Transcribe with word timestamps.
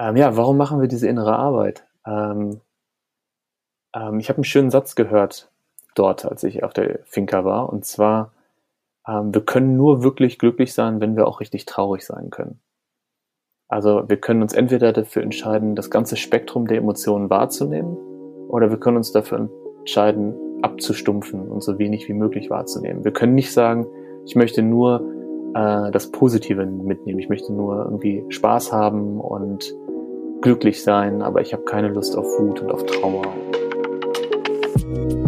Ähm, 0.00 0.16
ja, 0.16 0.34
warum 0.34 0.56
machen 0.56 0.80
wir 0.80 0.88
diese 0.88 1.06
innere 1.06 1.36
Arbeit? 1.36 1.84
Ähm, 2.06 2.62
ähm, 3.94 4.18
ich 4.18 4.30
habe 4.30 4.38
einen 4.38 4.44
schönen 4.44 4.70
Satz 4.70 4.94
gehört 4.94 5.50
dort, 5.94 6.24
als 6.24 6.42
ich 6.42 6.64
auf 6.64 6.72
der 6.72 7.00
Finca 7.04 7.44
war, 7.44 7.70
und 7.70 7.84
zwar, 7.84 8.32
ähm, 9.06 9.34
wir 9.34 9.42
können 9.42 9.76
nur 9.76 10.02
wirklich 10.02 10.38
glücklich 10.38 10.72
sein, 10.72 11.02
wenn 11.02 11.16
wir 11.16 11.28
auch 11.28 11.40
richtig 11.40 11.66
traurig 11.66 12.06
sein 12.06 12.30
können. 12.30 12.60
Also 13.68 14.08
wir 14.08 14.16
können 14.16 14.40
uns 14.40 14.54
entweder 14.54 14.94
dafür 14.94 15.22
entscheiden, 15.22 15.76
das 15.76 15.90
ganze 15.90 16.16
Spektrum 16.16 16.66
der 16.66 16.78
Emotionen 16.78 17.28
wahrzunehmen, 17.28 17.98
oder 18.48 18.70
wir 18.70 18.78
können 18.78 18.96
uns 18.96 19.12
dafür 19.12 19.50
entscheiden, 19.80 20.34
abzustumpfen 20.62 21.46
und 21.46 21.62
so 21.62 21.78
wenig 21.78 22.08
wie 22.08 22.14
möglich 22.14 22.48
wahrzunehmen. 22.48 23.04
Wir 23.04 23.12
können 23.12 23.34
nicht 23.34 23.52
sagen, 23.52 23.86
ich 24.24 24.34
möchte 24.34 24.62
nur 24.62 25.02
äh, 25.54 25.90
das 25.90 26.10
Positive 26.10 26.64
mitnehmen, 26.64 27.18
ich 27.18 27.28
möchte 27.28 27.52
nur 27.52 27.84
irgendwie 27.84 28.24
Spaß 28.30 28.72
haben 28.72 29.20
und 29.20 29.74
glücklich 30.40 30.82
sein, 30.82 31.22
aber 31.22 31.40
ich 31.40 31.52
habe 31.52 31.64
keine 31.64 31.88
Lust 31.88 32.16
auf 32.16 32.26
Wut 32.38 32.60
und 32.60 32.70
auf 32.70 32.84
Trauer. 32.86 33.22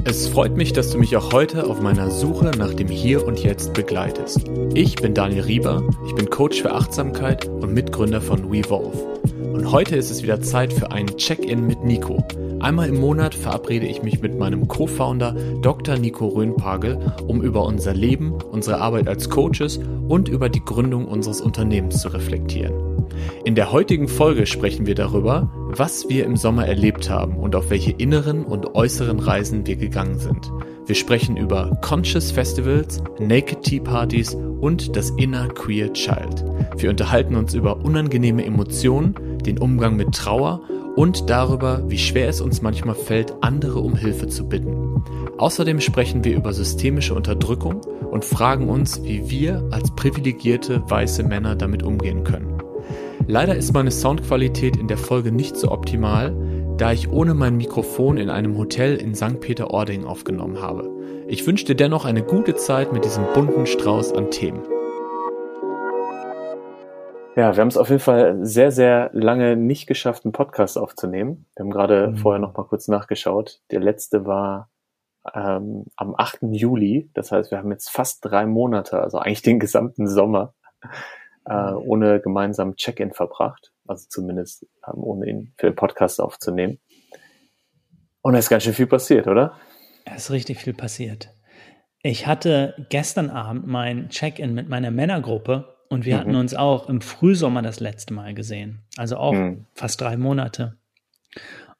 Es 0.05 0.29
freut 0.29 0.57
mich, 0.57 0.73
dass 0.73 0.91
du 0.91 0.99
mich 0.99 1.17
auch 1.17 1.33
heute 1.33 1.67
auf 1.69 1.81
meiner 1.81 2.11
Suche 2.11 2.51
nach 2.59 2.75
dem 2.75 2.89
Hier 2.89 3.27
und 3.27 3.43
Jetzt 3.43 3.73
begleitest. 3.73 4.41
Ich 4.75 4.97
bin 4.97 5.15
Daniel 5.15 5.43
Rieber, 5.43 5.85
ich 6.07 6.15
bin 6.15 6.29
Coach 6.29 6.61
für 6.61 6.73
Achtsamkeit 6.73 7.47
und 7.47 7.73
Mitgründer 7.73 8.21
von 8.21 8.51
WeVolve. 8.51 8.93
Und 9.53 9.71
heute 9.71 9.97
ist 9.97 10.11
es 10.11 10.23
wieder 10.23 10.41
Zeit 10.41 10.73
für 10.73 10.93
ein 10.93 11.07
Check-in 11.19 11.67
mit 11.67 11.85
Nico. 11.85 12.25
Einmal 12.61 12.89
im 12.89 12.99
Monat 12.99 13.35
verabrede 13.35 13.87
ich 13.87 14.03
mich 14.03 14.23
mit 14.23 14.39
meinem 14.39 14.67
Co-Founder 14.67 15.37
Dr. 15.61 15.99
Nico 15.99 16.29
Röhnpagel, 16.29 16.99
um 17.27 17.43
über 17.43 17.65
unser 17.67 17.93
Leben, 17.93 18.33
unsere 18.33 18.81
Arbeit 18.81 19.09
als 19.09 19.29
Coaches 19.29 19.79
und 20.09 20.31
über 20.31 20.49
die 20.49 20.65
Gründung 20.65 21.07
unseres 21.07 21.43
Unternehmens 21.43 22.01
zu 22.01 22.09
reflektieren. 22.09 22.73
In 23.45 23.55
der 23.55 23.73
heutigen 23.73 24.09
Folge 24.09 24.47
sprechen 24.47 24.87
wir 24.87 24.95
darüber, 24.95 25.53
was 25.79 26.09
wir 26.09 26.25
im 26.25 26.37
Sommer 26.37 26.67
erlebt 26.67 27.09
haben 27.09 27.37
und 27.37 27.57
auf 27.57 27.71
welche 27.71 27.93
inneren 27.93 28.45
und 28.45 28.75
äußeren 28.75 29.19
Reisen 29.19 29.67
wir 29.67 29.77
gegangen 29.77 30.19
sind. 30.19 30.51
Wir 30.87 30.95
sprechen 30.95 31.37
über 31.37 31.79
Conscious 31.81 32.31
Festivals, 32.31 33.03
Naked 33.19 33.63
Tea 33.63 33.81
Partys 33.81 34.35
und 34.35 34.97
das 34.97 35.11
Inner 35.11 35.49
Queer 35.49 35.93
Child. 35.93 36.45
Wir 36.77 36.91
unterhalten 36.91 37.37
uns 37.37 37.55
über 37.55 37.85
unangenehme 37.85 38.45
Emotionen, 38.45 39.15
den 39.47 39.59
Umgang 39.59 39.97
mit 39.97 40.13
Trauer 40.13 40.61
und 40.97 41.31
darüber, 41.31 41.83
wie 41.89 41.99
schwer 41.99 42.29
es 42.29 42.41
uns 42.41 42.61
manchmal 42.61 42.95
fällt, 42.95 43.33
andere 43.41 43.81
um 43.81 43.97
Hilfe 43.97 44.29
zu 44.29 44.49
bitten. 44.49 45.03
Außerdem 45.39 45.81
sprechen 45.81 46.25
wir 46.25 46.37
über 46.37 46.53
systemische 46.53 47.15
Unterdrückung 47.15 47.81
und 48.11 48.25
fragen 48.25 48.69
uns, 48.69 49.03
wie 49.03 49.31
wir 49.31 49.67
als 49.71 49.91
privilegierte 49.93 50.83
weiße 50.89 51.23
Männer 51.23 51.57
damit 51.57 51.83
umgehen 51.83 52.25
können. 52.25 52.62
Leider 53.29 53.55
ist 53.55 53.73
meine 53.73 53.93
Soundqualität 53.93 54.77
in 54.77 54.89
der 54.89 54.99
Folge 54.99 55.31
nicht 55.31 55.57
so 55.57 55.71
optimal, 55.71 56.35
da 56.77 56.93
ich 56.93 57.11
ohne 57.11 57.35
mein 57.35 57.57
Mikrofon 57.57 58.17
in 58.17 58.31
einem 58.31 58.59
Hotel 58.59 58.97
in 58.97 59.15
St. 59.15 59.41
Peter-Ording 59.41 60.05
aufgenommen 60.05 60.61
habe. 60.61 60.91
Ich 61.29 61.47
wünsche 61.47 61.65
dir 61.65 61.77
dennoch 61.77 62.05
eine 62.05 62.25
gute 62.25 62.57
Zeit 62.57 62.93
mit 62.93 63.05
diesem 63.05 63.25
bunten 63.33 63.67
Strauß 63.67 64.13
an 64.15 64.31
Themen. 64.31 64.63
Ja, 67.37 67.55
wir 67.57 67.61
haben 67.61 67.69
es 67.69 67.77
auf 67.77 67.89
jeden 67.89 68.01
Fall 68.01 68.45
sehr, 68.45 68.73
sehr 68.73 69.11
lange 69.13 69.57
nicht 69.57 69.87
geschafft, 69.87 70.25
einen 70.25 70.33
Podcast 70.33 70.77
aufzunehmen. 70.77 71.47
Wir 71.55 71.65
haben 71.65 71.71
gerade 71.71 72.09
mhm. 72.09 72.17
vorher 72.17 72.41
noch 72.41 72.57
mal 72.57 72.65
kurz 72.65 72.89
nachgeschaut. 72.89 73.61
Der 73.71 73.81
letzte 73.81 74.27
war 74.27 74.69
ähm, 75.33 75.87
am 75.97 76.15
8. 76.17 76.41
Juli. 76.51 77.09
Das 77.15 77.31
heißt, 77.31 77.53
wir 77.53 77.59
haben 77.59 77.71
jetzt 77.71 77.89
fast 77.89 78.25
drei 78.25 78.47
Monate, 78.47 79.01
also 79.01 79.19
eigentlich 79.19 79.43
den 79.43 79.61
gesamten 79.61 80.09
Sommer, 80.09 80.55
äh, 81.47 81.73
ohne 81.73 82.21
gemeinsam 82.21 82.77
Check-in 82.77 83.13
verbracht. 83.13 83.73
Also 83.87 84.07
zumindest 84.09 84.67
ähm, 84.87 85.03
ohne 85.03 85.29
ihn 85.29 85.53
für 85.57 85.67
den 85.67 85.77
Podcast 85.77 86.21
aufzunehmen. 86.21 86.79
Und 88.23 88.35
da 88.35 88.39
ist 88.39 88.49
ganz 88.49 88.63
schön 88.63 88.75
viel 88.75 88.87
passiert, 88.87 89.27
oder? 89.27 89.57
Es 90.05 90.25
ist 90.25 90.31
richtig 90.31 90.59
viel 90.59 90.75
passiert. 90.75 91.35
Ich 92.03 92.27
hatte 92.27 92.87
gestern 92.91 93.31
Abend 93.31 93.67
mein 93.67 94.09
Check-in 94.09 94.55
mit 94.55 94.69
meiner 94.69 94.91
Männergruppe 94.91 95.77
und 95.89 96.05
wir 96.05 96.17
mhm. 96.17 96.21
hatten 96.21 96.35
uns 96.37 96.55
auch 96.55 96.89
im 96.89 97.01
Frühsommer 97.01 97.63
das 97.63 97.81
letzte 97.81 98.15
Mal 98.15 98.35
gesehen. 98.35 98.83
Also 98.97 99.17
auch 99.17 99.35
mhm. 99.35 99.67
fast 99.75 100.01
drei 100.01 100.17
Monate. 100.17 100.79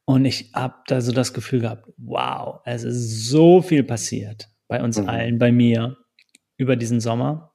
Und 0.05 0.25
ich 0.25 0.53
habe 0.55 0.75
da 0.87 1.01
so 1.01 1.13
das 1.13 1.33
Gefühl 1.33 1.61
gehabt, 1.61 1.89
wow, 1.97 2.61
es 2.65 2.85
ist 2.85 3.29
so 3.29 3.63
viel 3.63 3.85
passiert 3.85 4.49
bei 4.69 4.83
uns 4.83 5.01
mhm. 5.01 5.09
allen, 5.09 5.39
bei 5.39 5.53
mir 5.53 5.97
über 6.57 6.77
diesen 6.77 7.01
Sommer, 7.01 7.52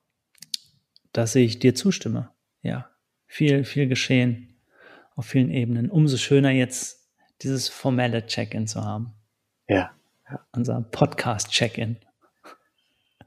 dass 1.18 1.34
ich 1.34 1.58
dir 1.58 1.74
zustimme. 1.74 2.30
Ja, 2.62 2.90
viel, 3.26 3.64
viel 3.64 3.88
geschehen 3.88 4.56
auf 5.16 5.26
vielen 5.26 5.50
Ebenen. 5.50 5.90
Umso 5.90 6.18
schöner 6.18 6.52
jetzt 6.52 7.10
dieses 7.42 7.70
formelle 7.70 8.28
Check-in 8.28 8.68
zu 8.68 8.86
haben. 8.86 9.14
Ja. 9.68 9.92
ja. 10.30 10.40
Unser 10.52 10.82
Podcast-Check-in. 10.92 11.98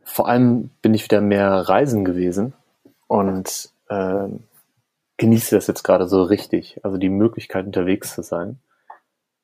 Vor 0.05 0.29
allem 0.29 0.71
bin 0.83 0.95
ich 0.95 1.03
wieder 1.03 1.21
mehr 1.21 1.51
reisen 1.51 2.05
gewesen 2.05 2.53
und 3.09 3.71
äh, 3.89 4.29
genieße 5.17 5.57
das 5.57 5.67
jetzt 5.67 5.83
gerade 5.83 6.07
so 6.07 6.23
richtig. 6.23 6.79
Also 6.85 6.97
die 6.97 7.09
Möglichkeit 7.09 7.67
unterwegs 7.67 8.15
zu 8.15 8.23
sein. 8.23 8.61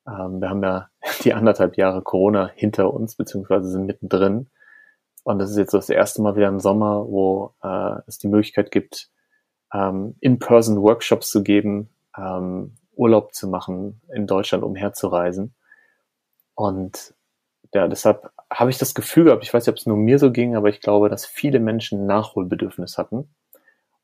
Ähm, 0.07 0.39
wir 0.39 0.49
haben 0.49 0.63
ja 0.63 0.89
die 1.25 1.33
anderthalb 1.33 1.75
Jahre 1.75 2.01
Corona 2.01 2.49
hinter 2.55 2.93
uns, 2.93 3.15
beziehungsweise 3.15 3.69
sind 3.69 3.87
mittendrin. 3.87 4.47
Und 5.27 5.39
das 5.39 5.51
ist 5.51 5.57
jetzt 5.57 5.73
das 5.73 5.89
erste 5.89 6.21
Mal 6.21 6.37
wieder 6.37 6.47
im 6.47 6.61
Sommer, 6.61 7.05
wo 7.05 7.53
äh, 7.61 7.99
es 8.07 8.17
die 8.17 8.29
Möglichkeit 8.29 8.71
gibt, 8.71 9.09
ähm, 9.73 10.15
in-person 10.21 10.81
Workshops 10.81 11.29
zu 11.31 11.43
geben, 11.43 11.89
ähm, 12.17 12.77
Urlaub 12.93 13.33
zu 13.33 13.49
machen, 13.49 13.99
in 14.15 14.25
Deutschland 14.25 14.63
umherzureisen. 14.63 15.53
Und 16.55 17.13
ja, 17.73 17.89
deshalb 17.89 18.31
habe 18.49 18.69
ich 18.69 18.77
das 18.77 18.95
Gefühl 18.95 19.25
gehabt, 19.25 19.43
ich 19.43 19.53
weiß 19.53 19.65
nicht, 19.65 19.73
ob 19.73 19.77
es 19.77 19.85
nur 19.85 19.97
mir 19.97 20.17
so 20.17 20.31
ging, 20.31 20.55
aber 20.55 20.69
ich 20.69 20.79
glaube, 20.79 21.09
dass 21.09 21.25
viele 21.25 21.59
Menschen 21.59 22.05
Nachholbedürfnis 22.05 22.97
hatten 22.97 23.27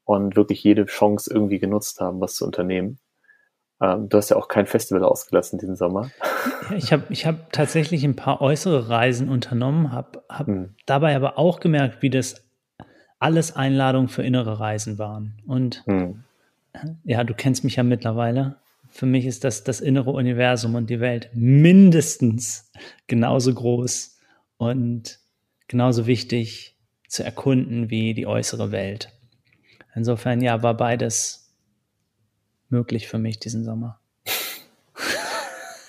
und 0.03 0.35
wirklich 0.35 0.61
jede 0.61 0.83
Chance 0.87 1.33
irgendwie 1.33 1.59
genutzt 1.59 2.01
haben, 2.01 2.19
was 2.19 2.35
zu 2.35 2.43
unternehmen. 2.43 2.99
Ähm, 3.83 4.07
du 4.07 4.17
hast 4.17 4.29
ja 4.29 4.37
auch 4.37 4.47
kein 4.47 4.65
Festival 4.65 5.03
ausgelassen 5.03 5.59
diesen 5.59 5.75
Sommer. 5.75 6.09
Ich 6.77 6.93
habe 6.93 7.03
ich 7.09 7.25
hab 7.25 7.51
tatsächlich 7.51 8.05
ein 8.05 8.15
paar 8.15 8.39
äußere 8.41 8.87
Reisen 8.87 9.27
unternommen, 9.27 9.91
habe 9.91 10.23
hab 10.29 10.47
hm. 10.47 10.75
dabei 10.85 11.15
aber 11.15 11.37
auch 11.37 11.59
gemerkt, 11.59 12.01
wie 12.01 12.09
das 12.09 12.45
alles 13.19 13.55
Einladungen 13.55 14.07
für 14.07 14.23
innere 14.23 14.61
Reisen 14.61 14.97
waren. 14.97 15.41
Und 15.45 15.83
hm. 15.85 16.23
ja, 17.03 17.23
du 17.25 17.33
kennst 17.33 17.65
mich 17.65 17.75
ja 17.75 17.83
mittlerweile. 17.83 18.55
Für 18.89 19.05
mich 19.05 19.25
ist 19.25 19.43
das 19.43 19.63
das 19.63 19.81
innere 19.81 20.11
Universum 20.11 20.75
und 20.75 20.89
die 20.89 21.01
Welt 21.01 21.29
mindestens 21.33 22.71
genauso 23.07 23.53
groß 23.53 24.19
und 24.57 25.19
genauso 25.67 26.07
wichtig 26.07 26.77
zu 27.09 27.23
erkunden 27.23 27.89
wie 27.89 28.13
die 28.13 28.27
äußere 28.27 28.71
Welt. 28.71 29.11
Insofern, 29.95 30.41
ja, 30.41 30.63
war 30.63 30.77
beides 30.77 31.42
möglich 32.73 33.07
für 33.07 33.19
mich 33.19 33.39
diesen 33.39 33.63
Sommer. 33.63 33.99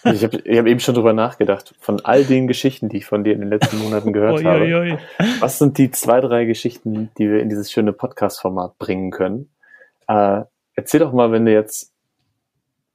Ich 0.04 0.22
habe 0.22 0.36
hab 0.36 0.66
eben 0.66 0.80
schon 0.80 0.94
drüber 0.94 1.14
nachgedacht, 1.14 1.74
von 1.80 2.04
all 2.04 2.24
den 2.24 2.46
Geschichten, 2.46 2.90
die 2.90 2.98
ich 2.98 3.06
von 3.06 3.24
dir 3.24 3.32
in 3.32 3.40
den 3.40 3.48
letzten 3.48 3.78
Monaten 3.78 4.12
gehört 4.12 4.34
oi, 4.34 4.42
habe. 4.42 4.64
Oi, 4.64 4.74
oi. 4.74 4.98
Was 5.40 5.58
sind 5.58 5.78
die 5.78 5.90
zwei, 5.90 6.20
drei 6.20 6.44
Geschichten, 6.44 7.10
die 7.16 7.30
wir 7.30 7.40
in 7.40 7.48
dieses 7.48 7.72
schöne 7.72 7.94
Podcast-Format 7.94 8.78
bringen 8.78 9.10
können? 9.10 9.48
Äh, 10.06 10.42
erzähl 10.74 11.00
doch 11.00 11.14
mal, 11.14 11.32
wenn 11.32 11.46
du 11.46 11.52
jetzt 11.52 11.90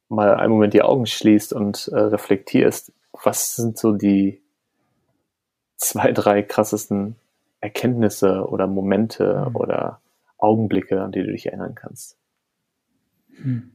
mal 0.08 0.36
einen 0.36 0.54
Moment 0.54 0.74
die 0.76 0.84
Augen 0.84 1.08
schließt 1.08 1.52
und 1.52 1.88
äh, 1.88 2.00
reflektierst, 2.00 2.94
was 3.24 3.56
sind 3.56 3.80
so 3.80 3.94
die 3.94 4.42
zwei, 5.78 6.12
drei 6.12 6.44
krassesten 6.44 7.16
Erkenntnisse 7.60 8.46
oder 8.48 8.68
Momente 8.68 9.48
mhm. 9.50 9.56
oder 9.56 10.00
Augenblicke, 10.38 11.02
an 11.02 11.12
die 11.12 11.24
du 11.24 11.32
dich 11.32 11.48
erinnern 11.48 11.74
kannst? 11.74 12.18
Hm. 13.42 13.72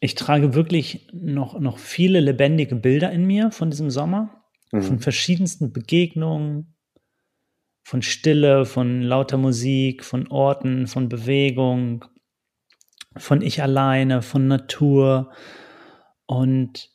Ich 0.00 0.14
trage 0.14 0.54
wirklich 0.54 1.08
noch, 1.12 1.58
noch 1.58 1.78
viele 1.78 2.20
lebendige 2.20 2.76
Bilder 2.76 3.10
in 3.10 3.26
mir 3.26 3.50
von 3.50 3.70
diesem 3.70 3.90
Sommer, 3.90 4.44
mhm. 4.70 4.82
von 4.82 4.98
verschiedensten 5.00 5.72
Begegnungen, 5.72 6.76
von 7.82 8.02
Stille, 8.02 8.64
von 8.64 9.02
lauter 9.02 9.38
Musik, 9.38 10.04
von 10.04 10.28
Orten, 10.28 10.86
von 10.86 11.08
Bewegung, 11.08 12.04
von 13.16 13.42
ich 13.42 13.62
alleine, 13.62 14.22
von 14.22 14.46
Natur. 14.46 15.32
Und 16.26 16.90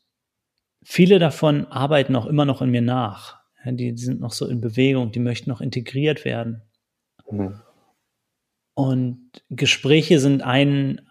viele 0.84 1.20
davon 1.20 1.66
arbeiten 1.68 2.16
auch 2.16 2.28
immer 2.28 2.46
noch 2.46 2.62
in 2.62 2.70
mir 2.70 2.82
nach. 2.82 3.42
Die 3.66 3.98
sind 3.98 4.22
noch 4.22 4.34
so 4.34 4.48
in 4.48 4.62
Bewegung, 4.62 5.12
die 5.12 5.20
möchten 5.20 5.50
noch 5.50 5.62
integriert 5.62 6.26
werden. 6.26 6.62
Mhm. 7.30 7.60
Und 8.76 9.32
Gespräche 9.50 10.20
sind 10.20 10.42
ein, 10.42 11.02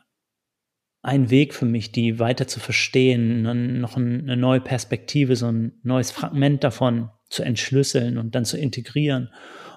ein 1.02 1.30
Weg 1.30 1.54
für 1.54 1.64
mich, 1.64 1.92
die 1.92 2.18
weiter 2.18 2.46
zu 2.48 2.60
verstehen, 2.60 3.42
noch 3.80 3.96
eine 3.96 4.36
neue 4.36 4.60
Perspektive, 4.60 5.36
so 5.36 5.46
ein 5.46 5.72
neues 5.82 6.10
Fragment 6.10 6.64
davon 6.64 7.10
zu 7.28 7.42
entschlüsseln 7.42 8.18
und 8.18 8.34
dann 8.34 8.44
zu 8.44 8.58
integrieren. 8.58 9.30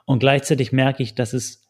Und 0.05 0.19
gleichzeitig 0.19 0.71
merke 0.71 1.03
ich, 1.03 1.15
dass 1.15 1.33
es 1.33 1.65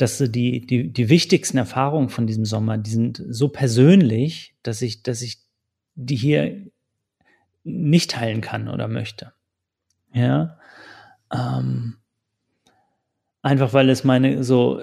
dass 0.00 0.16
die, 0.16 0.66
die, 0.66 0.90
die 0.90 1.08
wichtigsten 1.10 1.58
Erfahrungen 1.58 2.08
von 2.08 2.26
diesem 2.26 2.46
Sommer, 2.46 2.78
die 2.78 2.90
sind 2.90 3.22
so 3.28 3.48
persönlich, 3.48 4.54
dass 4.62 4.80
ich, 4.80 5.02
dass 5.02 5.20
ich 5.20 5.40
die 5.94 6.16
hier 6.16 6.66
nicht 7.64 8.12
teilen 8.12 8.40
kann 8.40 8.68
oder 8.68 8.88
möchte. 8.88 9.34
Ja. 10.14 10.58
Ähm, 11.30 11.98
einfach 13.42 13.74
weil 13.74 13.90
es 13.90 14.02
meine 14.02 14.42
so 14.42 14.80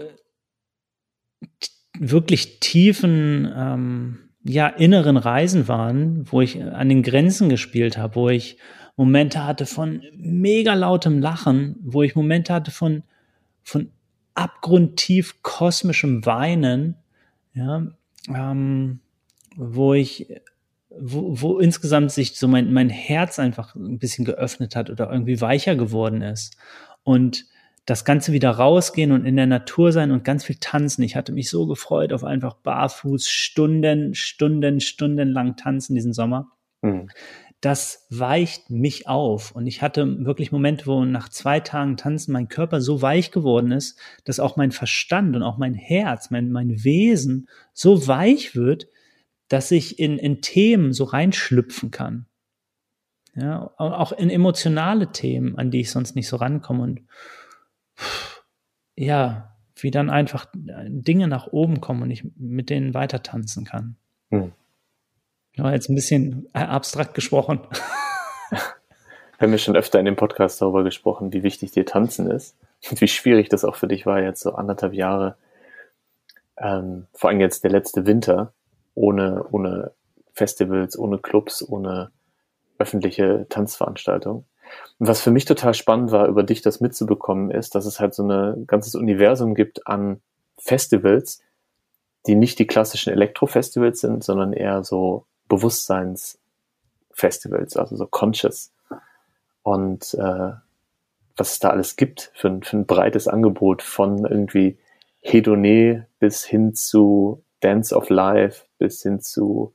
wirklich 2.00 2.60
tiefen, 2.60 3.51
ähm, 3.56 4.19
ja, 4.44 4.68
inneren 4.68 5.18
Reisen 5.18 5.68
waren, 5.68 6.31
wo 6.31 6.42
ich 6.42 6.63
an 6.63 6.89
den 6.89 7.04
Grenzen 7.04 7.50
gespielt 7.50 7.98
habe, 7.98 8.16
wo 8.16 8.30
ich 8.30 8.57
Momente 8.95 9.45
hatte 9.45 9.66
von 9.66 10.01
mega 10.16 10.74
lautem 10.74 11.19
Lachen, 11.19 11.75
wo 11.81 12.04
ich 12.04 12.16
Momente 12.16 12.54
hatte 12.54 12.72
von, 12.72 13.04
von 13.63 13.92
abgrundtief 14.34 15.42
kosmischem 15.42 16.25
Weinen, 16.25 16.95
ja, 17.54 17.88
ähm, 18.30 19.00
wo 19.56 19.94
ich, 19.94 20.28
wo, 21.00 21.42
wo 21.42 21.60
insgesamt 21.60 22.12
sich 22.12 22.36
so 22.36 22.48
mein, 22.48 22.72
mein 22.72 22.90
Herz 22.90 23.40
einfach 23.40 23.75
ein 23.75 24.00
bisschen 24.00 24.25
geöffnet 24.25 24.75
hat 24.75 24.90
oder 24.90 25.12
irgendwie 25.12 25.42
weicher 25.42 25.75
geworden 25.75 26.22
ist. 26.22 26.57
Und 27.04 27.45
das 27.88 28.04
Ganze 28.04 28.34
wieder 28.34 28.51
rausgehen 28.51 29.13
und 29.13 29.25
in 29.25 29.38
der 29.38 29.48
Natur 29.48 29.94
sein 29.94 30.12
und 30.12 30.25
ganz 30.25 30.44
viel 30.44 30.57
tanzen. 30.60 31.04
Ich 31.04 31.16
hatte 31.16 31.31
mich 31.31 31.50
so 31.50 31.66
gefreut 31.68 32.12
auf 32.12 32.25
einfach 32.25 32.56
barfuß 32.56 33.30
Stunden, 33.30 34.13
Stunden, 34.13 34.81
Stunden 34.81 35.30
lang 35.30 35.56
tanzen 35.56 35.95
diesen 35.95 36.12
Sommer. 36.12 36.51
Mhm. 36.81 37.10
Das 37.62 38.06
weicht 38.10 38.69
mich 38.69 39.07
auf. 39.07 39.51
Und 39.51 39.68
ich 39.68 39.81
hatte 39.81 40.25
wirklich 40.25 40.51
Momente, 40.51 40.86
wo 40.86 41.06
nach 41.06 41.30
zwei 41.30 41.62
Tagen 41.62 41.95
Tanzen 41.95 42.34
mein 42.34 42.50
Körper 42.50 42.81
so 42.81 43.01
weich 43.01 43.31
geworden 43.31 43.72
ist, 43.72 43.98
dass 44.25 44.42
auch 44.42 44.57
mein 44.57 44.72
Verstand 44.72 45.38
und 45.38 45.42
auch 45.42 45.57
mein 45.57 45.74
Herz, 45.74 46.30
mein, 46.30 46.51
mein 46.51 46.83
Wesen 46.83 47.48
so 47.74 48.06
weich 48.06 48.54
wird, 48.54 48.88
dass 49.48 49.72
ich 49.72 49.98
in, 49.98 50.18
in 50.18 50.42
Themen 50.42 50.92
so 50.92 51.06
reinschlüpfen 51.06 51.90
kann. 51.90 52.25
Ja, 53.33 53.72
auch 53.78 54.12
in 54.12 54.30
emotionale 54.30 55.13
Themen, 55.13 55.57
an 55.57 55.72
die 55.72 55.81
ich 55.81 55.92
sonst 55.92 56.16
nicht 56.16 56.28
so 56.28 56.36
rankomme. 56.36 56.83
Und 56.83 57.01
ja, 58.95 59.55
wie 59.75 59.91
dann 59.91 60.09
einfach 60.09 60.47
Dinge 60.53 61.27
nach 61.27 61.47
oben 61.47 61.81
kommen 61.81 62.01
und 62.03 62.11
ich 62.11 62.23
mit 62.35 62.69
denen 62.69 62.94
weiter 62.94 63.23
tanzen 63.23 63.65
kann. 63.65 63.95
Hm. 64.31 64.51
Ja, 65.55 65.71
jetzt 65.71 65.89
ein 65.89 65.95
bisschen 65.95 66.47
abstrakt 66.53 67.13
gesprochen. 67.13 67.61
Wir 68.49 69.45
haben 69.45 69.51
ja 69.51 69.57
schon 69.59 69.75
öfter 69.75 69.99
in 69.99 70.05
dem 70.05 70.15
Podcast 70.15 70.61
darüber 70.61 70.83
gesprochen, 70.83 71.31
wie 71.31 71.44
wichtig 71.44 71.71
dir 71.71 71.85
Tanzen 71.85 72.29
ist 72.29 72.57
und 72.89 73.01
wie 73.01 73.07
schwierig 73.07 73.49
das 73.49 73.63
auch 73.63 73.75
für 73.75 73.88
dich 73.88 74.07
war, 74.07 74.19
jetzt 74.19 74.41
so 74.41 74.53
anderthalb 74.53 74.94
Jahre, 74.94 75.35
ähm, 76.57 77.05
vor 77.13 77.29
allem 77.29 77.39
jetzt 77.39 77.63
der 77.63 77.69
letzte 77.69 78.07
Winter, 78.07 78.53
ohne, 78.95 79.45
ohne 79.51 79.91
Festivals, 80.33 80.97
ohne 80.97 81.19
Clubs, 81.19 81.67
ohne 81.67 82.11
öffentliche 82.79 83.45
Tanzveranstaltungen. 83.49 84.45
Und 85.00 85.08
was 85.08 85.22
für 85.22 85.31
mich 85.31 85.46
total 85.46 85.74
spannend 85.74 86.12
war, 86.12 86.28
über 86.28 86.44
dich 86.44 86.62
das 86.62 86.80
mitzubekommen, 86.80 87.50
ist, 87.52 87.75
dass 87.75 87.86
es 87.86 88.00
halt 88.00 88.14
so 88.14 88.24
ein 88.24 88.68
ganzes 88.68 88.96
Universum 88.96 89.56
gibt 89.56 89.88
an 89.88 90.22
Festivals, 90.58 91.42
die 92.25 92.36
nicht 92.36 92.60
die 92.60 92.68
klassischen 92.68 93.14
Elektro-Festivals 93.14 94.02
sind, 94.02 94.24
sondern 94.24 94.54
eher 94.54 94.84
so 94.84 95.25
Bewusstseinsfestivals, 95.48 97.78
also 97.78 97.96
so 97.96 98.08
conscious. 98.08 98.74
Und 99.64 100.14
äh, 100.16 100.52
was 101.38 101.52
es 101.52 101.60
da 101.60 101.69
alles 101.69 101.96
gibt 101.96 102.31
für 102.34 102.50
ein, 102.50 102.64
für 102.64 102.78
ein 102.78 102.86
breites 102.86 103.28
Angebot 103.28 103.81
von 103.81 104.25
irgendwie 104.25 104.78
Hedoné 105.24 106.06
bis 106.19 106.44
hin 106.44 106.74
zu 106.74 107.44
Dance 107.60 107.96
of 107.96 108.10
Life 108.10 108.66
bis 108.78 109.04
hin 109.04 109.19
zu 109.19 109.74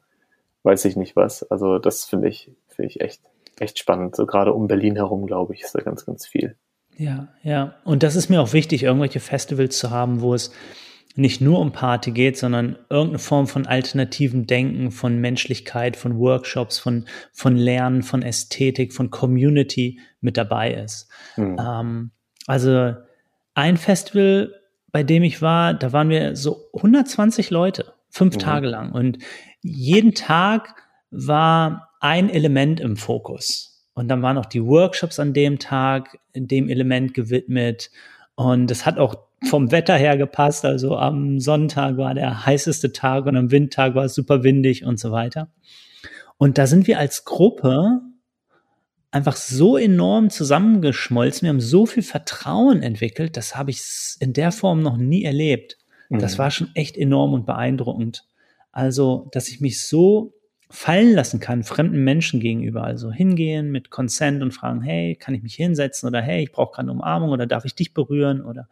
weiß 0.62 0.84
ich 0.84 0.96
nicht 0.96 1.16
was. 1.16 1.42
Also 1.50 1.78
das 1.78 2.04
finde 2.04 2.28
ich, 2.28 2.50
finde 2.68 2.88
ich 2.88 3.00
echt 3.00 3.22
echt 3.62 3.78
spannend. 3.78 4.16
So 4.16 4.26
gerade 4.26 4.52
um 4.52 4.66
Berlin 4.66 4.96
herum, 4.96 5.26
glaube 5.26 5.54
ich, 5.54 5.62
ist 5.62 5.74
da 5.74 5.80
ganz, 5.80 6.04
ganz 6.04 6.26
viel. 6.26 6.56
Ja, 6.96 7.28
ja. 7.42 7.74
Und 7.84 8.02
das 8.02 8.16
ist 8.16 8.28
mir 8.28 8.40
auch 8.40 8.52
wichtig, 8.52 8.82
irgendwelche 8.82 9.20
Festivals 9.20 9.78
zu 9.78 9.90
haben, 9.90 10.20
wo 10.20 10.34
es 10.34 10.52
nicht 11.14 11.40
nur 11.40 11.58
um 11.58 11.72
Party 11.72 12.10
geht, 12.10 12.38
sondern 12.38 12.76
irgendeine 12.88 13.18
Form 13.18 13.46
von 13.46 13.66
alternativen 13.66 14.46
Denken, 14.46 14.90
von 14.90 15.18
Menschlichkeit, 15.18 15.96
von 15.96 16.18
Workshops, 16.18 16.78
von, 16.78 17.06
von 17.32 17.56
Lernen, 17.56 18.02
von 18.02 18.22
Ästhetik, 18.22 18.92
von 18.94 19.10
Community 19.10 20.00
mit 20.20 20.36
dabei 20.36 20.72
ist. 20.72 21.10
Mhm. 21.36 21.58
Ähm, 21.60 22.10
also 22.46 22.94
ein 23.54 23.76
Festival, 23.76 24.54
bei 24.90 25.02
dem 25.02 25.22
ich 25.22 25.42
war, 25.42 25.74
da 25.74 25.92
waren 25.92 26.08
wir 26.08 26.34
so 26.34 26.70
120 26.74 27.50
Leute, 27.50 27.92
fünf 28.08 28.36
mhm. 28.36 28.40
Tage 28.40 28.66
lang. 28.68 28.92
Und 28.92 29.18
jeden 29.60 30.14
Tag 30.14 30.74
war 31.10 31.91
ein 32.02 32.28
Element 32.28 32.80
im 32.80 32.96
Fokus. 32.96 33.86
Und 33.94 34.08
dann 34.08 34.22
waren 34.22 34.38
auch 34.38 34.46
die 34.46 34.64
Workshops 34.64 35.18
an 35.18 35.32
dem 35.32 35.58
Tag 35.58 36.18
dem 36.34 36.68
Element 36.68 37.14
gewidmet. 37.14 37.90
Und 38.34 38.70
es 38.70 38.84
hat 38.86 38.98
auch 38.98 39.16
vom 39.48 39.70
Wetter 39.70 39.96
her 39.96 40.16
gepasst. 40.16 40.64
Also 40.64 40.96
am 40.96 41.40
Sonntag 41.40 41.96
war 41.96 42.14
der 42.14 42.46
heißeste 42.46 42.92
Tag 42.92 43.26
und 43.26 43.36
am 43.36 43.50
Windtag 43.50 43.94
war 43.94 44.04
es 44.04 44.14
super 44.14 44.42
windig 44.42 44.84
und 44.84 44.98
so 44.98 45.12
weiter. 45.12 45.48
Und 46.38 46.58
da 46.58 46.66
sind 46.66 46.86
wir 46.86 46.98
als 46.98 47.24
Gruppe 47.24 48.00
einfach 49.10 49.36
so 49.36 49.76
enorm 49.76 50.30
zusammengeschmolzen. 50.30 51.46
Wir 51.46 51.50
haben 51.50 51.60
so 51.60 51.86
viel 51.86 52.02
Vertrauen 52.02 52.82
entwickelt. 52.82 53.36
Das 53.36 53.56
habe 53.56 53.70
ich 53.70 53.82
in 54.20 54.32
der 54.32 54.50
Form 54.50 54.82
noch 54.82 54.96
nie 54.96 55.22
erlebt. 55.22 55.76
Das 56.10 56.34
mhm. 56.34 56.38
war 56.38 56.50
schon 56.50 56.70
echt 56.74 56.96
enorm 56.96 57.32
und 57.32 57.46
beeindruckend. 57.46 58.24
Also, 58.72 59.28
dass 59.32 59.48
ich 59.48 59.60
mich 59.60 59.86
so 59.86 60.34
fallen 60.72 61.12
lassen 61.12 61.38
kann, 61.38 61.64
fremden 61.64 62.02
Menschen 62.02 62.40
gegenüber. 62.40 62.82
Also 62.82 63.12
hingehen 63.12 63.70
mit 63.70 63.90
Consent 63.90 64.42
und 64.42 64.52
fragen, 64.52 64.80
hey, 64.80 65.14
kann 65.16 65.34
ich 65.34 65.42
mich 65.42 65.54
hinsetzen 65.54 66.08
oder 66.08 66.22
hey, 66.22 66.44
ich 66.44 66.52
brauche 66.52 66.72
gerade 66.72 66.88
eine 66.88 66.92
Umarmung 66.92 67.30
oder 67.30 67.46
darf 67.46 67.66
ich 67.66 67.74
dich 67.74 67.92
berühren 67.92 68.40
oder 68.42 68.68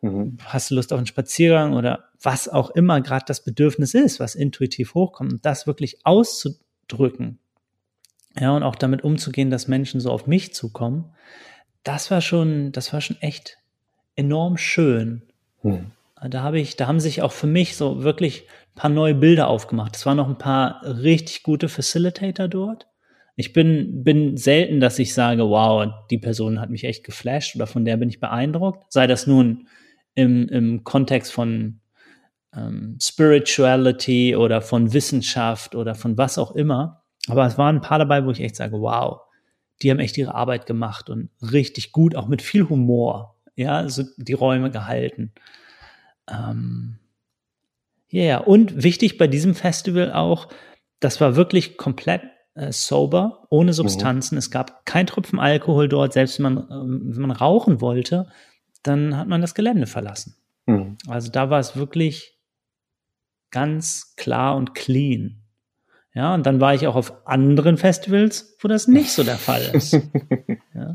mhm. 0.00 0.38
hast 0.46 0.70
du 0.70 0.74
Lust 0.74 0.94
auf 0.94 0.96
einen 0.96 1.06
Spaziergang 1.06 1.74
oder 1.74 2.04
was 2.22 2.48
auch 2.48 2.70
immer 2.70 3.02
gerade 3.02 3.26
das 3.28 3.44
Bedürfnis 3.44 3.92
ist, 3.92 4.18
was 4.18 4.34
intuitiv 4.34 4.94
hochkommt 4.94 5.32
und 5.32 5.46
das 5.46 5.66
wirklich 5.66 6.04
auszudrücken. 6.04 7.38
Ja, 8.38 8.56
und 8.56 8.62
auch 8.62 8.76
damit 8.76 9.04
umzugehen, 9.04 9.50
dass 9.50 9.68
Menschen 9.68 10.00
so 10.00 10.10
auf 10.10 10.26
mich 10.26 10.54
zukommen. 10.54 11.12
Das 11.82 12.10
war 12.10 12.22
schon, 12.22 12.72
das 12.72 12.94
war 12.94 13.02
schon 13.02 13.20
echt 13.20 13.58
enorm 14.16 14.56
schön. 14.56 15.22
Mhm. 15.62 15.90
Da 16.28 16.42
habe 16.42 16.60
ich, 16.60 16.76
da 16.76 16.86
haben 16.86 17.00
sich 17.00 17.22
auch 17.22 17.32
für 17.32 17.46
mich 17.46 17.76
so 17.76 18.02
wirklich 18.02 18.46
paar 18.74 18.90
neue 18.90 19.14
Bilder 19.14 19.48
aufgemacht. 19.48 19.96
Es 19.96 20.06
waren 20.06 20.16
noch 20.16 20.28
ein 20.28 20.38
paar 20.38 20.82
richtig 20.84 21.42
gute 21.42 21.68
Facilitator 21.68 22.48
dort. 22.48 22.86
Ich 23.36 23.52
bin, 23.52 24.04
bin 24.04 24.36
selten, 24.36 24.80
dass 24.80 24.98
ich 24.98 25.14
sage, 25.14 25.48
wow, 25.48 25.90
die 26.10 26.18
Person 26.18 26.60
hat 26.60 26.70
mich 26.70 26.84
echt 26.84 27.04
geflasht 27.04 27.56
oder 27.56 27.66
von 27.66 27.84
der 27.84 27.96
bin 27.96 28.08
ich 28.08 28.20
beeindruckt. 28.20 28.92
Sei 28.92 29.06
das 29.06 29.26
nun 29.26 29.68
im, 30.14 30.48
im 30.48 30.84
Kontext 30.84 31.32
von 31.32 31.80
ähm, 32.54 32.98
Spirituality 33.00 34.36
oder 34.36 34.60
von 34.60 34.92
Wissenschaft 34.92 35.74
oder 35.74 35.94
von 35.94 36.18
was 36.18 36.38
auch 36.38 36.52
immer. 36.52 37.02
Aber 37.28 37.46
es 37.46 37.58
waren 37.58 37.76
ein 37.76 37.82
paar 37.82 37.98
dabei, 37.98 38.24
wo 38.24 38.30
ich 38.30 38.40
echt 38.40 38.56
sage, 38.56 38.80
wow, 38.80 39.20
die 39.82 39.90
haben 39.90 40.00
echt 40.00 40.18
ihre 40.18 40.34
Arbeit 40.34 40.66
gemacht 40.66 41.08
und 41.10 41.30
richtig 41.40 41.92
gut, 41.92 42.16
auch 42.16 42.28
mit 42.28 42.42
viel 42.42 42.68
Humor, 42.68 43.36
ja, 43.56 43.88
so 43.88 44.04
die 44.16 44.32
Räume 44.32 44.70
gehalten. 44.70 45.32
Ähm, 46.28 46.98
ja, 48.10 48.22
yeah. 48.22 48.38
und 48.38 48.82
wichtig 48.82 49.18
bei 49.18 49.26
diesem 49.26 49.54
Festival 49.54 50.12
auch, 50.12 50.48
das 50.98 51.20
war 51.20 51.36
wirklich 51.36 51.76
komplett 51.76 52.22
äh, 52.54 52.72
sober, 52.72 53.46
ohne 53.50 53.72
Substanzen. 53.72 54.34
Mhm. 54.34 54.40
Es 54.40 54.50
gab 54.50 54.84
kein 54.84 55.06
Tropfen 55.06 55.38
Alkohol 55.38 55.88
dort. 55.88 56.12
Selbst 56.12 56.38
wenn 56.38 56.54
man, 56.54 56.56
ähm, 56.70 57.00
wenn 57.14 57.22
man 57.22 57.30
rauchen 57.30 57.80
wollte, 57.80 58.28
dann 58.82 59.16
hat 59.16 59.28
man 59.28 59.40
das 59.40 59.54
Gelände 59.54 59.86
verlassen. 59.86 60.36
Mhm. 60.66 60.98
Also 61.08 61.30
da 61.30 61.50
war 61.50 61.60
es 61.60 61.76
wirklich 61.76 62.38
ganz 63.50 64.14
klar 64.16 64.56
und 64.56 64.74
clean. 64.74 65.42
Ja, 66.12 66.34
und 66.34 66.44
dann 66.44 66.60
war 66.60 66.74
ich 66.74 66.86
auch 66.86 66.96
auf 66.96 67.26
anderen 67.26 67.76
Festivals, 67.76 68.56
wo 68.60 68.68
das 68.68 68.88
nicht 68.88 69.12
so 69.12 69.22
der 69.22 69.38
Fall 69.38 69.62
ist. 69.72 69.92
ja. 70.74 70.94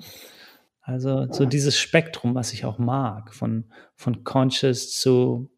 Also 0.81 1.31
so 1.31 1.45
dieses 1.45 1.79
Spektrum, 1.79 2.35
was 2.35 2.53
ich 2.53 2.65
auch 2.65 2.77
mag, 2.77 3.33
von, 3.33 3.65
von 3.95 4.23
Conscious 4.23 4.91
zu, 4.91 5.49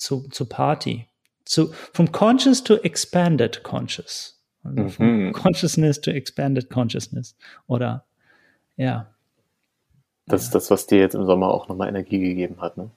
zu, 0.00 0.28
zu 0.30 0.46
Party. 0.46 1.06
Zu, 1.44 1.72
vom 1.92 2.10
Conscious 2.10 2.64
to 2.64 2.76
Expanded 2.76 3.62
Conscious. 3.62 4.40
Also 4.64 4.88
vom 4.88 5.26
mhm. 5.26 5.32
Consciousness 5.32 6.00
to 6.00 6.10
Expanded 6.10 6.70
Consciousness. 6.70 7.36
Oder 7.66 8.04
ja. 8.76 9.14
Das 10.26 10.42
ist 10.44 10.54
das, 10.54 10.70
was 10.70 10.86
dir 10.86 10.98
jetzt 10.98 11.14
im 11.14 11.26
Sommer 11.26 11.48
auch 11.48 11.68
nochmal 11.68 11.88
Energie 11.88 12.18
gegeben 12.18 12.60
hat, 12.60 12.76
ne? 12.76 12.90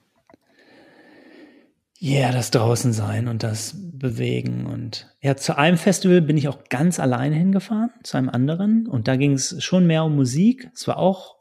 Ja, 1.98 2.20
yeah, 2.20 2.32
das 2.32 2.50
draußen 2.50 2.92
sein 2.92 3.28
und 3.28 3.42
das 3.42 3.74
bewegen 3.76 4.66
und 4.66 5.08
ja, 5.22 5.36
zu 5.36 5.56
einem 5.56 5.78
Festival 5.78 6.20
bin 6.20 6.36
ich 6.36 6.48
auch 6.48 6.64
ganz 6.68 7.00
alleine 7.00 7.36
hingefahren, 7.36 7.90
zu 8.02 8.18
einem 8.18 8.28
anderen 8.28 8.86
und 8.86 9.08
da 9.08 9.16
ging 9.16 9.32
es 9.32 9.62
schon 9.62 9.86
mehr 9.86 10.04
um 10.04 10.14
Musik. 10.14 10.68
Es 10.74 10.86
war 10.86 10.98
auch 10.98 11.36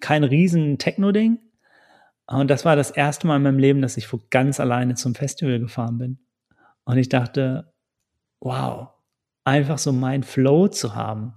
kein 0.00 0.24
riesen 0.24 0.78
Techno-Ding. 0.78 1.38
Und 2.30 2.48
das 2.48 2.64
war 2.64 2.76
das 2.76 2.92
erste 2.92 3.26
Mal 3.26 3.36
in 3.36 3.42
meinem 3.42 3.58
Leben, 3.58 3.82
dass 3.82 3.96
ich 3.96 4.12
wo 4.12 4.20
ganz 4.30 4.60
alleine 4.60 4.94
zum 4.94 5.14
Festival 5.14 5.58
gefahren 5.58 5.98
bin. 5.98 6.18
Und 6.84 6.96
ich 6.96 7.08
dachte, 7.08 7.72
wow, 8.38 8.88
einfach 9.44 9.78
so 9.78 9.92
mein 9.92 10.22
Flow 10.22 10.68
zu 10.68 10.94
haben. 10.94 11.34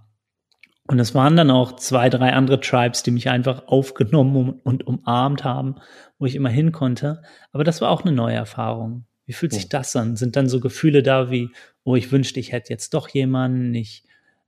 Und 0.88 1.00
es 1.00 1.16
waren 1.16 1.36
dann 1.36 1.50
auch 1.50 1.78
zwei, 1.78 2.10
drei 2.10 2.34
andere 2.34 2.60
Tribes, 2.60 3.02
die 3.04 3.12
mich 3.12 3.30
einfach 3.30 3.68
aufgenommen 3.68 4.60
und 4.64 4.86
umarmt 4.86 5.44
haben, 5.44 5.76
wo 6.20 6.26
ich 6.26 6.36
immer 6.36 6.50
hin 6.50 6.72
konnte. 6.72 7.24
Aber 7.52 7.64
das 7.64 7.82
war 7.82 7.90
auch 7.90 8.04
eine 8.04 8.12
neue 8.12 8.36
Erfahrung. 8.36 9.06
Wie 9.26 9.34
fühlt 9.34 9.54
sich 9.54 9.70
das 9.70 9.96
an? 9.96 10.16
Sind 10.16 10.36
dann 10.36 10.50
so 10.50 10.60
Gefühle 10.60 11.02
da 11.02 11.32
wie, 11.32 11.50
oh, 11.84 11.96
ich 11.96 12.12
wünschte, 12.12 12.40
ich 12.40 12.52
hätte 12.52 12.72
jetzt 12.72 12.94
doch 12.94 13.08
jemanden, 13.10 13.74
ich 13.74 14.04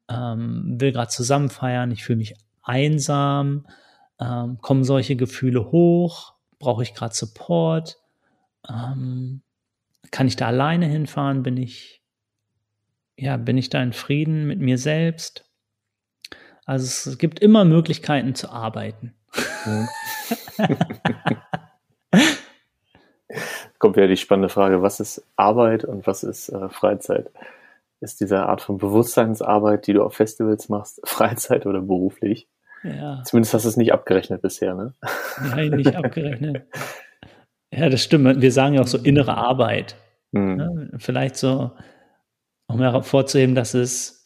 ähm, 0.10 0.76
will 0.80 0.92
gerade 0.92 1.10
zusammen 1.10 1.50
feiern, 1.50 1.92
ich 1.92 2.04
fühle 2.04 2.18
mich 2.18 2.36
einsam, 2.62 3.66
ähm, 4.20 4.60
kommen 4.62 4.84
solche 4.84 5.16
Gefühle 5.16 5.72
hoch, 5.72 6.35
brauche 6.60 6.84
ich 6.84 6.94
gerade 6.94 7.14
Support, 7.14 7.98
ähm, 8.70 9.42
kann 10.12 10.28
ich 10.28 10.36
da 10.36 10.48
alleine 10.48 10.86
hinfahren, 10.86 11.44
bin 11.44 11.58
ich, 11.58 12.02
ja, 13.18 13.38
bin 13.38 13.58
ich 13.58 13.70
da 13.70 13.82
in 13.82 13.94
Frieden 13.94 14.48
mit 14.48 14.60
mir 14.60 14.78
selbst? 14.78 15.50
Also 16.66 17.12
es 17.12 17.18
gibt 17.18 17.40
immer 17.40 17.64
Möglichkeiten 17.66 18.36
zu 18.36 18.50
arbeiten. 18.50 19.14
Mhm. 19.66 19.88
Kommt 23.78 23.98
ja 23.98 24.08
die 24.08 24.18
spannende 24.18 24.50
Frage, 24.50 24.82
was 24.82 25.00
ist 25.00 25.24
Arbeit 25.36 25.84
und 25.84 26.08
was 26.08 26.24
ist 26.24 26.50
äh, 26.50 26.70
Freizeit? 26.70 27.32
Ist 28.00 28.20
diese 28.20 28.46
Art 28.46 28.62
von 28.62 28.78
Bewusstseinsarbeit, 28.78 29.88
die 29.88 29.94
du 29.94 30.04
auf 30.04 30.16
Festivals 30.16 30.70
machst, 30.70 31.02
Freizeit 31.08 31.66
oder 31.66 31.82
beruflich? 31.82 32.48
Ja. 32.86 33.24
Zumindest 33.26 33.54
hast 33.54 33.66
du 33.66 33.70
es 33.70 33.78
nicht 33.78 33.94
abgerechnet 33.94 34.42
bisher, 34.42 34.76
ne? 34.76 34.94
Nein, 35.42 35.72
nicht 35.72 35.96
abgerechnet. 35.96 36.68
Ja, 37.72 37.90
das 37.90 38.04
stimmt. 38.04 38.42
Wir 38.42 38.52
sagen 38.52 38.76
ja 38.76 38.82
auch 38.82 38.88
so 38.88 38.98
innere 38.98 39.36
Arbeit. 39.36 39.96
Mhm. 40.32 40.56
Ne? 40.56 40.92
Vielleicht 40.98 41.36
so, 41.36 41.72
um 42.68 42.80
hervorzuheben, 42.80 43.56
dass 43.56 43.74
es 43.74 44.24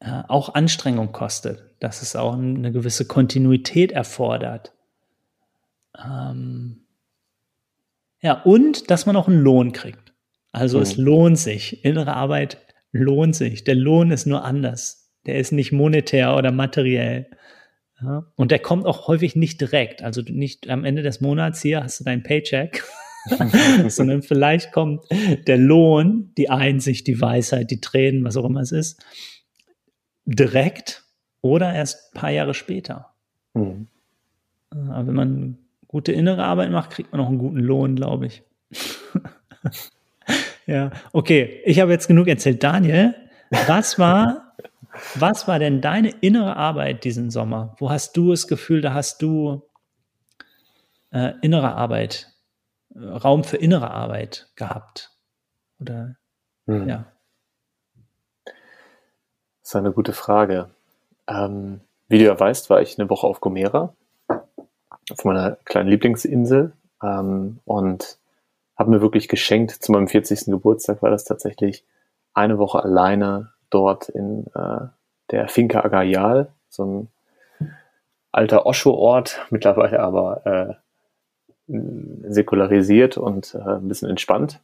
äh, 0.00 0.22
auch 0.28 0.54
Anstrengung 0.54 1.12
kostet, 1.12 1.62
dass 1.80 2.02
es 2.02 2.16
auch 2.16 2.34
eine 2.34 2.72
gewisse 2.72 3.06
Kontinuität 3.06 3.92
erfordert. 3.92 4.72
Ähm, 6.02 6.86
ja, 8.20 8.42
und 8.42 8.90
dass 8.90 9.06
man 9.06 9.16
auch 9.16 9.28
einen 9.28 9.42
Lohn 9.42 9.72
kriegt. 9.72 10.14
Also 10.52 10.78
mhm. 10.78 10.82
es 10.82 10.96
lohnt 10.96 11.38
sich. 11.38 11.84
Innere 11.84 12.14
Arbeit 12.14 12.58
lohnt 12.92 13.36
sich. 13.36 13.64
Der 13.64 13.74
Lohn 13.74 14.10
ist 14.10 14.26
nur 14.26 14.44
anders. 14.44 15.03
Der 15.26 15.38
ist 15.38 15.52
nicht 15.52 15.72
monetär 15.72 16.36
oder 16.36 16.52
materiell. 16.52 17.30
Ja? 18.02 18.26
Und 18.36 18.50
der 18.50 18.58
kommt 18.58 18.86
auch 18.86 19.08
häufig 19.08 19.36
nicht 19.36 19.60
direkt. 19.60 20.02
Also 20.02 20.22
nicht 20.22 20.68
am 20.68 20.84
Ende 20.84 21.02
des 21.02 21.20
Monats 21.20 21.62
hier 21.62 21.82
hast 21.82 22.00
du 22.00 22.04
deinen 22.04 22.22
Paycheck, 22.22 22.84
sondern 23.88 24.22
vielleicht 24.22 24.72
kommt 24.72 25.04
der 25.46 25.58
Lohn, 25.58 26.32
die 26.36 26.50
Einsicht, 26.50 27.06
die 27.06 27.20
Weisheit, 27.20 27.70
die 27.70 27.80
Tränen, 27.80 28.24
was 28.24 28.36
auch 28.36 28.44
immer 28.44 28.60
es 28.60 28.72
ist, 28.72 29.04
direkt 30.26 31.04
oder 31.40 31.74
erst 31.74 32.14
ein 32.14 32.20
paar 32.20 32.30
Jahre 32.30 32.54
später. 32.54 33.14
Mhm. 33.54 33.88
Aber 34.70 35.06
wenn 35.06 35.14
man 35.14 35.58
gute 35.88 36.12
innere 36.12 36.44
Arbeit 36.44 36.70
macht, 36.70 36.90
kriegt 36.90 37.12
man 37.12 37.20
auch 37.20 37.28
einen 37.28 37.38
guten 37.38 37.60
Lohn, 37.60 37.94
glaube 37.96 38.26
ich. 38.26 38.42
ja, 40.66 40.90
okay. 41.12 41.60
Ich 41.64 41.80
habe 41.80 41.92
jetzt 41.92 42.08
genug 42.08 42.26
erzählt. 42.26 42.62
Daniel, 42.62 43.14
was 43.66 43.98
war, 43.98 44.43
was 45.14 45.48
war 45.48 45.58
denn 45.58 45.80
deine 45.80 46.10
innere 46.10 46.56
Arbeit 46.56 47.04
diesen 47.04 47.30
Sommer? 47.30 47.74
Wo 47.78 47.90
hast 47.90 48.16
du 48.16 48.30
das 48.30 48.46
Gefühl, 48.46 48.80
da 48.80 48.94
hast 48.94 49.22
du 49.22 49.62
äh, 51.10 51.32
innere 51.42 51.74
Arbeit, 51.74 52.32
Raum 52.94 53.44
für 53.44 53.56
innere 53.56 53.90
Arbeit 53.90 54.50
gehabt? 54.56 55.12
Oder, 55.80 56.16
hm. 56.66 56.88
ja. 56.88 57.04
Das 58.44 59.70
ist 59.70 59.76
eine 59.76 59.92
gute 59.92 60.12
Frage. 60.12 60.70
Ähm, 61.26 61.80
wie 62.08 62.18
du 62.18 62.24
ja 62.24 62.38
weißt, 62.38 62.70
war 62.70 62.82
ich 62.82 62.98
eine 62.98 63.08
Woche 63.08 63.26
auf 63.26 63.40
Gomera, 63.40 63.94
auf 64.28 65.24
meiner 65.24 65.56
kleinen 65.64 65.88
Lieblingsinsel 65.88 66.72
ähm, 67.02 67.60
und 67.64 68.18
habe 68.76 68.90
mir 68.90 69.00
wirklich 69.00 69.28
geschenkt, 69.28 69.70
zu 69.70 69.92
meinem 69.92 70.08
40. 70.08 70.46
Geburtstag 70.46 71.02
war 71.02 71.10
das 71.10 71.24
tatsächlich 71.24 71.84
eine 72.34 72.58
Woche 72.58 72.82
alleine 72.82 73.53
dort 73.74 74.08
in 74.08 74.46
äh, 74.54 74.86
der 75.30 75.48
Finca 75.48 75.84
Agayal, 75.84 76.52
so 76.68 76.84
ein 76.84 77.08
alter 78.32 78.66
Osho-Ort, 78.66 79.40
mittlerweile 79.50 80.00
aber 80.00 80.46
äh, 80.46 80.74
säkularisiert 82.28 83.16
und 83.16 83.54
äh, 83.54 83.58
ein 83.58 83.88
bisschen 83.88 84.10
entspannt. 84.10 84.60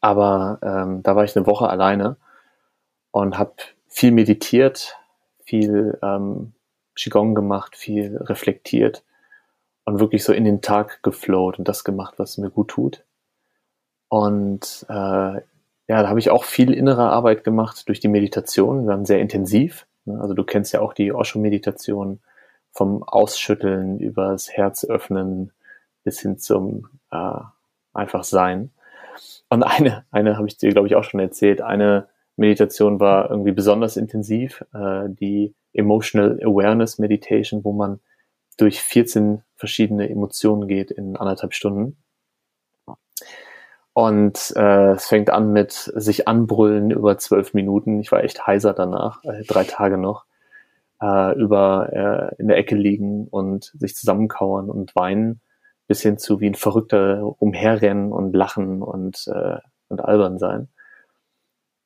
Aber 0.00 0.58
ähm, 0.62 1.02
da 1.02 1.16
war 1.16 1.24
ich 1.24 1.36
eine 1.36 1.46
Woche 1.46 1.68
alleine 1.68 2.16
und 3.10 3.38
habe 3.38 3.54
viel 3.88 4.12
meditiert, 4.12 4.98
viel 5.44 5.98
ähm, 6.02 6.52
Qigong 6.94 7.34
gemacht, 7.34 7.76
viel 7.76 8.16
reflektiert 8.18 9.02
und 9.84 10.00
wirklich 10.00 10.24
so 10.24 10.32
in 10.32 10.44
den 10.44 10.62
Tag 10.62 11.02
geflowt 11.02 11.58
und 11.58 11.68
das 11.68 11.84
gemacht, 11.84 12.14
was 12.18 12.38
mir 12.38 12.50
gut 12.50 12.68
tut. 12.68 13.04
Und 14.08 14.86
äh, 14.88 15.40
ja, 15.88 16.02
da 16.02 16.08
habe 16.08 16.18
ich 16.18 16.30
auch 16.30 16.44
viel 16.44 16.72
innere 16.72 17.10
Arbeit 17.10 17.44
gemacht 17.44 17.88
durch 17.88 18.00
die 18.00 18.08
Meditation. 18.08 18.82
Wir 18.82 18.88
waren 18.88 19.04
sehr 19.04 19.20
intensiv. 19.20 19.86
Ne? 20.04 20.18
Also 20.20 20.34
du 20.34 20.44
kennst 20.44 20.72
ja 20.72 20.80
auch 20.80 20.94
die 20.94 21.12
Osho-Meditation 21.12 22.20
vom 22.72 23.02
Ausschütteln 23.02 24.00
über 24.00 24.32
das 24.32 24.50
Herz 24.50 24.84
öffnen 24.84 25.52
bis 26.02 26.20
hin 26.20 26.38
zum 26.38 26.88
äh, 27.10 27.40
einfach 27.92 28.24
Sein. 28.24 28.70
Und 29.48 29.62
eine, 29.62 30.04
eine 30.10 30.36
habe 30.36 30.48
ich 30.48 30.56
dir, 30.56 30.70
glaube 30.70 30.88
ich, 30.88 30.96
auch 30.96 31.04
schon 31.04 31.20
erzählt, 31.20 31.60
eine 31.60 32.08
Meditation 32.36 32.98
war 32.98 33.30
irgendwie 33.30 33.52
besonders 33.52 33.96
intensiv, 33.96 34.64
äh, 34.74 35.08
die 35.08 35.54
Emotional 35.72 36.40
Awareness 36.42 36.98
Meditation, 36.98 37.64
wo 37.64 37.72
man 37.72 38.00
durch 38.56 38.80
14 38.80 39.42
verschiedene 39.56 40.08
Emotionen 40.08 40.66
geht 40.66 40.90
in 40.90 41.16
anderthalb 41.16 41.54
Stunden. 41.54 41.96
Und 43.94 44.52
äh, 44.56 44.90
es 44.92 45.06
fängt 45.06 45.30
an 45.30 45.52
mit 45.52 45.72
sich 45.72 46.26
anbrüllen 46.26 46.90
über 46.90 47.16
zwölf 47.16 47.54
Minuten. 47.54 48.00
Ich 48.00 48.10
war 48.10 48.24
echt 48.24 48.44
heiser 48.44 48.74
danach, 48.74 49.22
äh, 49.22 49.44
drei 49.44 49.62
Tage 49.62 49.98
noch, 49.98 50.24
äh, 51.00 51.38
über 51.38 51.90
äh, 51.92 52.34
in 52.40 52.48
der 52.48 52.56
Ecke 52.56 52.74
liegen 52.74 53.28
und 53.28 53.72
sich 53.78 53.94
zusammenkauern 53.94 54.68
und 54.68 54.96
weinen, 54.96 55.40
bis 55.86 56.02
hin 56.02 56.18
zu 56.18 56.40
wie 56.40 56.48
ein 56.48 56.56
Verrückter 56.56 57.40
umherrennen 57.40 58.12
und 58.12 58.34
lachen 58.34 58.82
und, 58.82 59.28
äh, 59.28 59.58
und 59.88 60.00
albern 60.04 60.38
sein. 60.40 60.68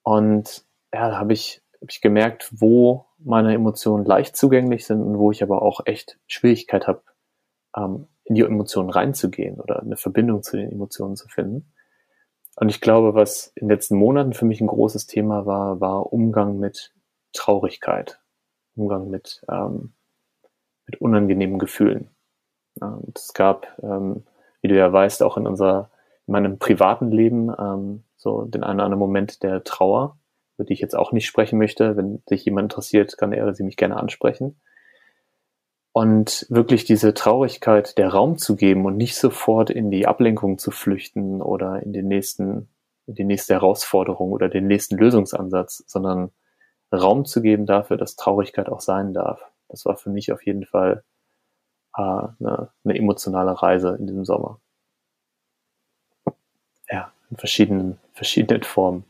Und 0.03 0.65
ja, 0.95 1.11
da 1.11 1.19
habe 1.19 1.35
ich, 1.35 1.61
hab 1.83 1.91
ich 1.91 2.00
gemerkt, 2.00 2.49
wo 2.53 3.05
meine 3.19 3.53
Emotionen 3.53 4.07
leicht 4.07 4.35
zugänglich 4.35 4.87
sind 4.87 5.03
und 5.03 5.19
wo 5.19 5.31
ich 5.31 5.43
aber 5.43 5.61
auch 5.61 5.81
echt 5.85 6.19
Schwierigkeit 6.27 6.87
habe, 6.87 7.03
ähm, 7.77 8.07
in 8.25 8.35
die 8.35 8.43
Emotionen 8.43 8.88
reinzugehen 8.88 9.61
oder 9.61 9.81
eine 9.81 9.99
Verbindung 9.99 10.43
zu 10.43 10.57
den 10.57 10.73
Emotionen 10.73 11.17
zu 11.17 11.29
finden. 11.29 11.71
Und 12.61 12.71
ich 12.71 12.81
glaube, 12.81 13.15
was 13.15 13.53
in 13.55 13.69
den 13.69 13.75
letzten 13.77 13.97
Monaten 13.97 14.33
für 14.33 14.45
mich 14.45 14.61
ein 14.61 14.67
großes 14.67 15.07
Thema 15.07 15.47
war, 15.47 15.81
war 15.81 16.12
Umgang 16.12 16.59
mit 16.59 16.93
Traurigkeit, 17.33 18.19
Umgang 18.75 19.11
mit, 19.11 19.43
ähm, 19.49 19.93
mit 20.87 21.00
unangenehmen 21.00 21.61
Gefühlen. 21.61 22.11
Und 22.81 23.17
es 23.17 23.33
gab, 23.33 23.79
ähm, 23.81 24.25
wie 24.61 24.69
du 24.69 24.77
ja 24.77 24.93
weißt, 24.93 25.23
auch 25.23 25.37
in 25.37 25.47
unserer, 25.47 25.91
in 26.27 26.33
meinem 26.33 26.59
privaten 26.59 27.12
Leben 27.12 27.53
ähm, 27.57 28.03
so 28.17 28.43
den 28.43 28.65
einen 28.65 28.79
oder 28.79 28.87
anderen 28.87 28.99
Moment 28.99 29.45
der 29.45 29.62
Trauer, 29.62 30.19
über 30.57 30.65
die 30.65 30.73
ich 30.73 30.81
jetzt 30.81 30.97
auch 30.97 31.12
nicht 31.12 31.27
sprechen 31.27 31.61
möchte. 31.61 31.97
Wenn 31.97 32.25
sich 32.27 32.45
jemand 32.45 32.73
interessiert, 32.73 33.17
kann 33.19 33.33
er 33.33 33.45
oder 33.45 33.55
sie 33.55 33.62
mich 33.62 33.77
gerne 33.77 33.97
ansprechen. 33.97 34.61
Und 35.99 36.47
wirklich 36.49 36.85
diese 36.85 37.12
Traurigkeit 37.12 37.99
der 37.99 38.11
Raum 38.11 38.38
zu 38.38 38.55
geben 38.55 38.85
und 38.85 38.97
nicht 38.97 39.17
sofort 39.17 39.69
in 39.69 39.90
die 39.90 40.07
Ablenkung 40.07 40.57
zu 40.57 40.71
flüchten 40.71 41.43
oder 41.43 41.83
in 41.83 41.93
den 41.93 42.07
nächsten, 42.07 42.69
in 43.07 43.17
die 43.17 43.25
nächste 43.25 43.55
Herausforderung 43.55 44.31
oder 44.31 44.49
den 44.49 44.69
nächsten 44.69 44.97
Lösungsansatz, 44.97 45.83
sondern 45.88 46.31
Raum 46.93 47.25
zu 47.25 47.43
geben 47.43 47.67
dafür, 47.67 47.97
dass 47.97 48.14
Traurigkeit 48.14 48.69
auch 48.69 48.81
sein 48.81 49.12
darf. 49.12 49.40
Das 49.69 49.87
war 49.87 49.97
für 49.97 50.11
mich 50.11 50.31
auf 50.31 50.47
jeden 50.47 50.67
Fall 50.67 51.02
äh, 51.97 52.00
eine, 52.00 52.71
eine 52.85 52.97
emotionale 52.97 53.61
Reise 53.61 53.97
in 53.99 54.07
diesem 54.07 54.25
Sommer. 54.25 54.61
Ja, 56.88 57.11
in 57.28 57.38
verschiedenen, 57.38 57.99
verschiedenen 58.12 58.62
Formen. 58.62 59.02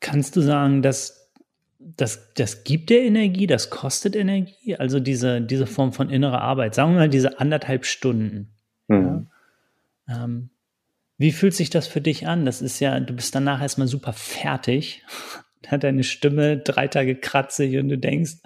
Kannst 0.00 0.36
du 0.36 0.40
sagen, 0.40 0.80
dass 0.80 1.25
das, 1.78 2.32
das 2.34 2.64
gibt 2.64 2.90
dir 2.90 3.02
Energie, 3.02 3.46
das 3.46 3.70
kostet 3.70 4.16
Energie, 4.16 4.76
also 4.76 5.00
diese, 5.00 5.40
diese 5.40 5.66
Form 5.66 5.92
von 5.92 6.10
innerer 6.10 6.40
Arbeit, 6.40 6.74
sagen 6.74 6.92
wir 6.92 7.00
mal 7.00 7.08
diese 7.08 7.38
anderthalb 7.38 7.84
Stunden. 7.84 8.54
Mhm. 8.88 9.28
Ja? 10.08 10.24
Ähm, 10.24 10.50
wie 11.18 11.32
fühlt 11.32 11.54
sich 11.54 11.70
das 11.70 11.86
für 11.86 12.00
dich 12.00 12.26
an? 12.26 12.44
Das 12.44 12.60
ist 12.60 12.80
ja, 12.80 13.00
du 13.00 13.14
bist 13.14 13.34
danach 13.34 13.62
erstmal 13.62 13.88
super 13.88 14.12
fertig, 14.12 15.02
hat 15.66 15.84
deine 15.84 16.04
Stimme 16.04 16.58
drei 16.58 16.88
Tage 16.88 17.16
kratzig 17.16 17.76
und 17.78 17.88
du 17.88 17.98
denkst, 17.98 18.36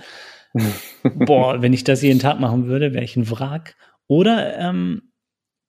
boah, 1.03 1.63
wenn 1.63 1.73
ich 1.73 1.85
das 1.85 2.03
jeden 2.03 2.21
Tag 2.21 2.41
machen 2.41 2.67
würde, 2.67 2.93
wäre 2.95 3.05
ich 3.05 3.17
ein 3.17 3.31
Wrack. 3.31 3.77
Oder 4.07 4.59
ähm, 4.59 5.13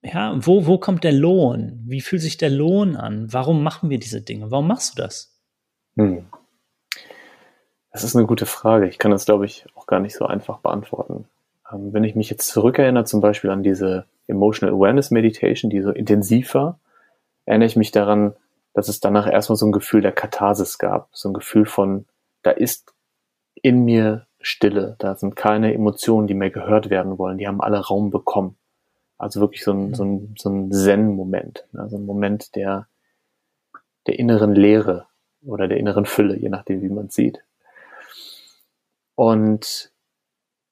ja, 0.02 0.34
wo, 0.38 0.66
wo 0.66 0.80
kommt 0.80 1.04
der 1.04 1.12
Lohn? 1.12 1.84
Wie 1.86 2.02
fühlt 2.02 2.22
sich 2.22 2.38
der 2.38 2.50
Lohn 2.50 2.96
an? 2.96 3.32
Warum 3.32 3.62
machen 3.62 3.90
wir 3.90 4.00
diese 4.00 4.22
Dinge? 4.22 4.50
Warum 4.50 4.68
machst 4.68 4.98
du 4.98 5.02
das? 5.04 5.40
Hm. 5.96 6.26
Das 7.92 8.04
ist 8.04 8.16
eine 8.16 8.26
gute 8.26 8.46
Frage. 8.46 8.88
Ich 8.88 9.00
kann 9.00 9.12
das, 9.12 9.26
glaube 9.26 9.46
ich, 9.46 9.66
auch 9.76 9.86
gar 9.86 10.00
nicht 10.00 10.16
so 10.16 10.26
einfach 10.26 10.60
beantworten. 10.60 11.26
Ähm, 11.72 11.94
wenn 11.94 12.04
ich 12.04 12.16
mich 12.16 12.30
jetzt 12.30 12.48
zurückerinnere, 12.48 13.06
zum 13.06 13.22
Beispiel 13.22 13.50
an 13.50 13.64
diese 13.64 14.06
Emotional 14.28 14.76
Awareness 14.76 15.12
Meditation, 15.12 15.70
die 15.70 15.82
so 15.82 15.92
intensiv 15.92 16.54
war, 16.54 16.80
erinnere 17.46 17.68
ich 17.68 17.76
mich 17.76 17.92
daran, 17.92 18.34
dass 18.74 18.88
es 18.88 19.02
danach 19.02 19.30
erstmal 19.30 19.58
so 19.58 19.66
ein 19.66 19.74
Gefühl 19.74 20.02
der 20.02 20.14
Katharsis 20.14 20.78
gab. 20.78 21.10
So 21.12 21.30
ein 21.30 21.34
Gefühl 21.34 21.66
von, 21.66 22.06
da 22.44 22.52
ist 22.52 22.94
in 23.56 23.84
mir 23.84 24.26
Stille. 24.40 24.96
Da 25.00 25.16
sind 25.16 25.36
keine 25.36 25.74
Emotionen, 25.74 26.28
die 26.28 26.34
mehr 26.34 26.50
gehört 26.50 26.90
werden 26.90 27.18
wollen. 27.18 27.38
Die 27.38 27.48
haben 27.48 27.62
alle 27.62 27.80
Raum 27.80 28.10
bekommen. 28.10 28.58
Also 29.18 29.40
wirklich 29.40 29.64
so 29.64 29.72
ein, 29.72 29.94
so 29.94 30.04
ein, 30.04 30.36
so 30.38 30.50
ein 30.50 30.72
Zen-Moment. 30.72 31.68
Also 31.74 31.98
ein 31.98 32.06
Moment 32.06 32.56
der, 32.56 32.88
der 34.08 34.18
inneren 34.18 34.56
Leere 34.56 35.08
oder 35.46 35.68
der 35.68 35.78
inneren 35.78 36.06
Fülle, 36.06 36.38
je 36.38 36.50
nachdem, 36.50 36.82
wie 36.82 36.90
man 36.90 37.08
es 37.08 37.16
sieht. 37.16 37.44
Und 39.16 39.92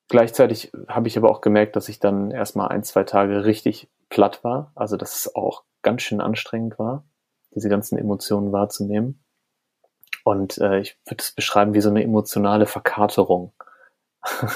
gleichzeitig 0.07 0.71
habe 0.87 1.07
ich 1.07 1.17
aber 1.17 1.29
auch 1.29 1.41
gemerkt, 1.41 1.75
dass 1.75 1.89
ich 1.89 1.99
dann 1.99 2.31
erstmal 2.31 2.69
ein, 2.69 2.83
zwei 2.83 3.03
Tage 3.03 3.45
richtig 3.45 3.89
platt 4.09 4.43
war. 4.43 4.71
Also 4.75 4.97
dass 4.97 5.15
es 5.15 5.35
auch 5.35 5.63
ganz 5.81 6.01
schön 6.01 6.21
anstrengend 6.21 6.79
war, 6.79 7.05
diese 7.55 7.69
ganzen 7.69 7.97
Emotionen 7.97 8.51
wahrzunehmen. 8.51 9.23
Und 10.23 10.57
äh, 10.57 10.79
ich 10.79 10.97
würde 11.05 11.21
es 11.21 11.31
beschreiben 11.31 11.73
wie 11.73 11.81
so 11.81 11.89
eine 11.89 12.03
emotionale 12.03 12.65
Verkaterung. 12.65 13.53
ja, 14.41 14.49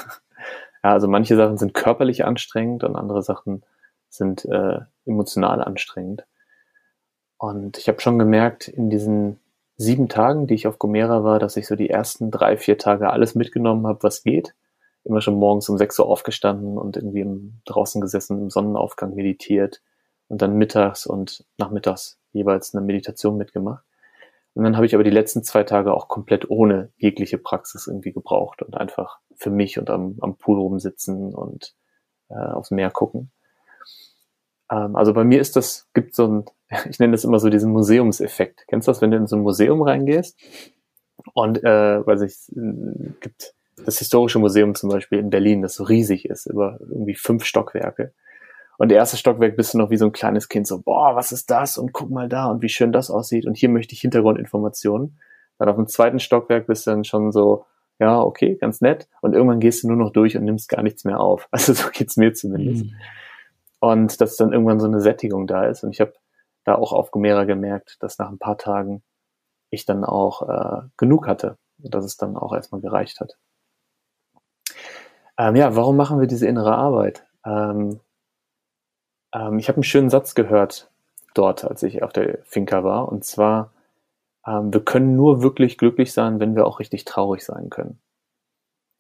also 0.82 1.08
manche 1.08 1.36
Sachen 1.36 1.58
sind 1.58 1.74
körperlich 1.74 2.26
anstrengend 2.26 2.84
und 2.84 2.96
andere 2.96 3.24
Sachen 3.24 3.64
sind 4.10 4.46
äh, 4.46 4.80
emotional 5.06 5.64
anstrengend. 5.64 6.26
Und 7.38 7.78
ich 7.78 7.88
habe 7.88 8.00
schon 8.02 8.20
gemerkt, 8.20 8.68
in 8.68 8.90
diesen 8.90 9.40
sieben 9.78 10.10
Tagen, 10.10 10.48
die 10.48 10.54
ich 10.54 10.68
auf 10.68 10.80
Gomera 10.80 11.24
war, 11.24 11.40
dass 11.40 11.58
ich 11.58 11.68
so 11.68 11.76
die 11.76 11.90
ersten 11.90 12.32
drei, 12.32 12.58
vier 12.58 12.78
Tage 12.78 13.10
alles 13.10 13.36
mitgenommen 13.36 13.88
habe, 13.88 14.04
was 14.04 14.24
geht. 14.24 14.54
Immer 15.04 15.22
schon 15.22 15.36
morgens 15.36 15.68
um 15.70 15.78
sechs 15.78 16.00
Uhr 16.00 16.08
aufgestanden 16.08 16.78
und 16.78 16.96
irgendwie 16.96 17.26
draußen 17.66 18.00
gesessen, 18.00 18.42
im 18.42 18.50
Sonnenaufgang 18.50 19.16
meditiert 19.16 19.82
und 20.28 20.42
dann 20.42 20.58
mittags 20.58 21.06
und 21.06 21.46
nachmittags 21.58 22.20
jeweils 22.32 22.74
eine 22.74 22.86
Meditation 22.86 23.38
mitgemacht. 23.38 23.84
Und 24.54 24.64
dann 24.64 24.76
habe 24.76 24.86
ich 24.86 24.94
aber 24.94 25.04
die 25.04 25.10
letzten 25.10 25.44
zwei 25.44 25.64
Tage 25.64 25.94
auch 25.94 26.08
komplett 26.08 26.50
ohne 26.50 26.92
jegliche 26.98 27.38
Praxis 27.38 27.88
irgendwie 27.88 28.14
gebraucht 28.14 28.62
und 28.62 28.76
einfach 28.76 29.20
für 29.36 29.50
mich 29.50 29.80
und 29.80 29.90
am, 29.90 30.18
am 30.22 30.38
Pool 30.38 30.60
rumsitzen 30.60 31.34
und 31.34 31.74
äh, 32.30 32.36
aufs 32.36 32.72
Meer 32.72 32.92
gucken. 32.92 33.32
Ähm, 34.74 34.96
also 34.96 35.14
bei 35.14 35.24
mir 35.24 35.40
ist 35.40 35.56
das, 35.56 35.88
gibt 35.94 36.16
so 36.16 36.28
ein, 36.28 36.46
ich 36.90 37.00
nenne 37.00 37.12
das 37.12 37.24
immer 37.24 37.40
so 37.40 37.50
diesen 37.50 37.72
Museumseffekt. 37.72 38.66
Kennst 38.68 38.88
du 38.88 38.92
das, 38.92 39.02
wenn 39.02 39.12
du 39.12 39.18
in 39.18 39.28
so 39.28 39.36
ein 39.36 39.44
Museum 39.44 39.82
reingehst? 39.82 40.38
Und 41.34 41.64
äh, 41.64 42.06
weiß 42.06 42.22
ich, 42.22 42.36
gibt 43.22 43.54
das 43.86 44.00
Historische 44.00 44.40
Museum 44.40 44.76
zum 44.76 44.90
Beispiel 44.90 45.20
in 45.20 45.30
Berlin, 45.30 45.62
das 45.62 45.76
so 45.76 45.84
riesig 45.84 46.26
ist, 46.26 46.46
über 46.48 46.80
irgendwie 46.82 47.16
fünf 47.16 47.46
Stockwerke. 47.46 48.14
Und 48.78 48.90
der 48.90 48.98
erste 48.98 49.18
Stockwerk 49.18 49.56
bist 49.56 49.74
du 49.74 49.78
noch 49.78 49.90
wie 49.90 49.98
so 49.98 50.06
ein 50.06 50.12
kleines 50.12 50.50
Kind, 50.50 50.68
so, 50.68 50.82
boah, 50.82 51.16
was 51.16 51.32
ist 51.32 51.50
das? 51.50 51.78
Und 51.78 51.94
guck 51.94 52.10
mal 52.10 52.28
da 52.28 52.48
und 52.48 52.62
wie 52.62 52.70
schön 52.70 52.92
das 52.92 53.12
aussieht. 53.12 53.46
Und 53.46 53.56
hier 53.56 53.70
möchte 53.70 53.94
ich 53.94 54.02
Hintergrundinformationen. 54.02 55.20
Dann 55.60 55.70
auf 55.70 55.76
dem 55.76 55.88
zweiten 55.88 56.20
Stockwerk 56.20 56.68
bist 56.68 56.88
du 56.88 56.92
dann 56.92 57.04
schon 57.04 57.32
so, 57.32 57.66
ja, 58.00 58.22
okay, 58.22 58.56
ganz 58.56 58.82
nett. 58.82 59.08
Und 59.22 59.34
irgendwann 59.34 59.60
gehst 59.60 59.84
du 59.84 59.88
nur 59.88 59.98
noch 59.98 60.12
durch 60.12 60.36
und 60.36 60.44
nimmst 60.44 60.70
gar 60.70 60.82
nichts 60.82 61.06
mehr 61.06 61.20
auf. 61.20 61.48
Also 61.52 61.74
so 61.74 61.90
geht's 61.92 62.18
mir 62.18 62.34
zumindest. 62.34 62.86
Mhm 62.86 62.96
und 63.84 64.22
dass 64.22 64.38
dann 64.38 64.54
irgendwann 64.54 64.80
so 64.80 64.88
eine 64.88 65.02
Sättigung 65.02 65.46
da 65.46 65.66
ist. 65.66 65.84
Und 65.84 65.92
ich 65.92 66.00
habe 66.00 66.14
da 66.64 66.76
auch 66.76 66.94
auf 66.94 67.12
Gomera 67.12 67.44
gemerkt, 67.44 67.98
dass 68.00 68.18
nach 68.18 68.30
ein 68.30 68.40
paar 68.40 68.58
Tagen 68.58 69.04
ich 69.72 69.86
dann 69.86 70.06
auch 70.06 70.48
äh, 70.48 70.88
genug 70.96 71.28
hatte 71.28 71.58
und 71.84 71.94
dass 71.94 72.06
es 72.06 72.16
dann 72.16 72.38
auch 72.38 72.54
erstmal 72.54 72.80
gereicht 72.80 73.20
hat. 73.20 73.38
Ähm, 75.38 75.58
ja, 75.58 75.76
warum 75.76 75.98
machen 75.98 76.22
wir 76.22 76.28
diese 76.28 76.48
innere 76.48 76.76
Arbeit? 76.76 77.26
Ähm, 77.46 78.00
ähm, 79.36 79.60
ich 79.60 79.68
habe 79.68 79.76
einen 79.76 79.84
schönen 79.84 80.10
Satz 80.10 80.34
gehört 80.34 80.90
dort, 81.34 81.66
als 81.66 81.84
ich 81.84 82.04
auf 82.04 82.14
der 82.14 82.40
Finca 82.46 82.86
war, 82.86 83.12
und 83.12 83.26
zwar, 83.26 83.74
ähm, 84.48 84.72
wir 84.72 84.86
können 84.86 85.18
nur 85.18 85.44
wirklich 85.44 85.78
glücklich 85.78 86.14
sein, 86.14 86.40
wenn 86.40 86.56
wir 86.56 86.66
auch 86.68 86.80
richtig 86.80 87.04
traurig 87.04 87.44
sein 87.44 87.70
können. 87.70 88.00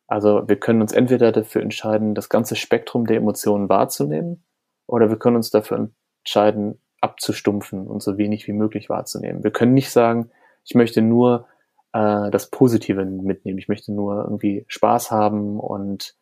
Also 0.07 0.45
wir 0.45 0.59
können 0.59 0.81
uns 0.81 0.91
entweder 0.91 1.31
dafür 1.31 1.61
entscheiden, 1.61 2.15
das 2.15 2.27
ganze 2.27 2.57
Spektrum 2.57 3.07
der 3.07 3.15
Emotionen 3.15 3.69
wahrzunehmen 3.69 4.43
oder 4.87 5.09
wir 5.09 5.17
können 5.17 5.35
uns 5.35 5.49
dafür 5.49 5.89
entscheiden, 6.23 6.79
abzustumpfen 7.01 7.87
und 7.87 8.01
so 8.01 8.17
wenig 8.17 8.47
wie 8.47 8.53
möglich 8.53 8.89
wahrzunehmen. 8.89 9.43
Wir 9.43 9.51
können 9.51 9.73
nicht 9.73 9.91
sagen, 9.91 10.31
ich 10.63 10.75
möchte 10.75 11.01
nur 11.01 11.47
äh, 11.91 12.31
das 12.31 12.49
Positive 12.49 13.03
mitnehmen, 13.05 13.59
ich 13.59 13.67
möchte 13.67 13.91
nur 13.91 14.23
irgendwie 14.23 14.65
Spaß 14.67 15.11
haben 15.11 15.59
und 15.59 16.15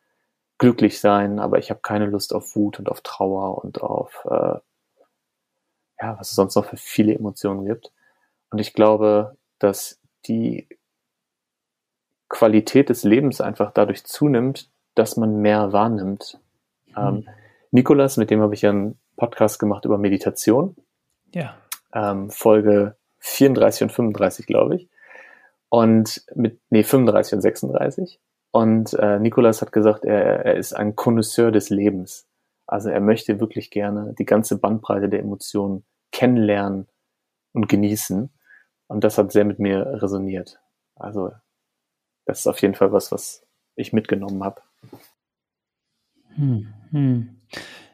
glücklich 0.57 0.99
sein, 0.99 1.39
aber 1.39 1.59
ich 1.59 1.69
habe 1.69 1.81
keine 1.81 2.05
Lust 2.05 2.33
auf 2.33 2.55
Wut 2.55 2.79
und 2.79 2.89
auf 2.89 3.01
Trauer 3.01 3.63
und 3.63 3.81
auf 3.81 4.25
äh, 4.29 4.59
ja, 6.01 6.17
was 6.19 6.29
es 6.29 6.35
sonst 6.35 6.55
noch 6.55 6.65
für 6.65 6.77
viele 6.77 7.13
Emotionen 7.13 7.65
gibt. 7.65 7.91
Und 8.49 8.59
ich 8.59 8.73
glaube, 8.73 9.37
dass 9.59 9.99
die 10.25 10.67
Qualität 12.27 12.89
des 12.89 13.03
Lebens 13.03 13.39
einfach 13.39 13.71
dadurch 13.71 14.03
zunimmt, 14.03 14.69
dass 14.95 15.17
man 15.17 15.41
mehr 15.41 15.73
wahrnimmt. 15.73 16.39
Mhm. 16.87 16.95
Ähm, 16.97 17.29
Nikolas, 17.71 18.17
mit 18.17 18.29
dem 18.29 18.41
habe 18.41 18.53
ich 18.53 18.61
ja 18.61 18.69
einen 18.69 18.99
Podcast 19.15 19.59
gemacht 19.59 19.85
über 19.85 19.97
Meditation. 19.97 20.75
Ja. 21.33 21.57
Ähm, 21.93 22.29
Folge 22.29 22.97
34 23.19 23.83
und 23.83 23.91
35, 23.91 24.45
glaube 24.45 24.75
ich. 24.75 24.89
Und 25.69 26.25
mit, 26.35 26.59
nee, 26.69 26.83
35 26.83 27.35
und 27.35 27.41
36. 27.41 28.19
Und 28.51 28.93
äh, 28.95 29.19
Nikolas 29.19 29.61
hat 29.61 29.71
gesagt, 29.71 30.03
er, 30.03 30.45
er 30.45 30.55
ist 30.55 30.73
ein 30.73 30.95
Connoisseur 30.95 31.51
des 31.51 31.69
Lebens. 31.69 32.27
Also 32.67 32.89
er 32.89 32.99
möchte 32.99 33.39
wirklich 33.39 33.71
gerne 33.71 34.13
die 34.19 34.25
ganze 34.25 34.59
Bandbreite 34.59 35.07
der 35.07 35.21
Emotionen 35.21 35.85
kennenlernen 36.11 36.87
und 37.53 37.69
genießen. 37.69 38.29
Und 38.87 39.03
das 39.05 39.17
hat 39.17 39.31
sehr 39.31 39.45
mit 39.45 39.59
mir 39.59 40.01
resoniert. 40.01 40.59
Also 40.95 41.31
das 42.25 42.39
ist 42.39 42.47
auf 42.47 42.61
jeden 42.61 42.75
Fall 42.75 42.91
was, 42.91 43.11
was 43.11 43.45
ich 43.75 43.93
mitgenommen 43.93 44.43
habe. 44.43 44.61
Hm, 46.35 46.73
hm. 46.91 47.40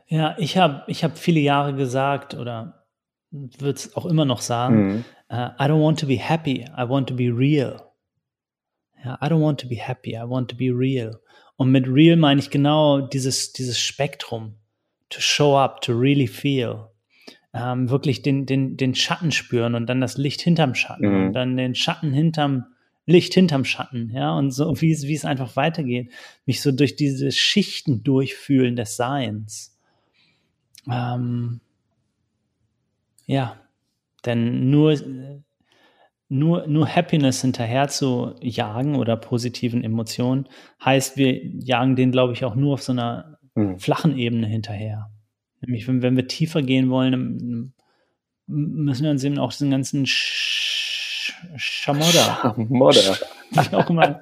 Ja, 0.08 0.36
ich 0.38 0.58
habe 0.58 0.84
ich 0.88 1.04
hab 1.04 1.18
viele 1.18 1.40
Jahre 1.40 1.74
gesagt 1.74 2.34
oder 2.34 2.86
würde 3.32 3.72
es 3.72 3.96
auch 3.96 4.06
immer 4.06 4.26
noch 4.26 4.42
sagen, 4.42 4.88
mhm. 4.88 5.04
uh, 5.30 5.50
I 5.60 5.66
don't 5.66 5.84
want 5.84 6.00
to 6.00 6.08
be 6.08 6.18
happy, 6.18 6.66
I 6.78 6.88
want 6.88 7.10
to 7.10 7.16
be 7.16 7.26
real. 7.26 7.82
Ja, 9.04 9.18
I 9.22 9.26
don't 9.26 9.42
want 9.42 9.60
to 9.62 9.68
be 9.68 9.76
happy, 9.76 10.16
I 10.16 10.24
want 10.28 10.50
to 10.52 10.58
be 10.58 10.72
real. 10.74 11.20
Und 11.56 11.72
mit 11.72 11.88
real 11.88 12.16
meine 12.16 12.40
ich 12.40 12.50
genau 12.50 13.02
dieses, 13.02 13.52
dieses 13.52 13.80
Spektrum. 13.80 14.56
To 15.10 15.22
show 15.22 15.58
up, 15.58 15.82
to 15.82 15.94
really 15.94 16.28
feel. 16.28 16.88
Ähm, 17.54 17.90
wirklich 17.90 18.22
den, 18.22 18.46
den, 18.46 18.78
den 18.78 18.94
Schatten 18.94 19.32
spüren 19.32 19.74
und 19.74 19.88
dann 19.88 20.02
das 20.02 20.18
Licht 20.18 20.42
hinterm 20.42 20.76
Schatten 20.76 21.10
mhm. 21.10 21.28
und 21.28 21.34
dann 21.34 21.58
den 21.58 21.76
Schatten 21.76 22.14
hinterm, 22.14 22.66
Licht 23.08 23.34
hinterm 23.34 23.64
Schatten, 23.64 24.12
ja, 24.14 24.38
und 24.38 24.52
so 24.52 24.80
wie 24.82 24.92
es, 24.92 25.04
wie 25.04 25.16
es 25.16 25.24
einfach 25.24 25.56
weitergeht. 25.56 26.12
Mich 26.46 26.62
so 26.62 26.74
durch 26.74 26.98
diese 26.98 27.32
Schichten 27.32 28.04
durchfühlen 28.04 28.76
des 28.76 28.98
Seins. 28.98 29.80
Ähm, 30.92 31.62
ja, 33.26 33.58
denn 34.26 34.70
nur, 34.70 35.00
nur, 36.28 36.68
nur 36.68 36.88
Happiness 36.88 37.42
hinterher 37.42 37.88
zu 37.88 38.36
jagen 38.42 38.96
oder 38.96 39.16
positiven 39.16 39.86
Emotionen 39.86 40.50
heißt, 40.84 41.16
wir 41.16 41.46
jagen 41.46 41.96
den, 41.96 42.12
glaube 42.12 42.34
ich, 42.34 42.44
auch 42.44 42.56
nur 42.56 42.74
auf 42.74 42.84
so 42.84 42.92
einer 42.92 43.40
mhm. 43.56 43.80
flachen 43.80 44.18
Ebene 44.18 44.48
hinterher. 44.48 45.10
Nämlich, 45.62 45.88
wenn, 45.88 46.02
wenn 46.02 46.18
wir 46.18 46.28
tiefer 46.28 46.62
gehen 46.62 46.90
wollen, 46.90 47.74
müssen 48.48 49.04
wir 49.04 49.12
uns 49.12 49.24
eben 49.24 49.40
auch 49.40 49.52
diesen 49.52 49.72
ganzen 49.72 50.06
Sch 50.06 50.77
Schamodder. 51.56 52.56
Schamodder. 52.56 53.18
Wie 53.52 53.76
auch 53.76 53.90
immer. 53.90 54.22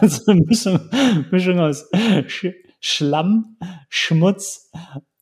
also 0.00 0.30
eine 0.30 0.40
Mischung, 0.42 0.80
Mischung 1.30 1.60
aus 1.60 1.88
Sch 2.26 2.46
Schlamm, 2.84 3.56
Schmutz 3.88 4.68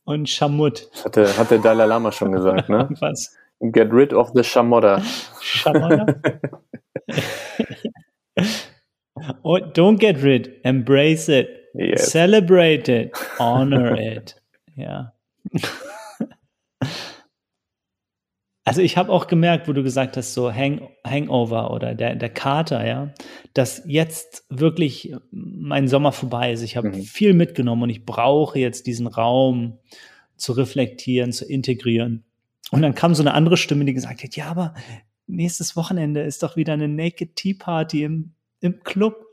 und 0.03 0.27
Schamut. 0.27 0.89
Hatte, 1.05 1.37
hat 1.37 1.51
der 1.51 1.59
Dalai 1.59 1.85
Lama 1.85 2.11
schon 2.11 2.31
gesagt, 2.31 2.69
ne? 2.69 2.89
Was? 2.99 3.37
Get 3.59 3.93
rid 3.93 4.13
of 4.13 4.31
the 4.33 4.43
Schamodder. 4.43 4.99
Schamodder? 5.39 6.19
oh, 9.43 9.59
don't 9.73 9.99
get 9.99 10.23
rid, 10.23 10.59
embrace 10.63 11.29
it, 11.29 11.47
yes. 11.75 12.11
celebrate 12.11 12.89
it, 12.89 13.11
honor 13.39 13.95
it. 13.95 14.41
Ja. 14.75 15.13
Also 18.63 18.81
ich 18.81 18.95
habe 18.95 19.11
auch 19.11 19.25
gemerkt, 19.25 19.67
wo 19.67 19.73
du 19.73 19.81
gesagt 19.81 20.17
hast, 20.17 20.33
so 20.33 20.53
Hang, 20.53 20.87
Hangover 21.05 21.71
oder 21.71 21.95
der, 21.95 22.15
der 22.15 22.29
Kater, 22.29 22.85
ja, 22.85 23.11
dass 23.53 23.81
jetzt 23.87 24.45
wirklich 24.49 25.15
mein 25.31 25.87
Sommer 25.87 26.11
vorbei 26.11 26.51
ist. 26.51 26.61
Ich 26.61 26.77
habe 26.77 26.89
mhm. 26.89 27.01
viel 27.01 27.33
mitgenommen 27.33 27.83
und 27.83 27.89
ich 27.89 28.05
brauche 28.05 28.59
jetzt 28.59 28.85
diesen 28.85 29.07
Raum 29.07 29.79
zu 30.37 30.51
reflektieren, 30.51 31.31
zu 31.31 31.45
integrieren. 31.45 32.23
Und 32.69 32.83
dann 32.83 32.93
kam 32.93 33.15
so 33.15 33.23
eine 33.23 33.33
andere 33.33 33.57
Stimme, 33.57 33.83
die 33.85 33.93
gesagt 33.93 34.23
hat, 34.23 34.35
ja, 34.35 34.45
aber 34.45 34.75
nächstes 35.25 35.75
Wochenende 35.75 36.21
ist 36.21 36.43
doch 36.43 36.55
wieder 36.55 36.73
eine 36.73 36.87
Naked 36.87 37.35
Tea 37.35 37.55
Party 37.55 38.03
im, 38.03 38.33
im 38.59 38.83
Club, 38.83 39.25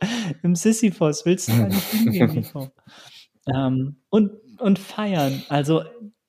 im 0.42 0.54
Sisyphos. 0.54 1.26
Willst 1.26 1.48
du 1.48 1.52
da 1.52 1.68
nicht 1.68 1.82
hingehen, 1.90 2.32
Nico? 2.32 2.70
ähm, 3.54 3.96
und, 4.08 4.32
und 4.58 4.78
feiern. 4.78 5.42
Also 5.50 5.82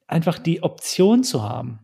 einfach 0.06 0.38
die 0.38 0.64
Option 0.64 1.24
zu 1.24 1.44
haben 1.44 1.80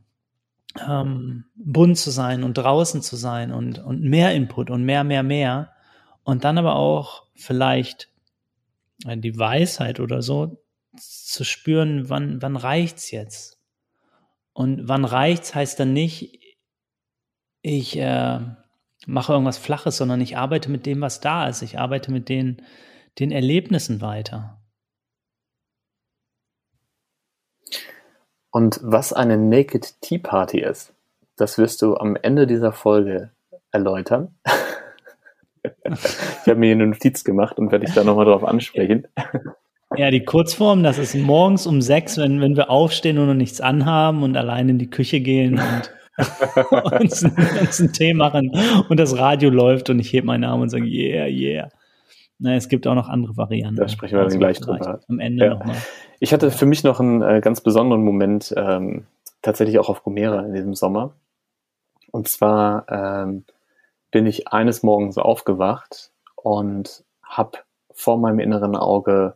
ähm, 0.87 1.45
bunt 1.55 1.97
zu 1.97 2.11
sein 2.11 2.43
und 2.43 2.55
draußen 2.55 3.01
zu 3.01 3.15
sein 3.15 3.51
und, 3.51 3.79
und 3.79 4.01
mehr 4.01 4.33
Input 4.33 4.69
und 4.69 4.83
mehr, 4.83 5.03
mehr, 5.03 5.23
mehr. 5.23 5.71
Und 6.23 6.43
dann 6.43 6.57
aber 6.57 6.75
auch 6.75 7.23
vielleicht 7.35 8.09
äh, 9.05 9.17
die 9.17 9.37
Weisheit 9.37 9.99
oder 9.99 10.21
so 10.21 10.61
zu 10.97 11.43
spüren, 11.43 12.09
wann, 12.09 12.41
wann 12.41 12.55
reicht's 12.55 13.11
jetzt? 13.11 13.59
Und 14.53 14.87
wann 14.87 15.05
reicht's 15.05 15.53
heißt 15.53 15.79
dann 15.79 15.93
nicht, 15.93 16.39
ich 17.61 17.97
äh, 17.97 18.39
mache 19.05 19.33
irgendwas 19.33 19.57
Flaches, 19.57 19.97
sondern 19.97 20.21
ich 20.21 20.37
arbeite 20.37 20.69
mit 20.69 20.85
dem, 20.85 21.01
was 21.01 21.19
da 21.19 21.47
ist. 21.47 21.61
Ich 21.61 21.79
arbeite 21.79 22.11
mit 22.11 22.29
den, 22.29 22.61
den 23.19 23.31
Erlebnissen 23.31 24.01
weiter. 24.01 24.61
Und 28.55 28.79
was 28.81 29.11
eine 29.11 29.37
Naked 29.37 29.99
Tea 29.99 30.17
Party 30.17 30.61
ist, 30.61 30.93
das 31.35 31.57
wirst 31.57 31.81
du 31.81 31.97
am 31.97 32.15
Ende 32.15 32.47
dieser 32.47 32.71
Folge 32.71 33.31
erläutern. 33.73 34.29
ich 35.65 36.47
habe 36.47 36.55
mir 36.55 36.67
hier 36.67 36.75
eine 36.75 36.87
Notiz 36.87 37.25
gemacht 37.25 37.57
und 37.59 37.73
werde 37.73 37.85
dich 37.85 37.93
da 37.93 38.05
nochmal 38.05 38.23
drauf 38.23 38.45
ansprechen. 38.45 39.07
Ja, 39.97 40.09
die 40.09 40.23
Kurzform, 40.23 40.83
das 40.83 40.99
ist 40.99 41.15
morgens 41.15 41.67
um 41.67 41.81
sechs, 41.81 42.17
wenn, 42.17 42.39
wenn 42.39 42.55
wir 42.55 42.69
aufstehen 42.69 43.17
und 43.17 43.27
noch 43.27 43.33
nichts 43.33 43.59
anhaben 43.59 44.23
und 44.23 44.37
allein 44.37 44.69
in 44.69 44.79
die 44.79 44.89
Küche 44.89 45.19
gehen 45.19 45.59
und 45.59 47.01
uns, 47.01 47.23
uns 47.59 47.81
einen 47.81 47.91
Tee 47.91 48.13
machen 48.13 48.51
und 48.87 48.97
das 49.01 49.17
Radio 49.17 49.49
läuft 49.49 49.89
und 49.89 49.99
ich 49.99 50.13
hebe 50.13 50.27
meinen 50.27 50.45
Arm 50.45 50.61
und 50.61 50.69
sage, 50.69 50.85
yeah, 50.85 51.27
yeah. 51.27 51.69
Na, 52.39 52.55
es 52.55 52.69
gibt 52.69 52.87
auch 52.87 52.95
noch 52.95 53.09
andere 53.09 53.35
Varianten. 53.35 53.81
Da 53.81 53.89
sprechen 53.89 54.17
wir 54.17 54.25
dann 54.25 54.39
gleich 54.39 54.61
drüber. 54.61 55.01
Am 55.09 55.19
Ende 55.19 55.45
ja. 55.45 55.53
nochmal. 55.55 55.75
Ich 56.19 56.33
hatte 56.33 56.51
für 56.51 56.65
mich 56.65 56.83
noch 56.83 56.99
einen 56.99 57.21
äh, 57.21 57.41
ganz 57.41 57.61
besonderen 57.61 58.03
Moment, 58.03 58.53
ähm, 58.55 59.05
tatsächlich 59.41 59.79
auch 59.79 59.89
auf 59.89 60.03
Gomera 60.03 60.41
in 60.41 60.53
diesem 60.53 60.73
Sommer. 60.73 61.13
Und 62.11 62.27
zwar 62.29 62.85
ähm, 62.89 63.45
bin 64.11 64.25
ich 64.25 64.47
eines 64.47 64.81
Morgens 64.81 65.17
aufgewacht 65.17 66.11
und 66.35 67.03
habe 67.21 67.59
vor 67.91 68.17
meinem 68.17 68.39
inneren 68.39 68.75
Auge 68.75 69.35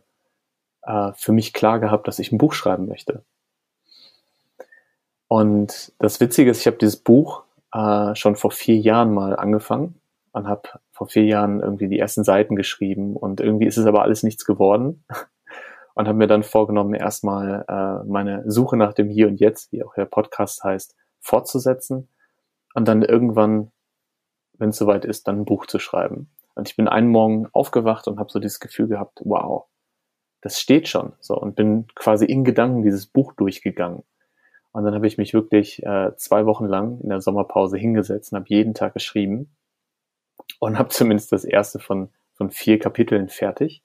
äh, 0.82 1.12
für 1.14 1.32
mich 1.32 1.52
klar 1.52 1.80
gehabt, 1.80 2.08
dass 2.08 2.18
ich 2.18 2.32
ein 2.32 2.38
Buch 2.38 2.54
schreiben 2.54 2.88
möchte. 2.88 3.22
Und 5.28 5.92
das 5.98 6.18
Witzige 6.20 6.50
ist, 6.50 6.60
ich 6.60 6.66
habe 6.66 6.78
dieses 6.78 6.96
Buch 6.96 7.44
äh, 7.72 8.14
schon 8.14 8.36
vor 8.36 8.50
vier 8.50 8.76
Jahren 8.78 9.12
mal 9.12 9.36
angefangen 9.36 10.00
und 10.32 10.48
habe 10.48 10.62
vor 10.90 11.08
vier 11.08 11.24
Jahren 11.24 11.60
irgendwie 11.60 11.88
die 11.88 11.98
ersten 11.98 12.24
Seiten 12.24 12.56
geschrieben 12.56 13.16
und 13.16 13.40
irgendwie 13.40 13.66
ist 13.66 13.76
es 13.76 13.86
aber 13.86 14.02
alles 14.02 14.22
nichts 14.22 14.44
geworden 14.44 15.04
und 16.00 16.08
habe 16.08 16.18
mir 16.18 16.26
dann 16.26 16.42
vorgenommen, 16.42 16.94
erstmal 16.94 17.64
äh, 17.68 18.08
meine 18.08 18.50
Suche 18.50 18.78
nach 18.78 18.94
dem 18.94 19.10
Hier 19.10 19.28
und 19.28 19.38
Jetzt, 19.38 19.70
wie 19.70 19.84
auch 19.84 19.94
der 19.94 20.06
Podcast 20.06 20.64
heißt, 20.64 20.96
fortzusetzen 21.20 22.08
und 22.74 22.88
dann 22.88 23.02
irgendwann, 23.02 23.70
wenn 24.54 24.70
es 24.70 24.78
soweit 24.78 25.04
ist, 25.04 25.28
dann 25.28 25.40
ein 25.40 25.44
Buch 25.44 25.66
zu 25.66 25.78
schreiben. 25.78 26.30
Und 26.54 26.68
ich 26.68 26.76
bin 26.76 26.88
einen 26.88 27.08
Morgen 27.08 27.48
aufgewacht 27.52 28.08
und 28.08 28.18
habe 28.18 28.30
so 28.30 28.38
dieses 28.38 28.60
Gefühl 28.60 28.88
gehabt, 28.88 29.20
wow, 29.24 29.66
das 30.40 30.58
steht 30.58 30.88
schon. 30.88 31.12
So 31.20 31.36
und 31.36 31.54
bin 31.54 31.86
quasi 31.94 32.24
in 32.24 32.44
Gedanken 32.44 32.82
dieses 32.82 33.06
Buch 33.06 33.34
durchgegangen. 33.34 34.02
Und 34.72 34.84
dann 34.84 34.94
habe 34.94 35.06
ich 35.06 35.18
mich 35.18 35.34
wirklich 35.34 35.82
äh, 35.82 36.16
zwei 36.16 36.46
Wochen 36.46 36.64
lang 36.64 36.98
in 37.02 37.10
der 37.10 37.20
Sommerpause 37.20 37.76
hingesetzt 37.76 38.32
und 38.32 38.38
habe 38.38 38.48
jeden 38.48 38.72
Tag 38.72 38.94
geschrieben 38.94 39.54
und 40.60 40.78
habe 40.78 40.88
zumindest 40.88 41.30
das 41.32 41.44
erste 41.44 41.78
von, 41.78 42.08
von 42.32 42.50
vier 42.50 42.78
Kapiteln 42.78 43.28
fertig. 43.28 43.82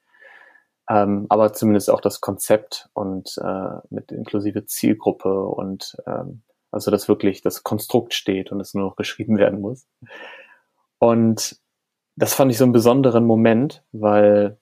Ähm, 0.90 1.26
aber 1.30 1.54
zumindest 1.54 1.90
auch 1.90 2.02
das 2.02 2.22
Konzept 2.22 2.90
und 2.94 3.38
äh, 3.44 3.78
mit 3.90 4.12
inklusive 4.12 4.66
Zielgruppe 4.66 5.46
und 5.46 5.98
ähm, 6.06 6.44
also 6.72 6.92
dass 6.92 7.08
wirklich 7.08 7.42
das 7.42 7.64
Konstrukt 7.64 8.14
steht 8.14 8.52
und 8.52 8.60
es 8.60 8.74
nur 8.74 8.84
noch 8.84 8.96
geschrieben 8.96 9.38
werden 9.38 9.62
muss. 9.62 9.88
Und 11.00 11.58
das 12.16 12.34
fand 12.34 12.52
ich 12.52 12.58
so 12.58 12.66
einen 12.66 12.74
besonderen 12.74 13.26
Moment, 13.26 13.84
weil 13.92 14.58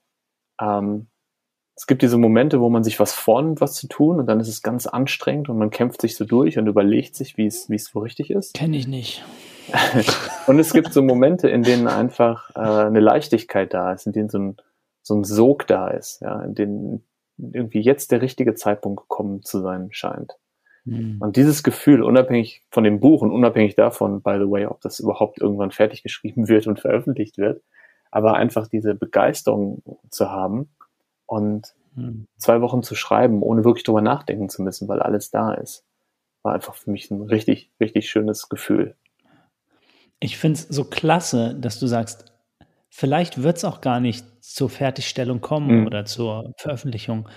ähm, 0.60 1.08
es 1.76 1.86
gibt 1.86 2.02
diese 2.02 2.18
Momente, 2.18 2.60
wo 2.60 2.70
man 2.70 2.84
sich 2.84 3.00
was 3.00 3.12
vornimmt, 3.12 3.60
was 3.60 3.74
zu 3.74 3.88
tun, 3.88 4.20
und 4.20 4.26
dann 4.26 4.38
ist 4.38 4.48
es 4.48 4.62
ganz 4.62 4.86
anstrengend 4.86 5.48
und 5.48 5.58
man 5.58 5.70
kämpft 5.70 6.00
sich 6.00 6.16
so 6.16 6.24
durch 6.24 6.56
und 6.56 6.68
überlegt 6.68 7.16
sich, 7.16 7.36
wie 7.36 7.46
es, 7.46 7.68
wie 7.68 7.74
es 7.74 7.86
so 7.86 7.98
richtig 7.98 8.30
ist. 8.30 8.54
Kenne 8.54 8.76
ich 8.76 8.86
nicht. 8.86 9.24
und 10.46 10.58
es 10.58 10.72
gibt 10.72 10.92
so 10.92 11.02
Momente, 11.02 11.48
in 11.48 11.62
denen 11.62 11.88
einfach 11.88 12.50
äh, 12.54 12.60
eine 12.60 13.00
Leichtigkeit 13.00 13.74
da 13.74 13.92
ist, 13.92 14.06
in 14.06 14.12
denen 14.12 14.28
so 14.28 14.38
ein, 14.38 14.56
so 15.04 15.14
ein 15.14 15.22
Sog 15.22 15.66
da 15.68 15.88
ist, 15.88 16.20
ja, 16.20 16.42
in 16.42 16.54
denen 16.54 17.04
irgendwie 17.36 17.80
jetzt 17.80 18.10
der 18.10 18.22
richtige 18.22 18.54
Zeitpunkt 18.54 19.02
gekommen 19.02 19.42
zu 19.42 19.60
sein 19.60 19.88
scheint. 19.92 20.32
Mhm. 20.84 21.18
Und 21.20 21.36
dieses 21.36 21.62
Gefühl, 21.62 22.02
unabhängig 22.02 22.62
von 22.70 22.84
dem 22.84 22.98
Buch 22.98 23.22
und 23.22 23.30
unabhängig 23.30 23.76
davon, 23.76 24.22
by 24.22 24.38
the 24.38 24.50
way, 24.50 24.66
ob 24.66 24.80
das 24.80 25.00
überhaupt 25.00 25.40
irgendwann 25.40 25.70
fertig 25.70 26.02
geschrieben 26.02 26.48
wird 26.48 26.66
und 26.66 26.80
veröffentlicht 26.80 27.38
wird, 27.38 27.62
aber 28.10 28.34
einfach 28.34 28.66
diese 28.66 28.94
Begeisterung 28.94 29.82
zu 30.10 30.30
haben 30.30 30.70
und 31.26 31.74
mhm. 31.94 32.26
zwei 32.38 32.60
Wochen 32.60 32.82
zu 32.82 32.96
schreiben, 32.96 33.42
ohne 33.42 33.64
wirklich 33.64 33.84
drüber 33.84 34.02
nachdenken 34.02 34.48
zu 34.48 34.62
müssen, 34.62 34.88
weil 34.88 35.00
alles 35.00 35.30
da 35.30 35.54
ist, 35.54 35.84
war 36.42 36.54
einfach 36.54 36.74
für 36.74 36.90
mich 36.90 37.10
ein 37.10 37.22
richtig, 37.22 37.70
richtig 37.80 38.10
schönes 38.10 38.48
Gefühl 38.48 38.96
ich 40.24 40.38
finde 40.38 40.58
es 40.58 40.68
so 40.68 40.84
klasse, 40.84 41.54
dass 41.54 41.78
du 41.78 41.86
sagst, 41.86 42.32
vielleicht 42.94 43.42
wird 43.42 43.56
es 43.56 43.64
auch 43.64 43.80
gar 43.80 43.98
nicht 43.98 44.24
zur 44.40 44.70
Fertigstellung 44.70 45.40
kommen 45.40 45.80
mhm. 45.80 45.86
oder 45.86 46.04
zur 46.04 46.54
Veröffentlichung. 46.58 47.28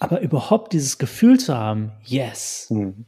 Aber 0.00 0.20
überhaupt 0.20 0.72
dieses 0.72 0.98
Gefühl 0.98 1.38
zu 1.38 1.56
haben, 1.56 1.92
yes, 2.02 2.66
mhm. 2.70 3.06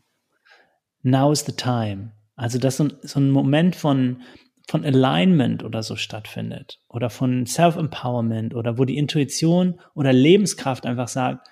now 1.03 1.33
is 1.33 1.44
the 1.44 1.53
time. 1.53 2.12
Also, 2.37 2.59
dass 2.59 2.77
so, 2.77 2.88
so 3.03 3.18
ein 3.18 3.31
Moment 3.31 3.75
von, 3.75 4.22
von 4.68 4.85
Alignment 4.85 5.64
oder 5.64 5.83
so 5.83 5.96
stattfindet 5.96 6.79
oder 6.88 7.11
von 7.11 7.46
Self-Empowerment 7.46 8.55
oder 8.55 8.79
wo 8.79 8.85
die 8.85 8.96
Intuition 8.96 9.81
oder 9.94 10.12
Lebenskraft 10.12 10.87
einfach 10.87 11.09
sagt, 11.09 11.49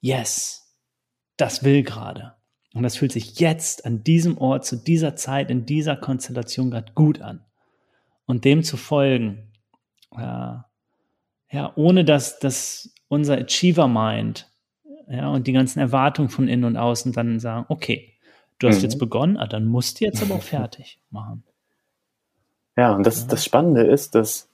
yes, 0.00 0.74
das 1.36 1.62
will 1.62 1.82
gerade. 1.82 2.36
Und 2.72 2.84
das 2.84 2.96
fühlt 2.96 3.12
sich 3.12 3.38
jetzt 3.38 3.84
an 3.84 4.02
diesem 4.02 4.38
Ort, 4.38 4.64
zu 4.64 4.76
dieser 4.76 5.14
Zeit, 5.14 5.50
in 5.50 5.66
dieser 5.66 5.96
Konstellation 5.96 6.70
gerade 6.70 6.92
gut 6.94 7.20
an. 7.20 7.44
Und 8.28 8.44
dem 8.44 8.62
zu 8.62 8.76
folgen, 8.76 9.50
ja, 10.16 10.66
ja 11.50 11.72
ohne 11.74 12.04
dass, 12.04 12.38
dass 12.38 12.94
unser 13.08 13.38
Achiever-Mind 13.38 14.48
ja, 15.08 15.30
und 15.30 15.46
die 15.46 15.52
ganzen 15.52 15.80
Erwartungen 15.80 16.28
von 16.28 16.46
innen 16.46 16.64
und 16.64 16.76
außen 16.76 17.12
dann 17.12 17.40
sagen, 17.40 17.64
okay, 17.68 18.14
du 18.58 18.68
hast 18.68 18.78
mhm. 18.78 18.82
jetzt 18.82 18.98
begonnen, 18.98 19.38
ah, 19.38 19.46
dann 19.46 19.64
musst 19.64 19.98
du 19.98 20.04
jetzt 20.04 20.22
aber 20.22 20.36
auch 20.36 20.42
fertig 20.42 21.00
machen. 21.10 21.42
Ja, 22.76 22.94
und 22.94 23.04
das, 23.06 23.22
ja. 23.22 23.28
das 23.28 23.44
Spannende 23.44 23.82
ist, 23.82 24.14
das 24.14 24.48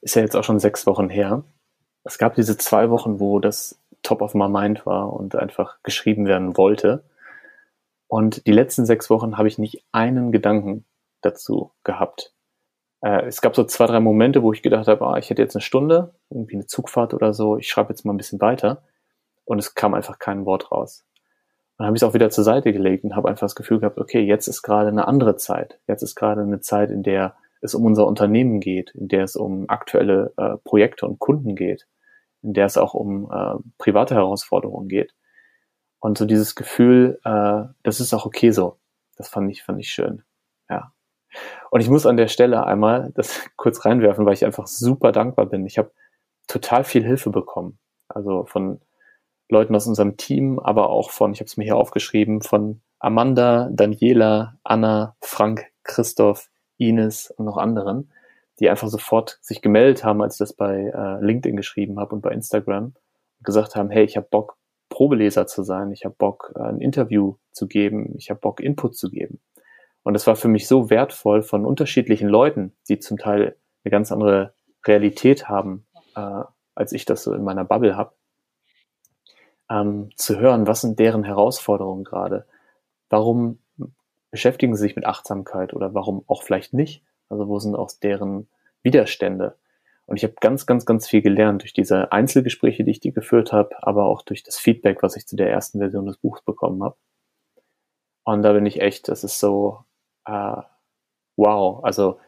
ist 0.00 0.14
ja 0.14 0.22
jetzt 0.22 0.36
auch 0.36 0.44
schon 0.44 0.60
sechs 0.60 0.86
Wochen 0.86 1.10
her. 1.10 1.42
Es 2.04 2.18
gab 2.18 2.36
diese 2.36 2.56
zwei 2.56 2.90
Wochen, 2.90 3.18
wo 3.18 3.40
das 3.40 3.80
top 4.02 4.22
of 4.22 4.34
my 4.34 4.48
mind 4.48 4.86
war 4.86 5.12
und 5.12 5.34
einfach 5.34 5.82
geschrieben 5.82 6.26
werden 6.26 6.56
wollte. 6.56 7.02
Und 8.06 8.46
die 8.46 8.52
letzten 8.52 8.86
sechs 8.86 9.10
Wochen 9.10 9.36
habe 9.36 9.48
ich 9.48 9.58
nicht 9.58 9.84
einen 9.90 10.30
Gedanken 10.30 10.84
dazu 11.22 11.72
gehabt. 11.82 12.32
Äh, 13.02 13.26
es 13.26 13.40
gab 13.40 13.54
so 13.56 13.64
zwei, 13.64 13.86
drei 13.86 14.00
Momente, 14.00 14.42
wo 14.42 14.52
ich 14.52 14.62
gedacht 14.62 14.88
habe, 14.88 15.06
ah, 15.06 15.18
ich 15.18 15.30
hätte 15.30 15.42
jetzt 15.42 15.56
eine 15.56 15.62
Stunde, 15.62 16.14
irgendwie 16.30 16.54
eine 16.54 16.66
Zugfahrt 16.66 17.14
oder 17.14 17.32
so, 17.32 17.56
ich 17.56 17.68
schreibe 17.68 17.90
jetzt 17.90 18.04
mal 18.04 18.12
ein 18.12 18.18
bisschen 18.18 18.40
weiter. 18.40 18.82
Und 19.44 19.58
es 19.58 19.74
kam 19.74 19.94
einfach 19.94 20.18
kein 20.18 20.44
Wort 20.44 20.72
raus. 20.72 21.06
Dann 21.78 21.86
habe 21.86 21.96
ich 21.96 22.02
es 22.02 22.08
auch 22.08 22.14
wieder 22.14 22.30
zur 22.30 22.44
Seite 22.44 22.72
gelegt 22.72 23.04
und 23.04 23.14
habe 23.14 23.28
einfach 23.28 23.44
das 23.44 23.54
Gefühl 23.54 23.80
gehabt, 23.80 23.98
okay, 23.98 24.20
jetzt 24.20 24.48
ist 24.48 24.62
gerade 24.62 24.88
eine 24.88 25.06
andere 25.06 25.36
Zeit. 25.36 25.78
Jetzt 25.86 26.02
ist 26.02 26.16
gerade 26.16 26.40
eine 26.40 26.60
Zeit, 26.60 26.90
in 26.90 27.02
der 27.02 27.36
es 27.60 27.74
um 27.74 27.84
unser 27.84 28.06
Unternehmen 28.06 28.60
geht, 28.60 28.90
in 28.94 29.08
der 29.08 29.24
es 29.24 29.36
um 29.36 29.68
aktuelle 29.68 30.32
äh, 30.36 30.56
Projekte 30.64 31.06
und 31.06 31.18
Kunden 31.18 31.54
geht, 31.54 31.86
in 32.42 32.54
der 32.54 32.66
es 32.66 32.76
auch 32.78 32.94
um 32.94 33.30
äh, 33.30 33.56
private 33.78 34.14
Herausforderungen 34.14 34.88
geht. 34.88 35.14
Und 36.00 36.18
so 36.18 36.24
dieses 36.24 36.54
Gefühl, 36.54 37.20
äh, 37.24 37.64
das 37.82 38.00
ist 38.00 38.14
auch 38.14 38.26
okay 38.26 38.50
so. 38.50 38.78
Das 39.16 39.28
fand 39.28 39.50
ich, 39.50 39.62
fand 39.62 39.80
ich 39.80 39.90
schön. 39.90 40.22
Ja. 40.68 40.92
Und 41.70 41.80
ich 41.80 41.90
muss 41.90 42.06
an 42.06 42.16
der 42.16 42.28
Stelle 42.28 42.64
einmal 42.64 43.12
das 43.14 43.42
kurz 43.56 43.84
reinwerfen, 43.84 44.26
weil 44.26 44.34
ich 44.34 44.44
einfach 44.44 44.66
super 44.66 45.12
dankbar 45.12 45.46
bin. 45.46 45.66
Ich 45.66 45.78
habe 45.78 45.92
total 46.46 46.84
viel 46.84 47.04
Hilfe 47.04 47.30
bekommen. 47.30 47.78
Also 48.08 48.44
von 48.44 48.80
Leuten 49.48 49.74
aus 49.74 49.86
unserem 49.86 50.16
Team, 50.16 50.58
aber 50.58 50.90
auch 50.90 51.10
von, 51.10 51.32
ich 51.32 51.40
habe 51.40 51.46
es 51.46 51.56
mir 51.56 51.64
hier 51.64 51.76
aufgeschrieben, 51.76 52.40
von 52.42 52.80
Amanda, 52.98 53.68
Daniela, 53.72 54.58
Anna, 54.64 55.16
Frank, 55.20 55.66
Christoph, 55.84 56.48
Ines 56.78 57.30
und 57.30 57.44
noch 57.44 57.56
anderen, 57.56 58.10
die 58.58 58.68
einfach 58.68 58.88
sofort 58.88 59.38
sich 59.42 59.62
gemeldet 59.62 60.04
haben, 60.04 60.22
als 60.22 60.34
ich 60.34 60.38
das 60.38 60.52
bei 60.52 60.92
äh, 60.94 61.24
LinkedIn 61.24 61.56
geschrieben 61.56 62.00
habe 62.00 62.14
und 62.14 62.22
bei 62.22 62.30
Instagram 62.30 62.84
und 62.84 63.44
gesagt 63.44 63.76
haben, 63.76 63.90
hey, 63.90 64.04
ich 64.04 64.16
habe 64.16 64.26
Bock, 64.30 64.56
Probeleser 64.88 65.46
zu 65.46 65.62
sein, 65.62 65.92
ich 65.92 66.04
habe 66.04 66.14
Bock, 66.16 66.52
äh, 66.56 66.62
ein 66.62 66.80
Interview 66.80 67.36
zu 67.52 67.66
geben, 67.66 68.14
ich 68.16 68.30
habe 68.30 68.40
Bock, 68.40 68.60
Input 68.60 68.96
zu 68.96 69.10
geben. 69.10 69.40
Und 70.06 70.14
das 70.14 70.28
war 70.28 70.36
für 70.36 70.46
mich 70.46 70.68
so 70.68 70.88
wertvoll 70.88 71.42
von 71.42 71.66
unterschiedlichen 71.66 72.28
Leuten, 72.28 72.72
die 72.88 73.00
zum 73.00 73.18
Teil 73.18 73.56
eine 73.82 73.90
ganz 73.90 74.12
andere 74.12 74.54
Realität 74.86 75.48
haben, 75.48 75.84
äh, 76.14 76.44
als 76.76 76.92
ich 76.92 77.06
das 77.06 77.24
so 77.24 77.34
in 77.34 77.42
meiner 77.42 77.64
Bubble 77.64 77.96
habe, 77.96 78.12
ähm, 79.68 80.10
zu 80.14 80.38
hören, 80.38 80.68
was 80.68 80.82
sind 80.82 81.00
deren 81.00 81.24
Herausforderungen 81.24 82.04
gerade? 82.04 82.46
Warum 83.10 83.58
beschäftigen 84.30 84.76
sie 84.76 84.82
sich 84.82 84.94
mit 84.94 85.06
Achtsamkeit 85.06 85.74
oder 85.74 85.92
warum 85.92 86.22
auch 86.28 86.44
vielleicht 86.44 86.72
nicht? 86.72 87.02
Also 87.28 87.48
wo 87.48 87.58
sind 87.58 87.74
auch 87.74 87.90
deren 88.00 88.46
Widerstände? 88.84 89.56
Und 90.06 90.18
ich 90.18 90.22
habe 90.22 90.34
ganz, 90.40 90.66
ganz, 90.66 90.86
ganz 90.86 91.08
viel 91.08 91.20
gelernt 91.20 91.62
durch 91.62 91.72
diese 91.72 92.12
Einzelgespräche, 92.12 92.84
die 92.84 92.92
ich 92.92 93.00
die 93.00 93.12
geführt 93.12 93.52
habe, 93.52 93.74
aber 93.82 94.04
auch 94.04 94.22
durch 94.22 94.44
das 94.44 94.56
Feedback, 94.56 95.02
was 95.02 95.16
ich 95.16 95.26
zu 95.26 95.34
der 95.34 95.50
ersten 95.50 95.80
Version 95.80 96.06
des 96.06 96.16
Buchs 96.16 96.42
bekommen 96.42 96.84
habe. 96.84 96.96
Und 98.22 98.42
da 98.42 98.52
bin 98.52 98.66
ich 98.66 98.80
echt, 98.80 99.08
das 99.08 99.24
ist 99.24 99.40
so, 99.40 99.84
äh, 100.26 100.62
wow. 101.36 101.84
Also 101.84 102.20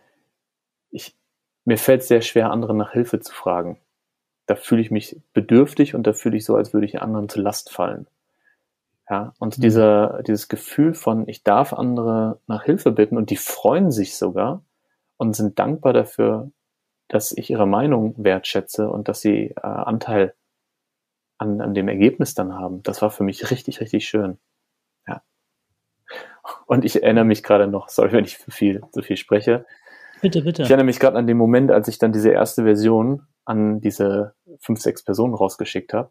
ich, 0.91 1.17
mir 1.65 1.79
fällt 1.79 2.03
es 2.03 2.09
sehr 2.09 2.23
schwer, 2.23 2.51
andere 2.51 2.75
nach 2.75 2.93
Hilfe 2.93 3.21
zu 3.21 3.35
fragen. 3.35 3.79
Da 4.47 4.55
fühle 4.55 4.81
ich 4.81 4.91
mich 4.91 5.21
bedürftig 5.35 5.95
und 5.95 6.07
da 6.07 6.15
fühle 6.15 6.37
ich 6.37 6.45
so, 6.45 6.57
als 6.57 6.73
würde 6.73 6.87
ich 6.87 7.03
anderen 7.03 7.29
zur 7.29 7.43
Last 7.43 7.71
fallen. 7.71 8.07
Ja, 9.11 9.35
und 9.39 9.59
mhm. 9.59 9.63
dieser, 9.63 10.23
dieses 10.23 10.49
Gefühl 10.49 10.95
von, 10.95 11.29
ich 11.29 11.43
darf 11.43 11.73
andere 11.73 12.41
nach 12.47 12.65
Hilfe 12.65 12.93
bitten 12.93 13.17
und 13.17 13.31
die 13.31 13.37
freuen 13.37 13.91
sich 13.91 14.17
sogar 14.17 14.63
und 15.17 15.35
sind 15.35 15.59
dankbar 15.59 15.93
dafür, 15.93 16.51
dass 17.09 17.33
ich 17.33 17.51
ihre 17.51 17.67
Meinung 17.67 18.15
wertschätze 18.19 18.91
und 18.91 19.09
dass 19.09 19.21
sie 19.21 19.51
äh, 19.51 19.61
Anteil 19.63 20.35
an, 21.39 21.61
an 21.61 21.75
dem 21.75 21.89
Ergebnis 21.89 22.35
dann 22.35 22.55
haben. 22.55 22.83
Das 22.83 23.01
war 23.01 23.11
für 23.11 23.25
mich 23.25 23.51
richtig, 23.51 23.81
richtig 23.81 24.07
schön. 24.07 24.39
Und 26.67 26.85
ich 26.85 27.03
erinnere 27.03 27.25
mich 27.25 27.43
gerade 27.43 27.67
noch, 27.67 27.89
sorry, 27.89 28.13
wenn 28.13 28.25
ich 28.25 28.39
zu 28.39 28.51
viel, 28.51 28.83
zu 28.93 29.03
viel 29.03 29.17
spreche. 29.17 29.67
Bitte, 30.21 30.43
bitte. 30.43 30.63
Ich 30.63 30.71
erinnere 30.71 30.87
mich 30.87 31.01
gerade 31.01 31.17
an 31.17 31.27
den 31.27 31.37
Moment, 31.37 31.71
als 31.71 31.89
ich 31.89 31.99
dann 31.99 32.13
diese 32.13 32.31
erste 32.31 32.65
Version 32.65 33.27
an 33.45 33.81
diese 33.81 34.35
fünf, 34.61 34.81
sechs 34.81 35.03
Personen 35.03 35.35
rausgeschickt 35.35 35.93
habe. 35.93 36.11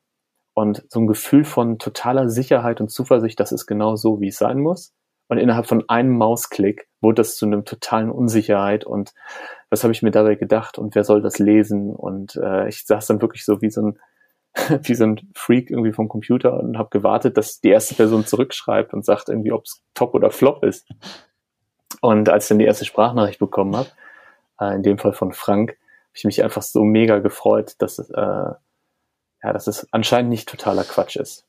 Und 0.53 0.83
so 0.89 0.99
ein 0.99 1.07
Gefühl 1.07 1.43
von 1.43 1.77
totaler 1.77 2.29
Sicherheit 2.29 2.81
und 2.81 2.89
Zuversicht, 2.89 3.39
das 3.39 3.51
ist 3.51 3.67
genau 3.67 3.95
so, 3.95 4.21
wie 4.21 4.29
es 4.29 4.37
sein 4.37 4.59
muss. 4.59 4.93
Und 5.27 5.37
innerhalb 5.37 5.67
von 5.67 5.87
einem 5.89 6.17
Mausklick 6.17 6.87
wurde 7.01 7.15
das 7.15 7.35
zu 7.35 7.45
einem 7.45 7.65
totalen 7.65 8.09
Unsicherheit 8.09 8.85
und 8.85 9.13
was 9.69 9.83
habe 9.83 9.91
ich 9.91 10.01
mir 10.01 10.11
dabei 10.11 10.35
gedacht 10.35 10.77
und 10.77 10.95
wer 10.95 11.03
soll 11.03 11.21
das 11.21 11.39
lesen? 11.39 11.93
Und 11.93 12.37
äh, 12.37 12.69
ich 12.69 12.85
saß 12.85 13.07
dann 13.07 13.21
wirklich 13.21 13.43
so 13.43 13.61
wie 13.61 13.69
so 13.69 13.81
ein 13.81 13.99
wie 14.83 14.95
so 14.95 15.05
ein 15.05 15.29
Freak 15.33 15.69
irgendwie 15.69 15.93
vom 15.93 16.07
Computer 16.07 16.59
und 16.59 16.77
habe 16.77 16.89
gewartet, 16.89 17.37
dass 17.37 17.59
die 17.59 17.69
erste 17.69 17.95
Person 17.95 18.25
zurückschreibt 18.25 18.93
und 18.93 19.05
sagt 19.05 19.29
irgendwie, 19.29 19.51
ob 19.51 19.65
es 19.65 19.83
top 19.93 20.13
oder 20.13 20.31
flop 20.31 20.63
ist. 20.63 20.87
Und 22.01 22.29
als 22.29 22.45
ich 22.45 22.49
dann 22.49 22.59
die 22.59 22.65
erste 22.65 22.85
Sprachnachricht 22.85 23.39
bekommen 23.39 23.75
habe, 23.75 23.89
äh, 24.59 24.75
in 24.75 24.83
dem 24.83 24.97
Fall 24.97 25.13
von 25.13 25.33
Frank, 25.33 25.71
habe 25.71 25.79
ich 26.13 26.23
mich 26.25 26.43
einfach 26.43 26.61
so 26.61 26.83
mega 26.83 27.19
gefreut, 27.19 27.75
dass, 27.79 27.99
äh, 27.99 28.11
ja, 28.15 28.57
dass 29.41 29.67
es 29.67 29.87
anscheinend 29.91 30.29
nicht 30.29 30.49
totaler 30.49 30.83
Quatsch 30.83 31.15
ist. 31.15 31.45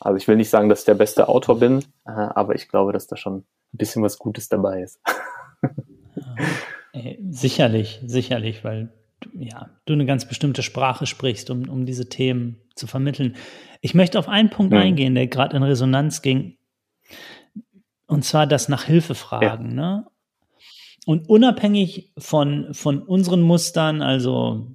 Also 0.00 0.16
ich 0.16 0.28
will 0.28 0.36
nicht 0.36 0.50
sagen, 0.50 0.68
dass 0.68 0.80
ich 0.80 0.84
der 0.84 0.94
beste 0.94 1.28
Autor 1.28 1.58
bin, 1.58 1.80
äh, 2.06 2.10
aber 2.10 2.54
ich 2.54 2.68
glaube, 2.68 2.92
dass 2.92 3.08
da 3.08 3.16
schon 3.16 3.38
ein 3.38 3.44
bisschen 3.72 4.02
was 4.02 4.18
Gutes 4.18 4.48
dabei 4.48 4.82
ist. 4.82 5.00
ja, 6.92 7.12
sicherlich, 7.30 8.00
sicherlich, 8.06 8.62
weil 8.62 8.92
ja, 9.34 9.70
du 9.86 9.92
eine 9.92 10.06
ganz 10.06 10.26
bestimmte 10.26 10.62
Sprache 10.62 11.06
sprichst, 11.06 11.50
um, 11.50 11.68
um 11.68 11.86
diese 11.86 12.08
Themen 12.08 12.60
zu 12.74 12.86
vermitteln. 12.86 13.36
Ich 13.80 13.94
möchte 13.94 14.18
auf 14.18 14.28
einen 14.28 14.50
Punkt 14.50 14.72
mhm. 14.72 14.78
eingehen, 14.78 15.14
der 15.14 15.26
gerade 15.26 15.56
in 15.56 15.62
Resonanz 15.62 16.22
ging, 16.22 16.56
und 18.06 18.24
zwar 18.24 18.46
das 18.46 18.68
nach 18.68 18.84
Hilfe 18.84 19.14
fragen. 19.14 19.70
Ja. 19.70 19.74
Ne? 19.74 20.06
Und 21.06 21.28
unabhängig 21.28 22.12
von, 22.18 22.72
von 22.72 23.02
unseren 23.02 23.40
Mustern, 23.42 24.02
also 24.02 24.74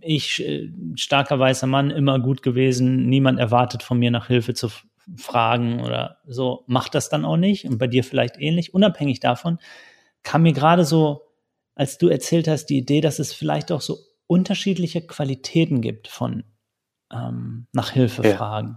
ich, 0.00 0.46
äh, 0.46 0.70
starker 0.94 1.38
weißer 1.38 1.66
Mann, 1.66 1.90
immer 1.90 2.18
gut 2.18 2.42
gewesen, 2.42 3.06
niemand 3.06 3.38
erwartet 3.38 3.82
von 3.82 3.98
mir 3.98 4.10
nach 4.10 4.26
Hilfe 4.26 4.54
zu 4.54 4.68
fragen 5.16 5.80
oder 5.80 6.18
so, 6.26 6.64
macht 6.66 6.94
das 6.94 7.08
dann 7.08 7.24
auch 7.24 7.36
nicht 7.36 7.64
und 7.66 7.78
bei 7.78 7.86
dir 7.86 8.04
vielleicht 8.04 8.38
ähnlich. 8.38 8.74
Unabhängig 8.74 9.20
davon 9.20 9.58
kam 10.22 10.42
mir 10.42 10.52
gerade 10.52 10.84
so, 10.84 11.22
als 11.80 11.96
du 11.96 12.08
erzählt 12.08 12.46
hast, 12.46 12.66
die 12.66 12.76
Idee, 12.76 13.00
dass 13.00 13.18
es 13.18 13.32
vielleicht 13.32 13.72
auch 13.72 13.80
so 13.80 13.96
unterschiedliche 14.26 15.00
Qualitäten 15.00 15.80
gibt 15.80 16.08
von 16.08 16.44
ähm, 17.10 17.68
nach 17.72 17.92
Hilfe 17.92 18.22
ja. 18.22 18.36
fragen. 18.36 18.76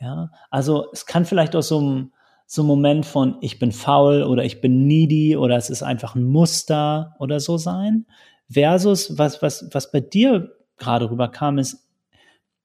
Ja, 0.00 0.30
also 0.48 0.86
es 0.90 1.04
kann 1.04 1.26
vielleicht 1.26 1.54
auch 1.54 1.62
so 1.62 1.82
ein, 1.82 2.14
so 2.46 2.62
ein 2.62 2.66
Moment 2.66 3.04
von 3.04 3.36
ich 3.42 3.58
bin 3.58 3.72
faul 3.72 4.22
oder 4.22 4.42
ich 4.42 4.62
bin 4.62 4.86
needy 4.86 5.36
oder 5.36 5.58
es 5.58 5.68
ist 5.68 5.82
einfach 5.82 6.14
ein 6.14 6.24
Muster 6.24 7.14
oder 7.18 7.40
so 7.40 7.58
sein 7.58 8.06
versus 8.50 9.18
was, 9.18 9.42
was, 9.42 9.68
was 9.72 9.92
bei 9.92 10.00
dir 10.00 10.50
gerade 10.78 11.10
rüberkam, 11.10 11.58
ist 11.58 11.90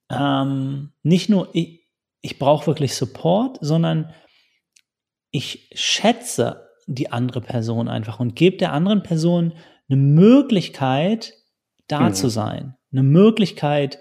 ähm, 0.09 0.93
nicht 1.03 1.27
nur 1.27 1.49
ich, 1.51 1.85
ich 2.21 2.39
brauche 2.39 2.65
wirklich 2.67 2.95
Support, 2.95 3.57
sondern 3.59 4.13
ich 5.31 5.69
schätze 5.73 6.64
die 6.85 7.11
andere 7.11 7.41
Person 7.41 7.87
einfach 7.87 8.19
und 8.19 8.35
gebe 8.35 8.57
der 8.57 8.73
anderen 8.73 9.03
Person 9.03 9.53
eine 9.89 9.97
Möglichkeit, 9.97 11.33
da 11.87 12.09
mhm. 12.09 12.13
zu 12.13 12.29
sein, 12.29 12.75
eine 12.91 13.03
Möglichkeit, 13.03 13.99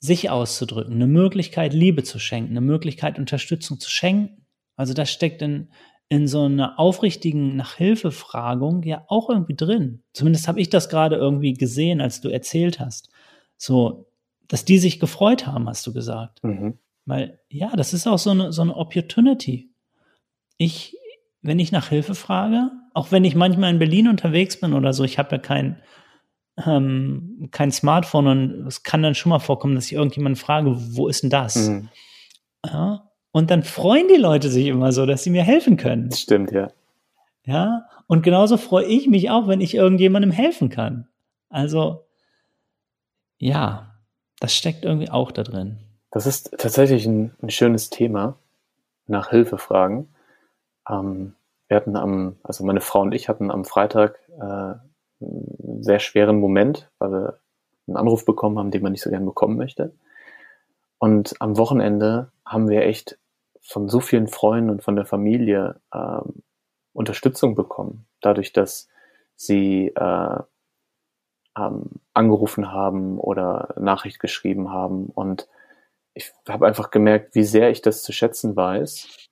sich 0.00 0.30
auszudrücken, 0.30 0.94
eine 0.94 1.06
Möglichkeit, 1.06 1.74
Liebe 1.74 2.02
zu 2.02 2.18
schenken, 2.18 2.52
eine 2.52 2.62
Möglichkeit, 2.62 3.18
Unterstützung 3.18 3.78
zu 3.78 3.90
schenken. 3.90 4.46
Also 4.76 4.94
das 4.94 5.10
steckt 5.10 5.42
in, 5.42 5.70
in 6.08 6.26
so 6.26 6.44
einer 6.44 6.78
aufrichtigen 6.78 7.56
Nachhilfefragung 7.56 8.82
ja 8.82 9.04
auch 9.08 9.28
irgendwie 9.28 9.54
drin. 9.54 10.02
Zumindest 10.14 10.48
habe 10.48 10.60
ich 10.60 10.70
das 10.70 10.88
gerade 10.88 11.16
irgendwie 11.16 11.52
gesehen, 11.52 12.00
als 12.00 12.20
du 12.20 12.30
erzählt 12.30 12.80
hast. 12.80 13.10
So, 13.58 14.06
dass 14.48 14.64
die 14.64 14.78
sich 14.78 14.98
gefreut 14.98 15.46
haben, 15.46 15.68
hast 15.68 15.86
du 15.86 15.92
gesagt. 15.92 16.42
Mhm. 16.42 16.78
Weil, 17.04 17.38
ja, 17.48 17.76
das 17.76 17.92
ist 17.92 18.06
auch 18.06 18.18
so 18.18 18.30
eine, 18.30 18.52
so 18.52 18.62
eine 18.62 18.74
Opportunity. 18.74 19.70
Ich, 20.56 20.96
wenn 21.42 21.58
ich 21.58 21.72
nach 21.72 21.88
Hilfe 21.88 22.14
frage, 22.14 22.70
auch 22.94 23.12
wenn 23.12 23.24
ich 23.24 23.34
manchmal 23.34 23.70
in 23.70 23.78
Berlin 23.78 24.08
unterwegs 24.08 24.60
bin 24.60 24.74
oder 24.74 24.92
so, 24.92 25.04
ich 25.04 25.18
habe 25.18 25.32
ja 25.32 25.38
kein, 25.38 25.80
ähm, 26.66 27.48
kein 27.50 27.72
Smartphone 27.72 28.26
und 28.26 28.66
es 28.66 28.82
kann 28.82 29.02
dann 29.02 29.14
schon 29.14 29.30
mal 29.30 29.38
vorkommen, 29.38 29.74
dass 29.74 29.86
ich 29.86 29.94
irgendjemanden 29.94 30.40
frage, 30.40 30.74
wo 30.76 31.08
ist 31.08 31.22
denn 31.22 31.30
das? 31.30 31.68
Mhm. 31.68 31.88
Ja, 32.66 33.10
und 33.32 33.50
dann 33.50 33.62
freuen 33.62 34.08
die 34.08 34.20
Leute 34.20 34.48
sich 34.48 34.66
immer 34.66 34.92
so, 34.92 35.06
dass 35.06 35.22
sie 35.22 35.30
mir 35.30 35.44
helfen 35.44 35.76
können. 35.76 36.10
Das 36.10 36.20
stimmt, 36.20 36.50
ja. 36.50 36.70
Ja. 37.44 37.86
Und 38.06 38.22
genauso 38.22 38.56
freue 38.56 38.86
ich 38.86 39.06
mich 39.06 39.30
auch, 39.30 39.46
wenn 39.46 39.60
ich 39.60 39.74
irgendjemandem 39.74 40.32
helfen 40.32 40.68
kann. 40.68 41.06
Also, 41.48 42.04
ja, 43.38 43.94
das 44.40 44.54
steckt 44.54 44.84
irgendwie 44.84 45.10
auch 45.10 45.30
da 45.30 45.44
drin. 45.44 45.78
Das 46.10 46.26
ist 46.26 46.50
tatsächlich 46.58 47.06
ein, 47.06 47.32
ein 47.40 47.50
schönes 47.50 47.88
Thema, 47.88 48.36
nach 49.06 49.30
Hilfe 49.30 49.58
fragen. 49.58 50.08
Ähm, 50.90 51.34
wir 51.68 51.76
hatten 51.76 51.96
am, 51.96 52.36
also 52.42 52.64
meine 52.64 52.80
Frau 52.80 53.02
und 53.02 53.12
ich 53.12 53.28
hatten 53.28 53.50
am 53.50 53.64
Freitag 53.64 54.18
äh, 54.40 54.74
einen 55.20 55.82
sehr 55.82 56.00
schweren 56.00 56.40
Moment, 56.40 56.90
weil 56.98 57.12
wir 57.12 57.38
einen 57.86 57.96
Anruf 57.96 58.24
bekommen 58.24 58.58
haben, 58.58 58.70
den 58.70 58.82
man 58.82 58.92
nicht 58.92 59.02
so 59.02 59.10
gern 59.10 59.24
bekommen 59.24 59.56
möchte. 59.56 59.92
Und 60.98 61.34
am 61.40 61.56
Wochenende 61.56 62.32
haben 62.44 62.68
wir 62.68 62.82
echt 62.82 63.18
von 63.60 63.88
so 63.88 64.00
vielen 64.00 64.26
Freunden 64.26 64.70
und 64.70 64.82
von 64.82 64.96
der 64.96 65.06
Familie 65.06 65.80
ähm, 65.94 66.42
Unterstützung 66.92 67.54
bekommen, 67.54 68.06
dadurch, 68.20 68.52
dass 68.52 68.88
sie 69.36 69.92
äh, 69.94 70.38
ähm, 71.56 71.84
angerufen 72.14 72.72
haben 72.72 73.18
oder 73.18 73.74
Nachricht 73.78 74.18
geschrieben 74.18 74.70
haben. 74.70 75.06
Und 75.06 75.48
ich 76.14 76.32
habe 76.48 76.66
einfach 76.66 76.90
gemerkt, 76.90 77.34
wie 77.34 77.44
sehr 77.44 77.70
ich 77.70 77.80
das 77.80 78.02
zu 78.02 78.12
schätzen 78.12 78.56
weiß, 78.56 79.29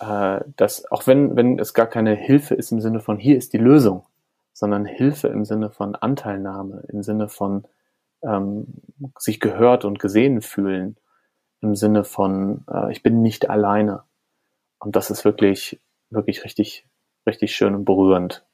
äh, 0.00 0.40
dass 0.56 0.90
auch 0.90 1.06
wenn, 1.06 1.36
wenn 1.36 1.58
es 1.58 1.74
gar 1.74 1.86
keine 1.86 2.14
Hilfe 2.14 2.54
ist 2.54 2.72
im 2.72 2.80
Sinne 2.80 3.00
von 3.00 3.18
hier 3.18 3.36
ist 3.36 3.52
die 3.52 3.58
Lösung, 3.58 4.06
sondern 4.52 4.84
Hilfe 4.84 5.28
im 5.28 5.44
Sinne 5.44 5.70
von 5.70 5.94
Anteilnahme, 5.94 6.84
im 6.88 7.02
Sinne 7.02 7.28
von 7.28 7.66
ähm, 8.22 8.66
sich 9.18 9.40
gehört 9.40 9.84
und 9.84 9.98
gesehen 9.98 10.42
fühlen 10.42 10.96
im 11.60 11.74
Sinne 11.74 12.04
von 12.04 12.64
äh, 12.70 12.92
ich 12.92 13.02
bin 13.02 13.22
nicht 13.22 13.50
alleine. 13.50 14.04
Und 14.78 14.96
das 14.96 15.10
ist 15.10 15.24
wirklich, 15.24 15.80
wirklich 16.10 16.44
richtig, 16.44 16.86
richtig 17.26 17.54
schön 17.54 17.74
und 17.74 17.84
berührend. 17.84 18.46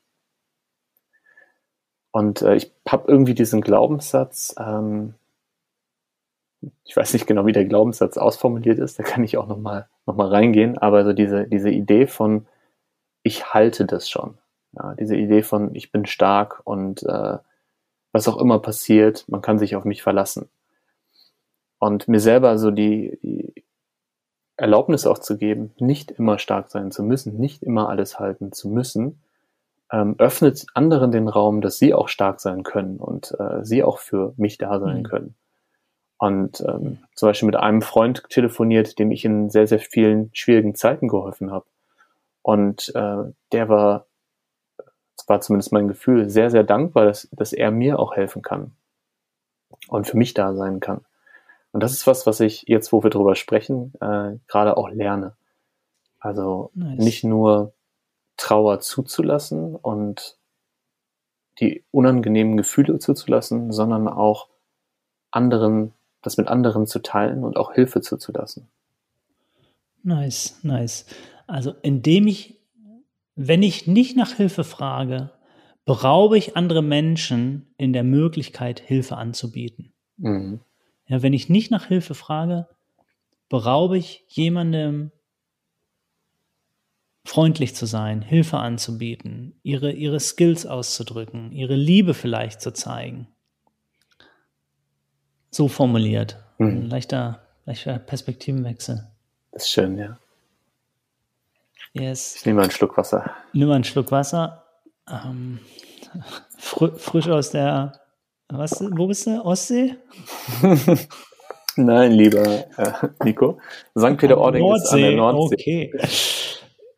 Und 2.13 2.43
äh, 2.43 2.55
ich 2.55 2.73
habe 2.89 3.11
irgendwie 3.11 3.35
diesen 3.35 3.61
Glaubenssatz, 3.61 4.55
ähm, 4.59 5.15
ich 6.85 6.97
weiß 6.97 7.13
nicht 7.13 7.27
genau, 7.27 7.47
wie 7.47 7.53
der 7.53 7.65
Glaubenssatz 7.65 8.17
ausformuliert 8.17 8.79
ist, 8.79 8.99
da 8.99 9.03
kann 9.03 9.25
ich 9.25 9.37
auch 9.37 9.47
nochmal 9.47 9.89
nochmal 10.07 10.29
reingehen, 10.29 10.79
aber 10.79 11.05
so 11.05 11.13
diese, 11.13 11.47
diese 11.47 11.71
Idee 11.71 12.07
von, 12.07 12.47
ich 13.23 13.55
halte 13.55 13.87
das 13.87 14.09
schon. 14.09 14.39
Ja, 14.73 14.95
diese 14.95 15.17
Idee 15.17 15.43
von, 15.43 15.75
ich 15.75 15.93
bin 15.93 16.05
stark 16.05 16.61
und 16.65 17.03
äh, 17.05 17.39
was 18.13 18.29
auch 18.29 18.39
immer 18.39 18.59
passiert, 18.61 19.25
man 19.29 19.43
kann 19.43 19.59
sich 19.59 19.77
auf 19.77 19.85
mich 19.85 20.03
verlassen. 20.03 20.49
Und 21.79 22.09
mir 22.09 22.21
selber 22.21 22.59
so 22.59 22.71
die, 22.71 23.19
die 23.23 23.65
Erlaubnis 24.57 25.07
auch 25.07 25.19
zu 25.19 25.37
geben, 25.37 25.73
nicht 25.79 26.13
immer 26.13 26.39
stark 26.39 26.71
sein 26.71 26.91
zu 26.91 27.03
müssen, 27.03 27.39
nicht 27.39 27.63
immer 27.63 27.89
alles 27.89 28.19
halten 28.19 28.53
zu 28.53 28.69
müssen, 28.69 29.21
ähm, 29.91 30.15
öffnet 30.19 30.67
anderen 30.75 31.13
den 31.13 31.29
Raum, 31.29 31.61
dass 31.61 31.79
sie 31.79 31.95
auch 31.95 32.09
stark 32.09 32.41
sein 32.41 32.63
können 32.63 32.99
und 32.99 33.35
äh, 33.39 33.65
sie 33.65 33.83
auch 33.83 33.99
für 33.99 34.33
mich 34.37 34.59
da 34.59 34.81
sein 34.81 34.99
mhm. 34.99 35.03
können. 35.05 35.35
Und 36.19 36.61
ähm, 36.61 36.99
zum 37.15 37.29
Beispiel 37.29 37.47
mit 37.47 37.57
einem 37.57 37.83
Freund 37.83 38.25
telefoniert, 38.31 38.99
dem 38.99 39.11
ich 39.11 39.25
in 39.25 39.51
sehr, 39.51 39.67
sehr 39.67 39.81
vielen 39.81 40.31
schwierigen 40.33 40.75
Zeiten 40.75 41.09
geholfen 41.09 41.51
habe. 41.51 41.67
Und 42.43 42.93
äh, 42.95 43.33
der 43.53 43.69
war, 43.69 44.07
das 45.17 45.29
war 45.29 45.41
zumindest 45.41 45.73
mein 45.73 45.89
Gefühl, 45.89 46.29
sehr, 46.31 46.51
sehr 46.51 46.65
dankbar, 46.65 47.07
dass, 47.07 47.29
dass 47.33 47.53
er 47.53 47.71
mir 47.71 47.99
auch 47.99 48.15
helfen 48.15 48.43
kann 48.43 48.73
und 49.89 50.07
für 50.07 50.17
mich 50.17 50.35
da 50.35 50.55
sein 50.55 50.81
kann. 50.81 51.05
Und 51.73 51.83
das 51.83 51.93
ist 51.93 52.07
was, 52.07 52.27
was 52.27 52.41
ich 52.41 52.65
jetzt, 52.69 52.93
wo 52.93 53.03
wir 53.03 53.11
drüber 53.11 53.35
sprechen, 53.35 53.93
äh, 54.01 54.39
gerade 54.47 54.77
auch 54.77 54.91
lerne. 54.91 55.37
Also 56.21 56.71
nice. 56.75 56.99
nicht 56.99 57.25
nur 57.25 57.73
Trauer 58.37 58.81
zuzulassen 58.81 59.75
und 59.75 60.39
die 61.61 61.85
unangenehmen 61.91 62.57
Gefühle 62.57 62.99
zuzulassen, 62.99 63.73
sondern 63.73 64.09
auch 64.09 64.49
anderen, 65.31 65.93
das 66.25 66.37
mit 66.37 66.49
anderen 66.49 66.87
zu 66.87 67.01
teilen 67.01 67.45
und 67.45 67.57
auch 67.57 67.73
Hilfe 67.73 68.01
zuzulassen. 68.01 68.69
Nice, 70.03 70.59
nice. 70.63 71.07
Also 71.47 71.75
indem 71.83 72.27
ich, 72.27 72.61
wenn 73.37 73.63
ich 73.63 73.87
nicht 73.87 74.17
nach 74.17 74.33
Hilfe 74.33 74.65
frage, 74.65 75.31
beraube 75.85 76.39
ich 76.39 76.57
andere 76.57 76.83
Menschen 76.83 77.75
in 77.77 77.93
der 77.93 78.05
Möglichkeit, 78.05 78.81
Hilfe 78.81 79.17
anzubieten. 79.17 79.93
Mhm. 80.17 80.61
Ja, 81.07 81.23
wenn 81.23 81.35
ich 81.35 81.49
nicht 81.49 81.71
nach 81.71 81.87
Hilfe 81.87 82.15
frage, 82.15 82.69
beraube 83.49 83.99
ich 83.99 84.25
jemandem 84.29 85.13
freundlich 87.27 87.75
zu 87.75 87.87
sein, 87.87 88.23
Hilfe 88.23 88.59
anzubieten, 88.59 89.59
ihre, 89.63 89.93
ihre 89.93 90.21
Skills 90.21 90.67
auszudrücken, 90.67 91.53
ihre 91.53 91.77
Liebe 91.77 92.15
vielleicht 92.15 92.61
zu 92.61 92.73
zeigen. 92.73 93.29
So 95.55 95.69
formuliert. 95.69 96.37
Mhm. 96.59 96.67
Ein 96.67 96.91
leichter, 96.91 97.39
leichter 97.65 98.01
Perspektivenwechsel. 98.01 99.07
Das 99.53 99.63
ist 99.63 99.71
schön, 99.71 99.97
ja. 99.97 100.19
Yes. 101.93 102.35
Ich 102.35 102.45
nehme 102.45 102.63
einen 102.63 102.73
Schluck 102.73 102.97
Wasser. 102.97 103.31
Nimm 103.53 103.71
einen 103.71 103.85
Schluck 103.85 104.11
Wasser. 104.11 104.65
Ähm, 105.09 105.61
fr 106.59 106.97
frisch 106.97 107.29
aus 107.29 107.51
der 107.51 108.01
was, 108.49 108.81
wo 108.81 109.07
bist 109.07 109.29
du? 109.29 109.45
Ostsee? 109.45 109.95
Nein, 111.77 112.11
lieber 112.11 112.45
äh, 112.77 112.93
Nico. 113.23 113.61
St. 113.97 114.17
Peter-Ording 114.17 114.75
ist 114.75 114.93
an 114.93 115.01
der 115.03 115.13
Nordsee. 115.13 115.93
Okay. 115.95 116.09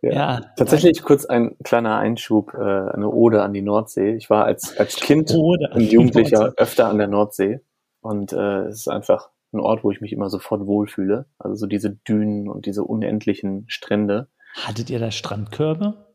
Ja. 0.00 0.12
ja. 0.12 0.40
Tatsächlich 0.56 1.02
kurz 1.02 1.26
ein 1.26 1.56
kleiner 1.62 1.98
Einschub, 1.98 2.54
äh, 2.54 2.58
eine 2.58 3.10
Ode 3.10 3.42
an 3.42 3.52
die 3.52 3.62
Nordsee. 3.62 4.14
Ich 4.14 4.30
war 4.30 4.46
als, 4.46 4.74
als 4.78 4.96
Kind 4.96 5.30
und 5.30 5.92
Jugendlicher 5.92 6.54
öfter 6.56 6.88
an 6.88 6.96
der 6.96 7.08
Nordsee 7.08 7.60
und 8.06 8.32
äh, 8.32 8.66
es 8.66 8.80
ist 8.80 8.88
einfach 8.88 9.30
ein 9.52 9.60
Ort, 9.60 9.84
wo 9.84 9.90
ich 9.90 10.00
mich 10.00 10.12
immer 10.12 10.30
sofort 10.30 10.66
wohlfühle. 10.66 11.26
Also 11.38 11.56
so 11.56 11.66
diese 11.66 11.90
Dünen 11.90 12.48
und 12.48 12.66
diese 12.66 12.84
unendlichen 12.84 13.64
Strände. 13.68 14.28
Hattet 14.54 14.90
ihr 14.90 14.98
da 14.98 15.10
Strandkörbe? 15.10 16.06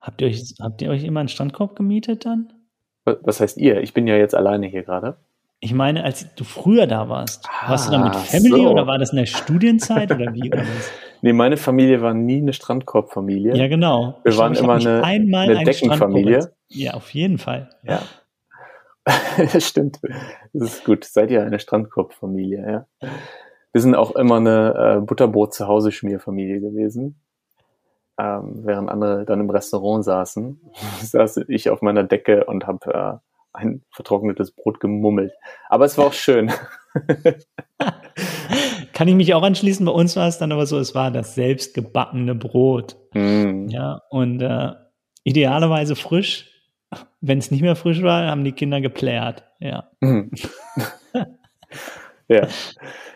Habt 0.00 0.20
ihr 0.20 0.28
euch, 0.28 0.54
habt 0.60 0.82
ihr 0.82 0.90
euch 0.90 1.04
immer 1.04 1.20
einen 1.20 1.28
Strandkorb 1.28 1.76
gemietet 1.76 2.26
dann? 2.26 2.52
Was 3.04 3.40
heißt 3.40 3.56
ihr? 3.58 3.80
Ich 3.82 3.94
bin 3.94 4.06
ja 4.06 4.16
jetzt 4.16 4.34
alleine 4.34 4.66
hier 4.66 4.82
gerade. 4.82 5.16
Ich 5.60 5.72
meine, 5.72 6.04
als 6.04 6.34
du 6.34 6.44
früher 6.44 6.86
da 6.86 7.08
warst, 7.08 7.48
ah, 7.48 7.70
warst 7.70 7.88
du 7.88 7.92
da 7.92 7.98
mit 7.98 8.14
ah, 8.14 8.18
Family 8.18 8.62
so. 8.62 8.70
oder 8.70 8.86
war 8.86 8.98
das 8.98 9.10
in 9.10 9.16
der 9.16 9.26
Studienzeit 9.26 10.12
oder 10.12 10.34
wie 10.34 10.50
war 10.50 10.58
das? 10.58 10.92
Nee, 11.22 11.32
meine 11.32 11.56
Familie 11.56 12.02
war 12.02 12.12
nie 12.12 12.42
eine 12.42 12.52
Strandkorbfamilie. 12.52 13.56
Ja, 13.56 13.68
genau. 13.68 14.20
Wir 14.22 14.32
ich 14.32 14.38
waren 14.38 14.54
immer 14.54 14.74
eine, 14.74 15.02
eine 15.02 15.64
Deckenfamilie. 15.64 16.52
Ja, 16.68 16.92
auf 16.92 17.14
jeden 17.14 17.38
Fall. 17.38 17.70
Ja. 17.82 18.02
das 19.52 19.66
stimmt. 19.66 20.00
Das 20.52 20.74
ist 20.74 20.84
gut. 20.84 21.04
Seid 21.04 21.30
ihr 21.30 21.42
eine 21.42 21.58
Strandkorbfamilie, 21.58 22.86
ja. 23.00 23.08
Wir 23.72 23.80
sind 23.80 23.94
auch 23.94 24.14
immer 24.16 24.36
eine 24.36 24.98
äh, 24.98 25.00
Butterbrot 25.00 25.54
zu 25.54 25.66
Hause 25.66 25.92
Schmierfamilie 25.92 26.60
gewesen 26.60 27.20
ähm, 28.18 28.62
während 28.64 28.88
andere 28.90 29.24
dann 29.24 29.40
im 29.40 29.50
Restaurant 29.50 30.04
saßen, 30.04 30.60
saß 31.02 31.38
ich 31.48 31.70
auf 31.70 31.82
meiner 31.82 32.04
Decke 32.04 32.44
und 32.44 32.66
habe 32.66 32.94
äh, 32.94 33.14
ein 33.52 33.82
vertrocknetes 33.90 34.52
Brot 34.52 34.80
gemummelt. 34.80 35.32
Aber 35.68 35.84
es 35.84 35.96
war 35.96 36.06
auch 36.06 36.12
schön. 36.12 36.52
Kann 38.92 39.08
ich 39.08 39.14
mich 39.14 39.34
auch 39.34 39.42
anschließen. 39.42 39.84
Bei 39.84 39.92
uns 39.92 40.16
war 40.16 40.28
es 40.28 40.38
dann 40.38 40.52
aber 40.52 40.66
so, 40.66 40.78
es 40.78 40.94
war 40.94 41.10
das 41.10 41.34
selbstgebackene 41.34 42.34
Brot. 42.34 42.96
Mm. 43.12 43.68
Ja, 43.68 44.00
und 44.10 44.40
äh, 44.40 44.72
idealerweise 45.24 45.96
frisch. 45.96 46.55
Wenn 47.20 47.38
es 47.38 47.50
nicht 47.50 47.62
mehr 47.62 47.76
frisch 47.76 48.02
war, 48.02 48.26
haben 48.30 48.44
die 48.44 48.52
Kinder 48.52 48.80
geplärt. 48.80 49.44
Ja. 49.58 49.90
Mm. 50.00 50.30
ja. 52.28 52.48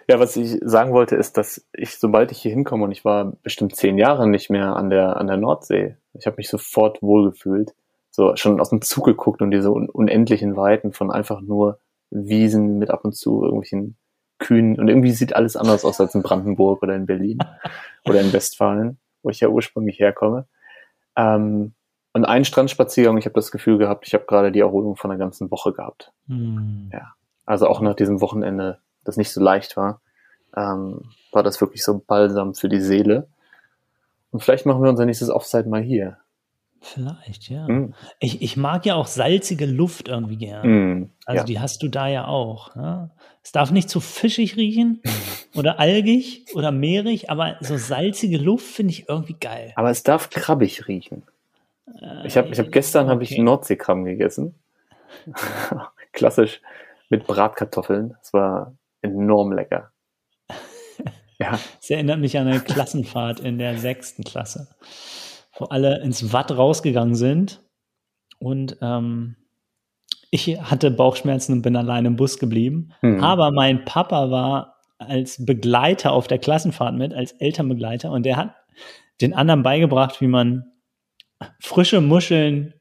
Ja, 0.09 0.19
was 0.19 0.37
ich 0.37 0.59
sagen 0.62 0.93
wollte, 0.93 1.14
ist, 1.14 1.37
dass 1.37 1.64
ich, 1.73 1.97
sobald 1.97 2.33
ich 2.33 2.38
hier 2.38 2.51
hinkomme, 2.51 2.83
und 2.85 2.90
ich 2.90 3.05
war 3.05 3.33
bestimmt 3.45 3.77
zehn 3.77 3.97
Jahre 3.97 4.29
nicht 4.29 4.51
mehr 4.51 4.75
an 4.75 4.90
der, 4.90 5.19
an 5.19 5.29
der 5.29 5.37
Nordsee, 5.37 5.97
ich 6.14 6.27
habe 6.27 6.37
mich 6.38 6.49
sofort 6.49 7.01
wohlgefühlt. 7.01 7.75
So 8.11 8.35
schon 8.35 8.61
aus 8.61 8.71
dem 8.71 8.83
Zug 8.83 9.05
geguckt 9.05 9.40
und 9.40 9.53
diese 9.53 9.71
un 9.71 9.88
unendlichen 9.88 10.57
Weiten 10.57 10.93
von 10.93 11.12
einfach 11.12 11.40
nur 11.40 11.79
Wiesen 12.11 12.79
mit 12.79 12.90
ab 12.90 13.05
und 13.05 13.14
zu 13.14 13.45
irgendwelchen 13.45 13.97
Kühen. 14.38 14.81
Und 14.81 14.88
irgendwie 14.88 15.12
sieht 15.12 15.37
alles 15.37 15.55
anders 15.55 15.85
aus 15.85 16.01
als 16.01 16.14
in 16.16 16.23
Brandenburg 16.23 16.83
oder 16.83 16.97
in 16.97 17.07
Berlin 17.07 17.38
oder 18.05 18.21
in 18.21 18.33
Westfalen, 18.33 18.99
wo 19.23 19.31
ich 19.31 19.38
ja 19.38 19.49
ursprünglich 19.49 20.01
herkomme. 20.01 20.49
Ähm, 21.14 21.75
und 22.12 22.25
einen 22.25 22.44
Strandspaziergang, 22.44 23.18
ich 23.18 23.27
habe 23.27 23.35
das 23.35 23.51
Gefühl 23.51 23.79
gehabt, 23.79 24.07
ich 24.07 24.14
habe 24.14 24.25
gerade 24.27 24.51
die 24.51 24.61
Erholung 24.61 24.96
von 24.96 25.11
einer 25.11 25.18
ganzen 25.18 25.51
Woche 25.51 25.73
gehabt. 25.73 26.12
Mm. 26.27 26.88
Ja. 26.92 27.12
Also 27.46 27.66
auch 27.68 27.81
nach 27.81 27.94
diesem 27.94 28.20
Wochenende 28.20 28.79
das 29.05 29.16
nicht 29.16 29.31
so 29.31 29.40
leicht 29.40 29.77
war, 29.77 30.01
ähm, 30.57 31.03
war 31.33 31.42
das 31.42 31.61
wirklich 31.61 31.85
so 31.85 32.03
balsam 32.05 32.55
für 32.55 32.68
die 32.68 32.81
Seele. 32.81 33.29
Und 34.31 34.42
vielleicht 34.42 34.66
machen 34.66 34.83
wir 34.83 34.90
unser 34.90 35.07
nächstes 35.07 35.31
Offside 35.31 35.68
mal 35.68 35.83
hier. 35.83 36.18
Vielleicht, 36.83 37.51
ja. 37.51 37.68
Mm. 37.68 37.94
Ich, 38.20 38.40
ich 38.40 38.57
mag 38.57 38.87
ja 38.87 38.94
auch 38.94 39.07
salzige 39.07 39.66
Luft 39.66 40.09
irgendwie 40.09 40.37
gern. 40.37 40.66
Mm, 40.66 41.11
also 41.27 41.40
ja. 41.40 41.44
die 41.44 41.61
hast 41.61 41.83
du 41.83 41.88
da 41.88 42.09
ja 42.09 42.27
auch. 42.27 42.75
Ja? 42.75 43.11
Es 43.42 43.53
darf 43.53 43.70
nicht 43.70 43.90
zu 43.90 44.01
fischig 44.01 44.57
riechen 44.57 45.03
oder 45.55 45.79
algig 45.79 46.46
oder 46.55 46.73
meerig, 46.73 47.31
aber 47.31 47.57
so 47.61 47.77
salzige 47.77 48.38
Luft 48.38 48.66
finde 48.66 48.92
ich 48.92 49.09
irgendwie 49.09 49.37
geil. 49.38 49.73
Aber 49.77 49.90
es 49.90 50.03
darf 50.03 50.31
krabbig 50.31 50.88
riechen. 50.88 51.23
Äh, 52.00 52.26
ich 52.26 52.37
habe 52.37 52.48
ich 52.48 52.59
hab 52.59 52.70
gestern 52.72 53.05
okay. 53.05 53.11
habe 53.12 53.22
ich 53.22 53.38
Nordseekrabben 53.38 54.05
gegessen. 54.05 54.55
Klassisch 56.12 56.61
mit 57.09 57.26
Bratkartoffeln. 57.26 58.16
Das 58.18 58.33
war 58.33 58.74
enorm 59.03 59.53
lecker. 59.53 59.90
Ja. 61.42 61.59
Es 61.81 61.88
erinnert 61.88 62.20
mich 62.20 62.37
an 62.37 62.46
eine 62.46 62.61
Klassenfahrt 62.61 63.40
in 63.40 63.57
der 63.57 63.79
sechsten 63.79 64.24
Klasse, 64.24 64.68
wo 65.57 65.64
alle 65.64 66.03
ins 66.03 66.35
Watt 66.35 66.50
rausgegangen 66.50 67.14
sind 67.14 67.62
und 68.40 68.76
ähm, 68.83 69.37
ich 70.31 70.61
hatte 70.61 70.90
Bauchschmerzen 70.90 71.55
und 71.55 71.62
bin 71.62 71.76
allein 71.76 72.07
im 72.07 72.16
Bus 72.16 72.38
geblieben. 72.38 72.92
Mhm. 73.03 73.22
Aber 73.22 73.50
mein 73.53 73.85
Papa 73.85 74.31
war 74.31 74.76
als 74.98 75.44
Begleiter 75.44 76.12
auf 76.12 76.26
der 76.26 76.38
Klassenfahrt 76.38 76.94
mit, 76.94 77.14
als 77.14 77.33
Elternbegleiter 77.33 78.11
und 78.11 78.24
der 78.24 78.37
hat 78.37 78.55
den 79.20 79.35
anderen 79.35 79.62
beigebracht, 79.62 80.20
wie 80.20 80.26
man 80.26 80.72
frische 81.61 82.00
Muscheln 82.00 82.74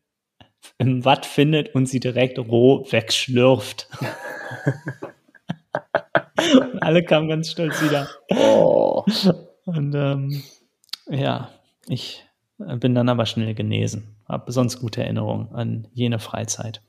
im 0.77 1.05
Watt 1.05 1.25
findet 1.25 1.73
und 1.75 1.85
sie 1.85 1.99
direkt 1.99 2.39
roh 2.39 2.85
wegschlürft. 2.89 3.89
Und 6.37 6.81
alle 6.81 7.03
kamen 7.03 7.27
ganz 7.27 7.51
stolz 7.51 7.81
wieder. 7.81 8.07
Oh. 8.29 9.03
Und 9.65 9.93
ähm, 9.93 10.43
ja, 11.09 11.49
ich 11.87 12.25
bin 12.57 12.95
dann 12.95 13.09
aber 13.09 13.25
schnell 13.25 13.53
genesen. 13.53 14.15
Habe 14.27 14.51
sonst 14.51 14.79
gute 14.79 15.03
Erinnerungen 15.03 15.53
an 15.53 15.87
jene 15.93 16.19
Freizeit. 16.19 16.81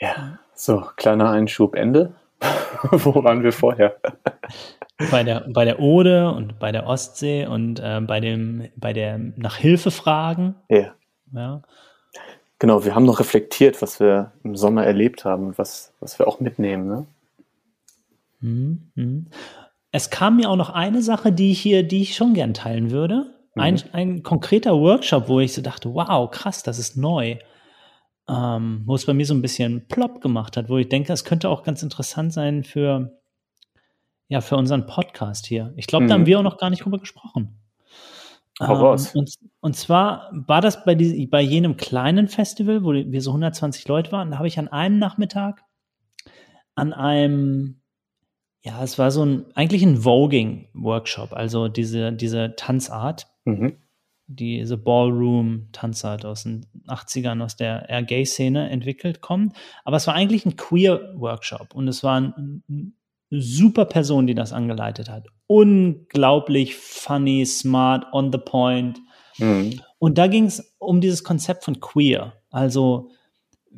Ja, 0.00 0.38
so, 0.54 0.84
kleiner 0.96 1.30
Einschub, 1.30 1.74
Ende. 1.74 2.14
Wo 2.90 3.22
waren 3.22 3.42
wir 3.42 3.52
vorher? 3.52 3.96
Bei 5.10 5.22
der, 5.22 5.46
bei 5.48 5.64
der 5.64 5.80
Ode 5.80 6.30
und 6.30 6.58
bei 6.58 6.72
der 6.72 6.86
Ostsee 6.86 7.46
und 7.46 7.80
äh, 7.80 8.00
bei 8.00 8.20
dem, 8.20 8.68
bei 8.76 8.92
der 8.92 9.18
nach 9.18 9.56
Hilfe 9.56 9.90
fragen. 9.90 10.54
Ja. 10.68 10.94
ja. 11.32 11.62
Genau, 12.58 12.84
wir 12.84 12.94
haben 12.94 13.06
noch 13.06 13.18
reflektiert, 13.18 13.82
was 13.82 13.98
wir 13.98 14.32
im 14.44 14.54
Sommer 14.54 14.84
erlebt 14.84 15.24
haben 15.24 15.48
und 15.48 15.58
was, 15.58 15.92
was 16.00 16.18
wir 16.18 16.28
auch 16.28 16.38
mitnehmen. 16.40 16.86
Ne? 16.86 17.06
Mhm. 18.40 19.30
es 19.92 20.10
kam 20.10 20.36
mir 20.36 20.50
auch 20.50 20.56
noch 20.56 20.70
eine 20.70 21.02
Sache, 21.02 21.32
die 21.32 21.52
ich 21.52 21.60
hier, 21.60 21.82
die 21.84 22.02
ich 22.02 22.16
schon 22.16 22.34
gern 22.34 22.54
teilen 22.54 22.90
würde. 22.90 23.32
Mhm. 23.54 23.62
Ein, 23.62 23.82
ein 23.92 24.22
konkreter 24.22 24.78
Workshop, 24.78 25.28
wo 25.28 25.40
ich 25.40 25.52
so 25.52 25.62
dachte, 25.62 25.92
wow, 25.94 26.30
krass, 26.30 26.62
das 26.62 26.78
ist 26.78 26.96
neu. 26.96 27.36
Ähm, 28.28 28.82
wo 28.86 28.94
es 28.94 29.06
bei 29.06 29.14
mir 29.14 29.26
so 29.26 29.34
ein 29.34 29.42
bisschen 29.42 29.88
plopp 29.88 30.20
gemacht 30.20 30.56
hat, 30.56 30.68
wo 30.68 30.78
ich 30.78 30.88
denke, 30.88 31.12
es 31.12 31.24
könnte 31.24 31.48
auch 31.48 31.64
ganz 31.64 31.82
interessant 31.82 32.32
sein 32.32 32.62
für, 32.62 33.18
ja, 34.32 34.40
für 34.40 34.56
unseren 34.56 34.86
Podcast 34.86 35.44
hier. 35.44 35.74
Ich 35.76 35.86
glaube, 35.86 36.06
da 36.06 36.14
haben 36.14 36.22
mhm. 36.22 36.26
wir 36.26 36.38
auch 36.38 36.42
noch 36.42 36.56
gar 36.56 36.70
nicht 36.70 36.86
drüber 36.86 36.98
gesprochen. 36.98 37.60
Ähm, 38.62 38.68
und, 39.12 39.34
und 39.60 39.76
zwar 39.76 40.30
war 40.32 40.62
das 40.62 40.86
bei, 40.86 40.94
die, 40.94 41.26
bei 41.26 41.42
jenem 41.42 41.76
kleinen 41.76 42.28
Festival, 42.28 42.82
wo 42.82 42.94
wir 42.94 43.20
so 43.20 43.32
120 43.32 43.86
Leute 43.88 44.10
waren, 44.10 44.30
da 44.30 44.38
habe 44.38 44.48
ich 44.48 44.58
an 44.58 44.68
einem 44.68 44.98
Nachmittag 44.98 45.62
an 46.74 46.94
einem, 46.94 47.82
ja, 48.62 48.82
es 48.82 48.98
war 48.98 49.10
so 49.10 49.22
ein, 49.22 49.44
eigentlich 49.54 49.82
ein 49.82 49.98
Voging-Workshop, 49.98 51.34
also 51.34 51.68
diese, 51.68 52.14
diese 52.14 52.54
Tanzart, 52.56 53.26
mhm. 53.44 53.76
diese 54.28 54.78
Ballroom-Tanzart 54.78 56.24
aus 56.24 56.44
den 56.44 56.64
80ern, 56.86 57.44
aus 57.44 57.56
der 57.56 57.90
Air 57.90 58.04
Gay-Szene 58.04 58.70
entwickelt 58.70 59.20
kommt. 59.20 59.54
Aber 59.84 59.98
es 59.98 60.06
war 60.06 60.14
eigentlich 60.14 60.46
ein 60.46 60.56
Queer-Workshop 60.56 61.74
und 61.74 61.86
es 61.86 62.02
war 62.02 62.18
ein, 62.18 62.62
ein 62.70 62.96
super 63.40 63.86
Person, 63.86 64.26
die 64.26 64.34
das 64.34 64.52
angeleitet 64.52 65.08
hat. 65.08 65.26
Unglaublich 65.46 66.76
funny, 66.76 67.46
smart, 67.46 68.06
on 68.12 68.30
the 68.30 68.38
point. 68.38 69.00
Mhm. 69.38 69.80
Und 69.98 70.18
da 70.18 70.26
ging 70.26 70.44
es 70.44 70.74
um 70.78 71.00
dieses 71.00 71.24
Konzept 71.24 71.64
von 71.64 71.80
queer. 71.80 72.34
Also 72.50 73.10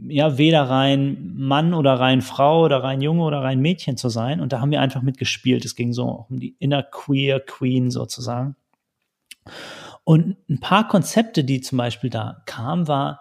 ja, 0.08 0.38
weder 0.38 0.62
rein 0.62 1.32
Mann 1.36 1.72
oder 1.72 1.94
rein 2.00 2.20
Frau 2.20 2.64
oder 2.64 2.82
rein 2.82 3.00
Junge 3.00 3.22
oder 3.22 3.42
rein 3.42 3.60
Mädchen 3.60 3.96
zu 3.96 4.08
sein. 4.08 4.40
Und 4.40 4.52
da 4.52 4.60
haben 4.60 4.72
wir 4.72 4.80
einfach 4.80 5.02
mitgespielt. 5.02 5.64
Es 5.64 5.76
ging 5.76 5.92
so 5.92 6.26
um 6.28 6.40
die 6.40 6.56
inner 6.58 6.82
queer 6.82 7.40
Queen 7.40 7.90
sozusagen. 7.90 8.56
Und 10.02 10.36
ein 10.50 10.60
paar 10.60 10.88
Konzepte, 10.88 11.44
die 11.44 11.60
zum 11.60 11.78
Beispiel 11.78 12.10
da 12.10 12.42
kamen, 12.46 12.88
war 12.88 13.20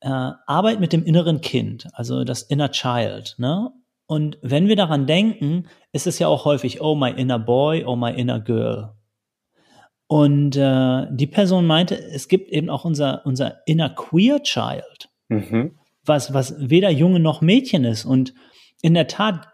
äh, 0.00 0.08
Arbeit 0.08 0.80
mit 0.80 0.92
dem 0.92 1.04
inneren 1.04 1.40
Kind, 1.40 1.88
also 1.92 2.24
das 2.24 2.42
Inner 2.42 2.70
Child. 2.70 3.36
Ne? 3.38 3.70
Und 4.06 4.38
wenn 4.42 4.68
wir 4.68 4.76
daran 4.76 5.06
denken, 5.06 5.66
ist 5.92 6.06
es 6.06 6.18
ja 6.18 6.28
auch 6.28 6.44
häufig, 6.44 6.80
oh, 6.80 6.94
my 6.94 7.10
inner 7.10 7.38
boy, 7.38 7.84
oh, 7.84 7.96
my 7.96 8.12
inner 8.12 8.40
girl. 8.40 8.92
Und 10.06 10.56
äh, 10.56 11.06
die 11.10 11.26
Person 11.26 11.66
meinte, 11.66 11.96
es 11.96 12.28
gibt 12.28 12.50
eben 12.50 12.68
auch 12.68 12.84
unser, 12.84 13.24
unser 13.24 13.66
inner 13.66 13.88
queer 13.88 14.42
child, 14.42 15.08
mhm. 15.28 15.78
was, 16.04 16.34
was 16.34 16.54
weder 16.58 16.90
Junge 16.90 17.20
noch 17.20 17.40
Mädchen 17.40 17.84
ist. 17.84 18.04
Und 18.04 18.34
in 18.82 18.92
der 18.92 19.06
Tat 19.06 19.48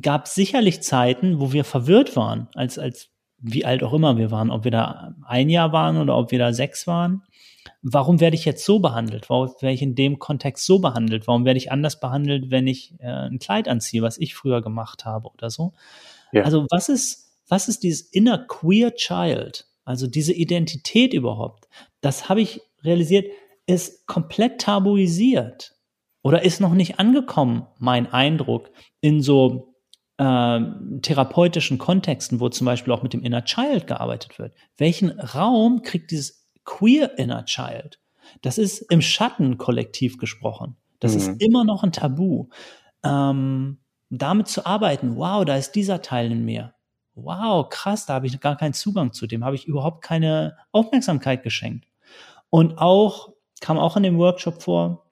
gab 0.00 0.26
es 0.26 0.34
sicherlich 0.34 0.82
Zeiten, 0.82 1.40
wo 1.40 1.52
wir 1.52 1.64
verwirrt 1.64 2.14
waren, 2.14 2.48
als, 2.54 2.78
als 2.78 3.10
wie 3.38 3.64
alt 3.64 3.82
auch 3.82 3.92
immer 3.92 4.16
wir 4.16 4.30
waren, 4.30 4.50
ob 4.50 4.64
wir 4.64 4.70
da 4.70 5.14
ein 5.26 5.50
Jahr 5.50 5.72
waren 5.72 5.96
oder 5.96 6.16
ob 6.16 6.30
wir 6.30 6.38
da 6.38 6.52
sechs 6.52 6.86
waren 6.86 7.22
warum 7.82 8.20
werde 8.20 8.36
ich 8.36 8.44
jetzt 8.44 8.64
so 8.64 8.78
behandelt? 8.78 9.28
Warum 9.30 9.48
werde 9.60 9.74
ich 9.74 9.82
in 9.82 9.94
dem 9.94 10.18
Kontext 10.18 10.66
so 10.66 10.78
behandelt? 10.78 11.26
Warum 11.26 11.44
werde 11.44 11.58
ich 11.58 11.72
anders 11.72 12.00
behandelt, 12.00 12.50
wenn 12.50 12.66
ich 12.66 12.94
äh, 12.98 13.06
ein 13.06 13.38
Kleid 13.38 13.68
anziehe, 13.68 14.02
was 14.02 14.18
ich 14.18 14.34
früher 14.34 14.62
gemacht 14.62 15.04
habe 15.04 15.28
oder 15.28 15.50
so? 15.50 15.72
Ja. 16.32 16.42
Also 16.42 16.66
was 16.70 16.88
ist, 16.88 17.30
was 17.48 17.68
ist 17.68 17.82
dieses 17.82 18.02
inner 18.02 18.38
queer 18.38 18.94
child? 18.94 19.66
Also 19.84 20.06
diese 20.06 20.32
Identität 20.32 21.14
überhaupt? 21.14 21.68
Das 22.00 22.28
habe 22.28 22.40
ich 22.40 22.60
realisiert, 22.82 23.26
ist 23.66 24.06
komplett 24.06 24.60
tabuisiert 24.60 25.74
oder 26.22 26.42
ist 26.42 26.60
noch 26.60 26.74
nicht 26.74 26.98
angekommen, 26.98 27.66
mein 27.78 28.12
Eindruck, 28.12 28.70
in 29.00 29.22
so 29.22 29.76
äh, 30.18 30.60
therapeutischen 31.02 31.78
Kontexten, 31.78 32.40
wo 32.40 32.48
zum 32.48 32.64
Beispiel 32.64 32.92
auch 32.92 33.02
mit 33.02 33.12
dem 33.12 33.22
Inner 33.22 33.44
Child 33.44 33.86
gearbeitet 33.86 34.38
wird. 34.38 34.54
Welchen 34.76 35.10
Raum 35.20 35.82
kriegt 35.82 36.10
dieses 36.10 36.45
Queer 36.66 37.18
Inner 37.18 37.44
Child. 37.46 37.98
Das 38.42 38.58
ist 38.58 38.80
im 38.90 39.00
Schatten 39.00 39.56
kollektiv 39.56 40.18
gesprochen. 40.18 40.76
Das 41.00 41.12
mhm. 41.12 41.18
ist 41.18 41.42
immer 41.42 41.64
noch 41.64 41.82
ein 41.82 41.92
Tabu. 41.92 42.48
Ähm, 43.02 43.78
damit 44.10 44.48
zu 44.48 44.66
arbeiten, 44.66 45.16
wow, 45.16 45.44
da 45.44 45.56
ist 45.56 45.72
dieser 45.72 46.02
Teil 46.02 46.30
in 46.30 46.44
mir. 46.44 46.74
Wow, 47.14 47.68
krass, 47.70 48.06
da 48.06 48.14
habe 48.14 48.26
ich 48.26 48.38
gar 48.40 48.56
keinen 48.56 48.74
Zugang 48.74 49.12
zu 49.12 49.26
dem, 49.26 49.44
habe 49.44 49.56
ich 49.56 49.66
überhaupt 49.66 50.02
keine 50.02 50.56
Aufmerksamkeit 50.70 51.42
geschenkt. 51.42 51.86
Und 52.50 52.78
auch, 52.78 53.32
kam 53.60 53.78
auch 53.78 53.96
in 53.96 54.02
dem 54.02 54.18
Workshop 54.18 54.62
vor, 54.62 55.06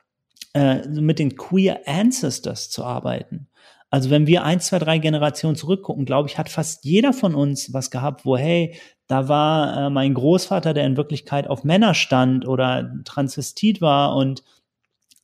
äh, 0.53 0.87
mit 0.87 1.19
den 1.19 1.37
Queer 1.37 1.81
Ancestors 1.87 2.71
zu 2.71 2.85
arbeiten. 2.85 3.49
Also 3.95 4.11
wenn 4.11 4.27
wir 4.27 4.43
ein, 4.43 4.59
zwei, 4.59 4.81
drei 4.81 4.99
Generationen 4.99 5.55
zurückgucken, 5.55 6.05
glaube 6.05 6.29
ich, 6.29 6.37
hat 6.37 6.49
fast 6.49 6.85
jeder 6.85 7.13
von 7.13 7.37
uns 7.37 7.73
was 7.73 7.93
gehabt, 7.93 8.27
wo, 8.27 8.37
hey, 8.37 8.75
da 9.07 9.29
war 9.29 9.77
äh, 9.87 9.89
mein 9.89 10.15
Großvater, 10.15 10.75
der 10.75 10.85
in 10.85 10.97
Wirklichkeit 10.97 11.47
auf 11.47 11.63
Männer 11.63 11.95
stand 11.95 12.45
oder 12.45 12.93
Transvestit 13.05 13.81
war 13.81 14.17
und 14.17 14.43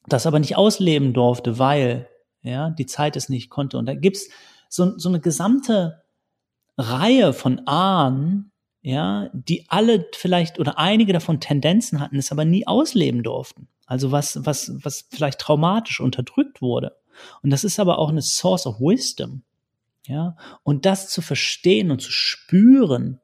das 0.06 0.24
aber 0.24 0.38
nicht 0.38 0.56
ausleben 0.56 1.12
durfte, 1.14 1.58
weil 1.58 2.08
ja 2.42 2.70
die 2.70 2.86
Zeit 2.86 3.16
es 3.16 3.28
nicht 3.28 3.50
konnte. 3.50 3.76
Und 3.76 3.86
da 3.86 3.94
gibt's 3.94 4.28
so, 4.68 4.96
so 4.96 5.08
eine 5.08 5.18
gesamte 5.18 6.04
Reihe 6.78 7.32
von 7.32 7.66
Ahnen, 7.66 8.52
ja, 8.82 9.30
die 9.32 9.64
alle 9.68 10.06
vielleicht 10.14 10.60
oder 10.60 10.78
einige 10.78 11.12
davon 11.12 11.40
Tendenzen 11.40 11.98
hatten, 11.98 12.18
es 12.18 12.30
aber 12.30 12.44
nie 12.44 12.68
ausleben 12.68 13.24
durften. 13.24 13.66
Also 13.86 14.12
was, 14.12 14.46
was, 14.46 14.70
was 14.84 15.08
vielleicht 15.10 15.40
traumatisch 15.40 15.98
unterdrückt 15.98 16.62
wurde. 16.62 16.99
Und 17.42 17.50
das 17.50 17.64
ist 17.64 17.80
aber 17.80 17.98
auch 17.98 18.10
eine 18.10 18.22
Source 18.22 18.66
of 18.66 18.80
Wisdom. 18.80 19.42
Ja, 20.06 20.36
und 20.62 20.86
das 20.86 21.08
zu 21.08 21.22
verstehen 21.22 21.90
und 21.90 22.00
zu 22.00 22.10
spüren, 22.10 23.20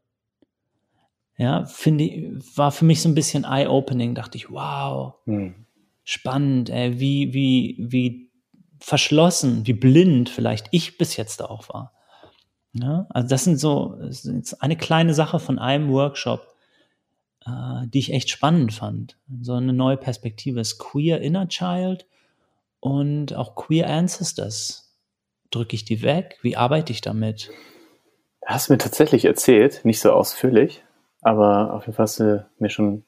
ja, 1.38 1.64
finde 1.64 2.04
ich, 2.04 2.56
war 2.56 2.70
für 2.70 2.84
mich 2.84 3.02
so 3.02 3.08
ein 3.08 3.14
bisschen 3.14 3.44
eye-opening. 3.44 4.14
Dachte 4.14 4.38
ich, 4.38 4.50
wow, 4.50 5.14
hm. 5.24 5.66
spannend, 6.04 6.70
ey, 6.70 6.98
wie, 7.00 7.34
wie, 7.34 7.76
wie 7.78 8.30
verschlossen, 8.78 9.66
wie 9.66 9.72
blind 9.72 10.28
vielleicht 10.28 10.68
ich 10.70 10.98
bis 10.98 11.16
jetzt 11.16 11.42
auch 11.42 11.68
war. 11.68 11.92
Ja, 12.72 13.06
also 13.10 13.28
das 13.28 13.44
sind 13.44 13.58
so, 13.58 13.96
das 14.00 14.24
ist 14.24 14.62
eine 14.62 14.76
kleine 14.76 15.14
Sache 15.14 15.38
von 15.38 15.58
einem 15.58 15.90
Workshop, 15.90 16.46
äh, 17.46 17.86
die 17.86 17.98
ich 17.98 18.12
echt 18.12 18.28
spannend 18.28 18.72
fand. 18.72 19.16
So 19.40 19.54
eine 19.54 19.72
neue 19.72 19.96
Perspektive 19.96 20.60
ist 20.60 20.78
Queer 20.78 21.20
Inner 21.20 21.48
Child 21.48 22.06
und 22.86 23.34
auch 23.34 23.56
Queer 23.56 23.90
Ancestors. 23.90 24.96
Drücke 25.50 25.74
ich 25.74 25.84
die 25.84 26.02
weg? 26.02 26.38
Wie 26.42 26.56
arbeite 26.56 26.92
ich 26.92 27.00
damit? 27.00 27.50
Du 28.42 28.46
hast 28.46 28.70
mir 28.70 28.78
tatsächlich 28.78 29.24
erzählt, 29.24 29.84
nicht 29.84 30.00
so 30.00 30.12
ausführlich, 30.12 30.84
aber 31.20 31.74
auf 31.74 31.86
jeden 31.86 31.96
Fall 31.96 32.04
hast 32.04 32.20
du 32.20 32.46
mir 32.60 32.70
schon 32.70 33.02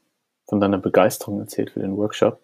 von 0.48 0.58
deiner 0.58 0.78
Begeisterung 0.78 1.38
erzählt 1.38 1.70
für 1.70 1.78
den 1.78 1.96
Workshop. 1.96 2.40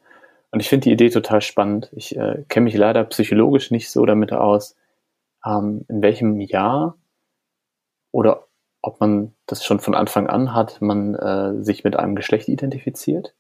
Und 0.53 0.61
ich 0.61 0.69
finde 0.69 0.85
die 0.85 0.93
Idee 0.93 1.11
total 1.11 1.41
spannend. 1.41 1.91
Ich 1.97 2.17
äh, 2.17 2.45
kenne 2.49 2.65
mich 2.65 2.77
leider 2.77 3.03
psychologisch 3.03 3.73
nicht 3.73 3.91
so 3.91 4.07
damit 4.07 4.33
aus, 4.33 4.77
ähm, 5.45 5.85
in 5.89 6.03
welchem 6.03 6.41
Jahr 6.41 6.97
oder 8.13 8.47
ob 8.81 9.01
man 9.01 9.35
das 9.47 9.65
schon 9.65 9.81
von 9.81 9.97
Anfang 9.97 10.29
an 10.29 10.55
hat, 10.55 10.81
man 10.81 11.17
äh, 11.17 11.65
sich 11.65 11.83
mit 11.83 11.97
einem 11.97 12.15
Geschlecht 12.15 12.47
identifiziert. 12.49 13.35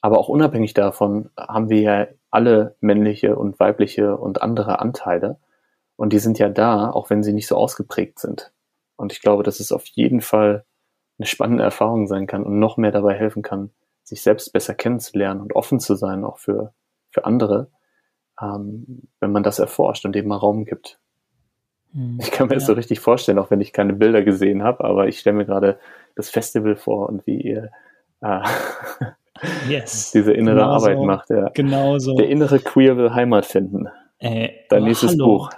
Aber 0.00 0.18
auch 0.18 0.28
unabhängig 0.28 0.74
davon 0.74 1.30
haben 1.36 1.68
wir 1.68 1.80
ja 1.80 2.06
alle 2.32 2.76
männliche 2.80 3.36
und 3.36 3.60
weibliche 3.60 4.16
und 4.16 4.42
andere 4.42 4.80
Anteile. 4.80 5.38
Und 5.96 6.12
die 6.12 6.18
sind 6.18 6.38
ja 6.38 6.48
da, 6.48 6.90
auch 6.90 7.10
wenn 7.10 7.22
sie 7.22 7.32
nicht 7.32 7.46
so 7.46 7.56
ausgeprägt 7.56 8.18
sind. 8.18 8.52
Und 8.96 9.12
ich 9.12 9.20
glaube, 9.20 9.42
dass 9.42 9.60
es 9.60 9.70
auf 9.70 9.86
jeden 9.86 10.20
Fall 10.20 10.64
eine 11.18 11.26
spannende 11.26 11.62
Erfahrung 11.62 12.06
sein 12.06 12.26
kann 12.26 12.42
und 12.42 12.58
noch 12.58 12.76
mehr 12.78 12.90
dabei 12.90 13.14
helfen 13.14 13.42
kann, 13.42 13.70
sich 14.02 14.22
selbst 14.22 14.52
besser 14.52 14.74
kennenzulernen 14.74 15.40
und 15.40 15.54
offen 15.54 15.78
zu 15.78 15.94
sein, 15.94 16.24
auch 16.24 16.38
für, 16.38 16.72
für 17.10 17.24
andere, 17.26 17.70
ähm, 18.40 19.02
wenn 19.20 19.30
man 19.30 19.42
das 19.42 19.58
erforscht 19.58 20.04
und 20.04 20.14
dem 20.14 20.26
mal 20.26 20.36
Raum 20.36 20.64
gibt. 20.64 20.98
Hm, 21.92 22.18
ich 22.20 22.30
kann 22.30 22.48
mir 22.48 22.54
ja. 22.54 22.58
das 22.58 22.66
so 22.66 22.72
richtig 22.72 23.00
vorstellen, 23.00 23.38
auch 23.38 23.50
wenn 23.50 23.60
ich 23.60 23.72
keine 23.72 23.92
Bilder 23.92 24.22
gesehen 24.22 24.62
habe, 24.62 24.84
aber 24.84 25.06
ich 25.06 25.18
stelle 25.18 25.36
mir 25.36 25.46
gerade 25.46 25.78
das 26.16 26.30
Festival 26.30 26.76
vor 26.76 27.08
und 27.08 27.26
wie 27.26 27.40
ihr 27.40 27.70
äh, 28.22 28.40
yes. 29.68 30.10
diese 30.12 30.32
innere 30.32 30.56
genau 30.56 30.70
Arbeit 30.70 30.96
so. 30.96 31.04
macht. 31.04 31.30
Ja. 31.30 31.48
Genau 31.54 31.98
so. 31.98 32.14
Der 32.14 32.28
innere 32.28 32.58
Queer 32.58 32.96
will 32.96 33.14
Heimat 33.14 33.46
finden. 33.46 33.88
Äh, 34.18 34.50
Dein 34.68 34.84
nächstes 34.84 35.12
hallo. 35.12 35.24
Buch. 35.24 35.50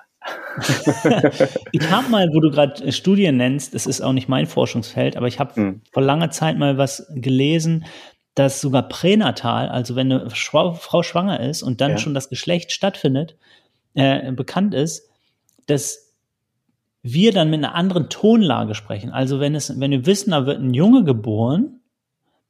ich 1.73 1.91
habe 1.91 2.09
mal, 2.11 2.29
wo 2.33 2.41
du 2.41 2.51
gerade 2.51 2.93
Studien 2.93 3.37
nennst, 3.37 3.75
das 3.75 3.87
ist 3.87 4.01
auch 4.01 4.13
nicht 4.13 4.29
mein 4.29 4.47
Forschungsfeld, 4.47 5.17
aber 5.17 5.27
ich 5.27 5.39
habe 5.39 5.61
mhm. 5.61 5.81
vor 5.93 6.03
langer 6.03 6.31
Zeit 6.31 6.57
mal 6.57 6.79
was 6.79 7.07
gelesen, 7.15 7.85
dass 8.35 8.61
sogar 8.61 8.89
pränatal, 8.89 9.69
also 9.69 9.97
wenn 9.97 10.11
eine 10.11 10.31
Frau 10.31 11.03
schwanger 11.03 11.41
ist 11.41 11.63
und 11.63 11.81
dann 11.81 11.93
ja. 11.93 11.99
schon 11.99 12.15
das 12.15 12.29
Geschlecht 12.29 12.73
stattfindet, 12.73 13.37
äh, 13.95 14.33
bekannt 14.33 14.75
ist, 14.75 15.09
dass 15.67 16.13
wir 17.03 17.33
dann 17.33 17.51
mit 17.51 17.59
einer 17.59 17.75
anderen 17.75 18.09
Tonlage 18.09 18.75
sprechen. 18.75 19.11
Also 19.11 19.39
wenn 19.39 19.55
es, 19.55 19.79
wenn 19.79 19.91
wir 19.91 20.07
wissen, 20.07 20.31
da 20.31 20.47
wird 20.47 20.61
ein 20.61 20.75
Junge 20.75 21.05
geboren, 21.05 21.81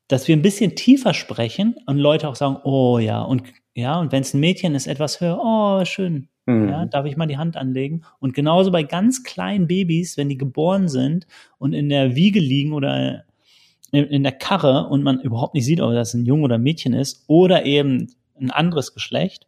dass 0.08 0.28
wir 0.28 0.36
ein 0.36 0.42
bisschen 0.42 0.76
tiefer 0.76 1.14
sprechen 1.14 1.76
und 1.86 1.98
Leute 1.98 2.28
auch 2.28 2.36
sagen, 2.36 2.58
oh 2.64 2.98
ja, 2.98 3.22
und 3.22 3.42
ja, 3.74 3.98
und 3.98 4.12
wenn 4.12 4.22
es 4.22 4.34
ein 4.34 4.40
Mädchen 4.40 4.74
ist, 4.74 4.86
etwas 4.86 5.20
höher, 5.20 5.40
oh, 5.42 5.84
schön, 5.84 6.28
Mhm. 6.46 6.68
Ja, 6.68 6.86
darf 6.86 7.06
ich 7.06 7.16
mal 7.16 7.26
die 7.26 7.38
Hand 7.38 7.56
anlegen? 7.56 8.04
Und 8.20 8.34
genauso 8.34 8.70
bei 8.70 8.82
ganz 8.82 9.22
kleinen 9.22 9.66
Babys, 9.66 10.16
wenn 10.16 10.28
die 10.28 10.38
geboren 10.38 10.88
sind 10.88 11.26
und 11.58 11.72
in 11.72 11.88
der 11.88 12.14
Wiege 12.16 12.40
liegen 12.40 12.72
oder 12.72 13.24
in, 13.92 14.04
in 14.04 14.22
der 14.22 14.32
Karre 14.32 14.88
und 14.88 15.02
man 15.02 15.20
überhaupt 15.20 15.54
nicht 15.54 15.64
sieht, 15.64 15.80
ob 15.80 15.92
das 15.92 16.14
ein 16.14 16.26
Junge 16.26 16.44
oder 16.44 16.56
ein 16.56 16.62
Mädchen 16.62 16.92
ist 16.92 17.24
oder 17.28 17.64
eben 17.64 18.12
ein 18.38 18.50
anderes 18.50 18.92
Geschlecht, 18.92 19.46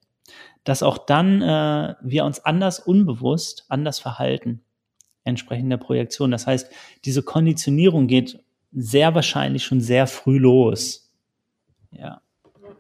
dass 0.65 0.83
auch 0.83 0.99
dann 0.99 1.43
äh, 1.43 1.95
wir 2.03 2.25
uns 2.25 2.45
anders 2.45 2.81
unbewusst 2.81 3.67
anders 3.69 3.99
verhalten, 3.99 4.63
entsprechend 5.25 5.71
der 5.71 5.77
Projektion. 5.77 6.31
Das 6.31 6.47
heißt, 6.47 6.71
diese 7.05 7.23
Konditionierung 7.23 8.07
geht 8.07 8.43
sehr 8.77 9.15
wahrscheinlich 9.15 9.65
schon 9.65 9.81
sehr 9.81 10.07
früh 10.07 10.39
los. 10.39 11.11
Ja. 11.91 12.21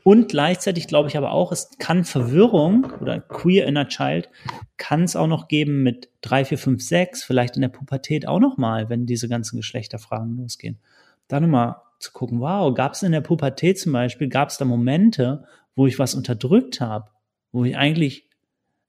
Und 0.04 0.28
gleichzeitig 0.28 0.86
glaube 0.86 1.08
ich 1.08 1.16
aber 1.16 1.32
auch, 1.32 1.50
es 1.50 1.70
kann 1.78 2.04
Verwirrung 2.04 2.92
oder 3.00 3.18
Queer 3.18 3.66
Inner 3.66 3.88
Child 3.88 4.28
kann 4.76 5.02
es 5.02 5.16
auch 5.16 5.26
noch 5.26 5.48
geben 5.48 5.82
mit 5.82 6.10
drei, 6.20 6.44
vier, 6.44 6.58
fünf, 6.58 6.82
sechs, 6.82 7.24
vielleicht 7.24 7.56
in 7.56 7.62
der 7.62 7.70
Pubertät 7.70 8.28
auch 8.28 8.38
noch 8.38 8.56
mal, 8.56 8.88
wenn 8.88 9.06
diese 9.06 9.28
ganzen 9.28 9.56
Geschlechterfragen 9.56 10.36
losgehen. 10.36 10.78
Dann 11.26 11.42
nochmal 11.42 11.76
zu 11.98 12.12
gucken, 12.12 12.40
wow, 12.40 12.72
gab 12.72 12.92
es 12.92 13.02
in 13.02 13.12
der 13.12 13.22
Pubertät 13.22 13.80
zum 13.80 13.92
Beispiel, 13.92 14.28
gab 14.28 14.50
es 14.50 14.58
da 14.58 14.64
Momente, 14.64 15.44
wo 15.74 15.86
ich 15.86 15.98
was 15.98 16.14
unterdrückt 16.14 16.80
habe, 16.80 17.10
wo 17.52 17.64
ich 17.64 17.76
eigentlich 17.76 18.25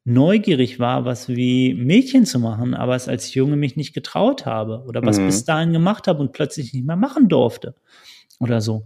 neugierig 0.08 0.80
war, 0.80 1.06
was 1.06 1.30
wie 1.30 1.74
Mädchen 1.74 2.26
zu 2.26 2.40
machen, 2.40 2.74
aber 2.74 2.96
es 2.96 3.08
als 3.08 3.34
Junge 3.34 3.58
mich 3.58 3.76
nicht 3.76 3.94
getraut 3.94 4.46
habe 4.46 4.84
oder 4.88 5.02
was 5.04 5.20
mhm. 5.20 5.26
bis 5.26 5.46
dahin 5.46 5.74
gemacht 5.74 6.08
habe 6.08 6.20
und 6.20 6.32
plötzlich 6.32 6.74
nicht 6.74 6.86
mehr 6.86 6.96
machen 6.96 7.28
durfte 7.28 7.76
oder 8.40 8.62
so 8.62 8.86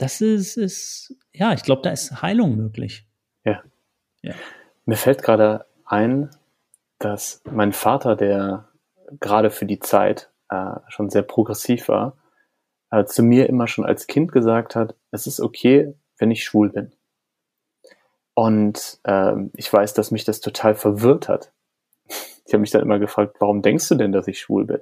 das 0.00 0.22
ist, 0.22 0.56
ist 0.56 1.14
ja, 1.32 1.52
ich 1.52 1.62
glaube, 1.62 1.82
da 1.82 1.90
ist 1.90 2.22
Heilung 2.22 2.56
möglich. 2.56 3.06
Ja. 3.44 3.62
ja. 4.22 4.34
Mir 4.86 4.96
fällt 4.96 5.22
gerade 5.22 5.66
ein, 5.84 6.30
dass 6.98 7.42
mein 7.44 7.72
Vater, 7.72 8.16
der 8.16 8.68
gerade 9.20 9.50
für 9.50 9.66
die 9.66 9.78
Zeit 9.78 10.30
äh, 10.48 10.76
schon 10.88 11.10
sehr 11.10 11.22
progressiv 11.22 11.88
war, 11.88 12.16
äh, 12.90 13.04
zu 13.04 13.22
mir 13.22 13.48
immer 13.48 13.66
schon 13.68 13.84
als 13.84 14.06
Kind 14.06 14.32
gesagt 14.32 14.74
hat, 14.74 14.94
es 15.10 15.26
ist 15.26 15.38
okay, 15.38 15.94
wenn 16.16 16.30
ich 16.30 16.44
schwul 16.44 16.70
bin. 16.70 16.92
Und 18.40 19.00
ähm, 19.04 19.50
ich 19.52 19.70
weiß, 19.70 19.92
dass 19.92 20.12
mich 20.12 20.24
das 20.24 20.40
total 20.40 20.74
verwirrt 20.74 21.28
hat. 21.28 21.52
Ich 22.46 22.54
habe 22.54 22.62
mich 22.62 22.70
dann 22.70 22.82
immer 22.82 22.98
gefragt, 22.98 23.36
warum 23.38 23.62
denkst 23.62 23.88
du 23.90 23.94
denn, 23.94 24.10
dass 24.10 24.26
ich 24.26 24.40
schwul 24.40 24.64
bin? 24.64 24.80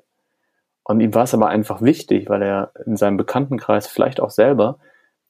Und 0.85 1.01
ihm 1.01 1.13
war 1.13 1.25
es 1.25 1.35
aber 1.35 1.49
einfach 1.49 1.83
wichtig, 1.83 2.31
weil 2.31 2.41
er 2.41 2.73
in 2.87 2.97
seinem 2.97 3.19
Bekanntenkreis, 3.19 3.87
vielleicht 3.89 4.21
auch 4.21 4.31
selber, 4.31 4.79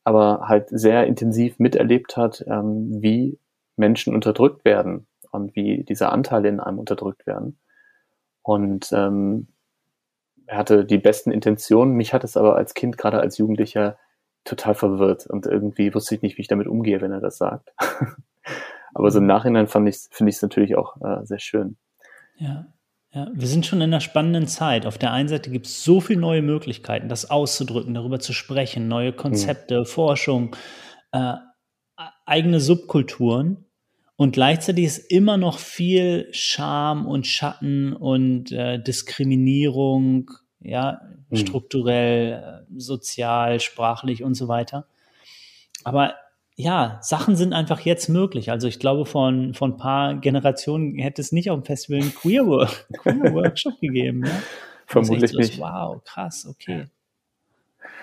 aber 0.04 0.42
halt 0.46 0.68
sehr 0.68 1.06
intensiv 1.08 1.58
miterlebt 1.58 2.16
hat, 2.16 2.44
ähm, 2.46 3.02
wie 3.02 3.40
Menschen 3.74 4.14
unterdrückt 4.14 4.64
werden 4.64 5.08
und 5.32 5.56
wie 5.56 5.82
diese 5.82 6.10
Anteile 6.10 6.48
in 6.48 6.60
einem 6.60 6.78
unterdrückt 6.78 7.26
werden. 7.26 7.58
Und 8.42 8.92
ähm, 8.92 9.48
er 10.46 10.58
hatte 10.58 10.84
die 10.84 10.98
besten 10.98 11.32
Intentionen. 11.32 11.94
Mich 11.94 12.12
hat 12.12 12.22
es 12.22 12.36
aber 12.36 12.54
als 12.54 12.74
Kind, 12.74 12.98
gerade 12.98 13.18
als 13.18 13.38
Jugendlicher, 13.38 13.98
total 14.48 14.74
verwirrt 14.74 15.26
und 15.26 15.46
irgendwie 15.46 15.94
wusste 15.94 16.14
ich 16.14 16.22
nicht, 16.22 16.38
wie 16.38 16.42
ich 16.42 16.48
damit 16.48 16.66
umgehe, 16.66 17.00
wenn 17.00 17.12
er 17.12 17.20
das 17.20 17.38
sagt. 17.38 17.72
aber 18.94 19.10
so 19.10 19.18
im 19.18 19.26
Nachhinein 19.26 19.68
fand 19.68 19.88
ich, 19.88 19.98
finde 20.10 20.30
ich 20.30 20.36
es 20.36 20.42
natürlich 20.42 20.76
auch 20.76 20.96
äh, 21.00 21.24
sehr 21.24 21.38
schön. 21.38 21.76
Ja. 22.36 22.66
Ja, 23.14 23.26
wir 23.32 23.46
sind 23.46 23.64
schon 23.64 23.80
in 23.80 23.84
einer 23.84 24.02
spannenden 24.02 24.46
Zeit. 24.46 24.84
Auf 24.84 24.98
der 24.98 25.12
einen 25.12 25.30
Seite 25.30 25.50
gibt 25.50 25.64
es 25.64 25.82
so 25.82 26.00
viele 26.00 26.20
neue 26.20 26.42
Möglichkeiten, 26.42 27.08
das 27.08 27.30
auszudrücken, 27.30 27.94
darüber 27.94 28.20
zu 28.20 28.34
sprechen, 28.34 28.86
neue 28.86 29.14
Konzepte, 29.14 29.80
mhm. 29.80 29.86
Forschung, 29.86 30.56
äh, 31.12 31.34
eigene 32.26 32.60
Subkulturen. 32.60 33.64
Und 34.16 34.32
gleichzeitig 34.32 34.84
ist 34.84 35.10
immer 35.10 35.38
noch 35.38 35.58
viel 35.58 36.28
Scham 36.32 37.06
und 37.06 37.26
Schatten 37.26 37.94
und 37.94 38.52
äh, 38.52 38.82
Diskriminierung, 38.82 40.30
ja, 40.60 41.00
mhm. 41.30 41.36
strukturell, 41.36 42.64
äh, 42.68 42.80
sozial, 42.80 43.60
sprachlich 43.60 44.22
und 44.22 44.34
so 44.34 44.48
weiter. 44.48 44.86
Aber 45.84 46.14
ja, 46.56 46.98
Sachen 47.02 47.36
sind 47.36 47.52
einfach 47.52 47.80
jetzt 47.80 48.08
möglich. 48.08 48.50
Also 48.50 48.66
ich 48.66 48.80
glaube, 48.80 49.06
von, 49.06 49.54
von 49.54 49.72
ein 49.72 49.76
paar 49.76 50.14
Generationen 50.16 50.98
hätte 50.98 51.22
es 51.22 51.30
nicht 51.30 51.50
auf 51.50 51.60
dem 51.60 51.64
Festival 51.64 52.00
einen 52.00 52.14
Queer, 52.14 52.44
Queer 52.98 53.32
Workshop 53.32 53.80
gegeben. 53.80 54.24
Ja? 54.26 54.32
Vermutlich 54.86 55.30
so, 55.30 55.38
nicht. 55.38 55.58
Wow, 55.60 56.02
krass, 56.04 56.46
okay. 56.48 56.86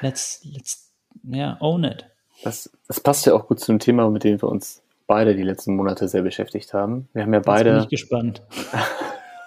Let's, 0.02 0.42
let's, 0.54 0.94
yeah, 1.30 1.58
own 1.60 1.84
it. 1.84 2.06
Das, 2.44 2.70
das 2.88 3.00
passt 3.00 3.26
ja 3.26 3.34
auch 3.34 3.48
gut 3.48 3.60
zu 3.60 3.72
dem 3.72 3.80
Thema, 3.80 4.10
mit 4.10 4.24
dem 4.24 4.42
wir 4.42 4.50
uns 4.50 4.82
beide 5.08 5.36
die 5.36 5.44
letzten 5.44 5.76
Monate 5.76 6.08
sehr 6.08 6.22
beschäftigt 6.22 6.74
haben. 6.74 7.10
Wir 7.14 7.24
haben 7.24 7.34
ja 7.34 7.40
beide. 7.40 7.70
Jetzt 7.72 7.76
bin 7.76 7.84
ich 7.84 7.90
gespannt. 7.90 8.42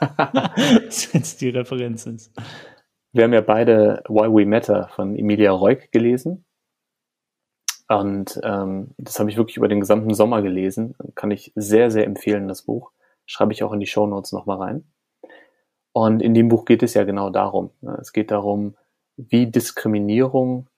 Was 0.86 1.12
jetzt 1.12 1.40
die 1.40 1.48
Referenz 1.48 2.06
ist. 2.06 2.32
Wir 3.18 3.24
haben 3.24 3.32
ja 3.32 3.40
beide 3.40 4.04
Why 4.08 4.32
We 4.32 4.46
Matter 4.46 4.90
von 4.94 5.16
Emilia 5.16 5.50
Reuk 5.50 5.90
gelesen. 5.90 6.44
Und 7.88 8.38
ähm, 8.44 8.94
das 8.96 9.18
habe 9.18 9.28
ich 9.28 9.36
wirklich 9.36 9.56
über 9.56 9.66
den 9.66 9.80
gesamten 9.80 10.14
Sommer 10.14 10.40
gelesen. 10.40 10.94
Kann 11.16 11.32
ich 11.32 11.50
sehr, 11.56 11.90
sehr 11.90 12.04
empfehlen, 12.04 12.46
das 12.46 12.62
Buch. 12.62 12.92
Schreibe 13.26 13.52
ich 13.52 13.64
auch 13.64 13.72
in 13.72 13.80
die 13.80 13.88
Show 13.88 14.06
Notes 14.06 14.30
nochmal 14.30 14.58
rein. 14.58 14.92
Und 15.90 16.22
in 16.22 16.32
dem 16.32 16.48
Buch 16.48 16.64
geht 16.64 16.84
es 16.84 16.94
ja 16.94 17.02
genau 17.02 17.28
darum. 17.28 17.72
Ne? 17.80 17.98
Es 18.00 18.12
geht 18.12 18.30
darum, 18.30 18.76
wie 19.16 19.50
Diskriminierung 19.50 20.68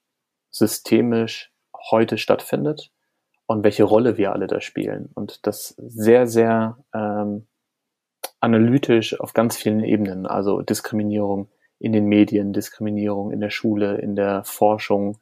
systemisch 0.48 1.52
heute 1.90 2.16
stattfindet 2.16 2.90
und 3.44 3.64
welche 3.64 3.84
Rolle 3.84 4.16
wir 4.16 4.32
alle 4.32 4.46
da 4.46 4.62
spielen. 4.62 5.10
Und 5.12 5.46
das 5.46 5.74
sehr, 5.76 6.26
sehr 6.26 6.78
ähm, 6.94 7.48
analytisch 8.40 9.20
auf 9.20 9.34
ganz 9.34 9.58
vielen 9.58 9.84
Ebenen. 9.84 10.26
Also 10.26 10.62
Diskriminierung 10.62 11.50
in 11.80 11.92
den 11.92 12.06
Medien, 12.06 12.52
Diskriminierung 12.52 13.32
in 13.32 13.40
der 13.40 13.50
Schule, 13.50 13.96
in 13.96 14.14
der 14.14 14.44
Forschung, 14.44 15.18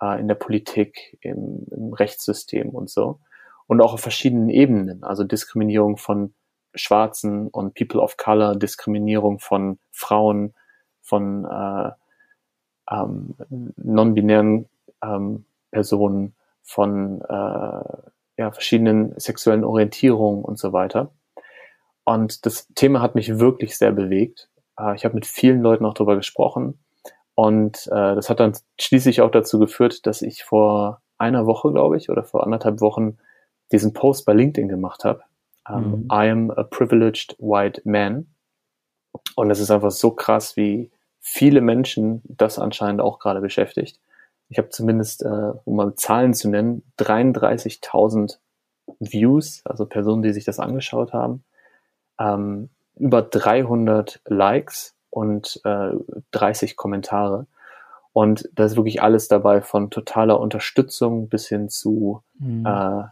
äh, 0.00 0.20
in 0.20 0.28
der 0.28 0.34
Politik, 0.34 1.16
im, 1.22 1.64
im 1.70 1.92
Rechtssystem 1.94 2.70
und 2.70 2.90
so. 2.90 3.20
Und 3.68 3.80
auch 3.80 3.94
auf 3.94 4.00
verschiedenen 4.00 4.50
Ebenen, 4.50 5.04
also 5.04 5.24
Diskriminierung 5.24 5.96
von 5.96 6.34
Schwarzen 6.74 7.48
und 7.48 7.74
People 7.74 8.00
of 8.00 8.16
Color, 8.16 8.56
Diskriminierung 8.56 9.38
von 9.38 9.78
Frauen, 9.92 10.54
von 11.00 11.44
äh, 11.44 11.90
ähm, 12.90 13.34
non-binären 13.76 14.68
ähm, 15.02 15.44
Personen, 15.70 16.34
von 16.62 17.22
äh, 17.22 18.02
ja, 18.36 18.50
verschiedenen 18.50 19.18
sexuellen 19.18 19.64
Orientierungen 19.64 20.44
und 20.44 20.58
so 20.58 20.72
weiter. 20.72 21.12
Und 22.04 22.44
das 22.46 22.66
Thema 22.74 23.00
hat 23.00 23.14
mich 23.14 23.38
wirklich 23.38 23.76
sehr 23.78 23.92
bewegt. 23.92 24.48
Äh, 24.78 24.94
ich 24.94 25.04
habe 25.04 25.14
mit 25.14 25.26
vielen 25.26 25.60
Leuten 25.60 25.84
auch 25.84 25.94
darüber 25.94 26.16
gesprochen 26.16 26.78
und 27.34 27.86
äh, 27.86 28.14
das 28.14 28.28
hat 28.28 28.40
dann 28.40 28.56
schließlich 28.78 29.20
auch 29.20 29.30
dazu 29.30 29.58
geführt, 29.58 30.06
dass 30.06 30.22
ich 30.22 30.44
vor 30.44 31.00
einer 31.18 31.46
Woche, 31.46 31.72
glaube 31.72 31.96
ich, 31.96 32.10
oder 32.10 32.24
vor 32.24 32.44
anderthalb 32.44 32.80
Wochen 32.80 33.18
diesen 33.70 33.92
Post 33.92 34.26
bei 34.26 34.32
LinkedIn 34.32 34.68
gemacht 34.68 35.04
habe. 35.04 35.22
Ähm, 35.68 35.90
mhm. 35.90 36.08
I 36.12 36.30
am 36.30 36.50
a 36.50 36.64
privileged 36.64 37.36
white 37.38 37.80
man. 37.84 38.26
Und 39.36 39.50
es 39.50 39.60
ist 39.60 39.70
einfach 39.70 39.90
so 39.90 40.10
krass, 40.10 40.56
wie 40.56 40.90
viele 41.20 41.60
Menschen 41.60 42.22
das 42.24 42.58
anscheinend 42.58 43.00
auch 43.00 43.18
gerade 43.18 43.40
beschäftigt. 43.40 44.00
Ich 44.48 44.58
habe 44.58 44.68
zumindest, 44.68 45.22
äh, 45.22 45.52
um 45.64 45.76
mal 45.76 45.94
Zahlen 45.94 46.34
zu 46.34 46.50
nennen, 46.50 46.82
33.000 46.98 48.38
Views, 48.98 49.62
also 49.64 49.86
Personen, 49.86 50.22
die 50.22 50.32
sich 50.32 50.44
das 50.44 50.58
angeschaut 50.58 51.12
haben, 51.12 51.44
ähm, 52.18 52.68
über 53.02 53.20
300 53.20 54.20
Likes 54.26 54.94
und 55.10 55.60
äh, 55.64 55.90
30 56.30 56.76
Kommentare. 56.76 57.46
Und 58.12 58.48
da 58.54 58.64
ist 58.64 58.76
wirklich 58.76 59.02
alles 59.02 59.26
dabei, 59.26 59.60
von 59.60 59.90
totaler 59.90 60.38
Unterstützung 60.38 61.28
bis 61.28 61.48
hin 61.48 61.68
zu 61.68 62.22
mhm. 62.38 62.64
äh, 62.64 63.02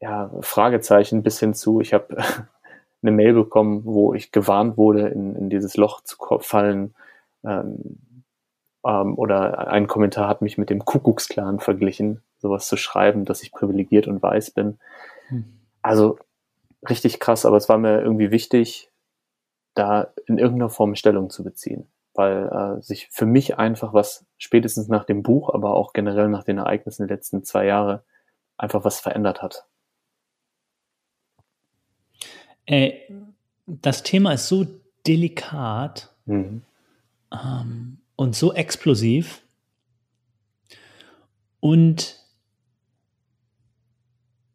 ja, 0.00 0.30
Fragezeichen, 0.40 1.22
bis 1.22 1.40
hin 1.40 1.54
zu, 1.54 1.80
ich 1.80 1.94
habe 1.94 2.16
eine 3.02 3.10
Mail 3.10 3.32
bekommen, 3.32 3.84
wo 3.84 4.12
ich 4.12 4.32
gewarnt 4.32 4.76
wurde, 4.76 5.08
in, 5.08 5.34
in 5.34 5.48
dieses 5.48 5.76
Loch 5.78 6.02
zu 6.02 6.16
fallen. 6.40 6.94
Ähm, 7.44 7.98
ähm, 8.84 9.16
oder 9.16 9.68
ein 9.68 9.86
Kommentar 9.86 10.28
hat 10.28 10.42
mich 10.42 10.58
mit 10.58 10.68
dem 10.68 10.84
Kuckucksklan 10.84 11.58
verglichen, 11.58 12.22
sowas 12.36 12.68
zu 12.68 12.76
schreiben, 12.76 13.24
dass 13.24 13.42
ich 13.42 13.50
privilegiert 13.50 14.06
und 14.06 14.22
weiß 14.22 14.50
bin. 14.50 14.78
Mhm. 15.30 15.60
Also 15.80 16.18
richtig 16.88 17.20
krass, 17.20 17.46
aber 17.46 17.56
es 17.56 17.68
war 17.68 17.78
mir 17.78 18.00
irgendwie 18.00 18.30
wichtig, 18.30 18.90
da 19.74 20.12
in 20.26 20.38
irgendeiner 20.38 20.70
Form 20.70 20.94
Stellung 20.94 21.30
zu 21.30 21.44
beziehen, 21.44 21.88
weil 22.14 22.48
äh, 22.48 22.82
sich 22.82 23.08
für 23.10 23.26
mich 23.26 23.58
einfach 23.58 23.94
was 23.94 24.26
spätestens 24.36 24.88
nach 24.88 25.04
dem 25.04 25.22
Buch, 25.22 25.52
aber 25.52 25.74
auch 25.74 25.92
generell 25.92 26.28
nach 26.28 26.44
den 26.44 26.58
Ereignissen 26.58 27.06
der 27.06 27.16
letzten 27.16 27.44
zwei 27.44 27.66
Jahre 27.66 28.04
einfach 28.56 28.84
was 28.84 29.00
verändert 29.00 29.40
hat. 29.42 29.66
Äh, 32.66 32.92
das 33.66 34.02
Thema 34.02 34.32
ist 34.32 34.48
so 34.48 34.66
delikat 35.06 36.14
mhm. 36.26 36.62
ähm, 37.32 37.98
und 38.16 38.34
so 38.34 38.52
explosiv 38.52 39.42
und 41.60 42.16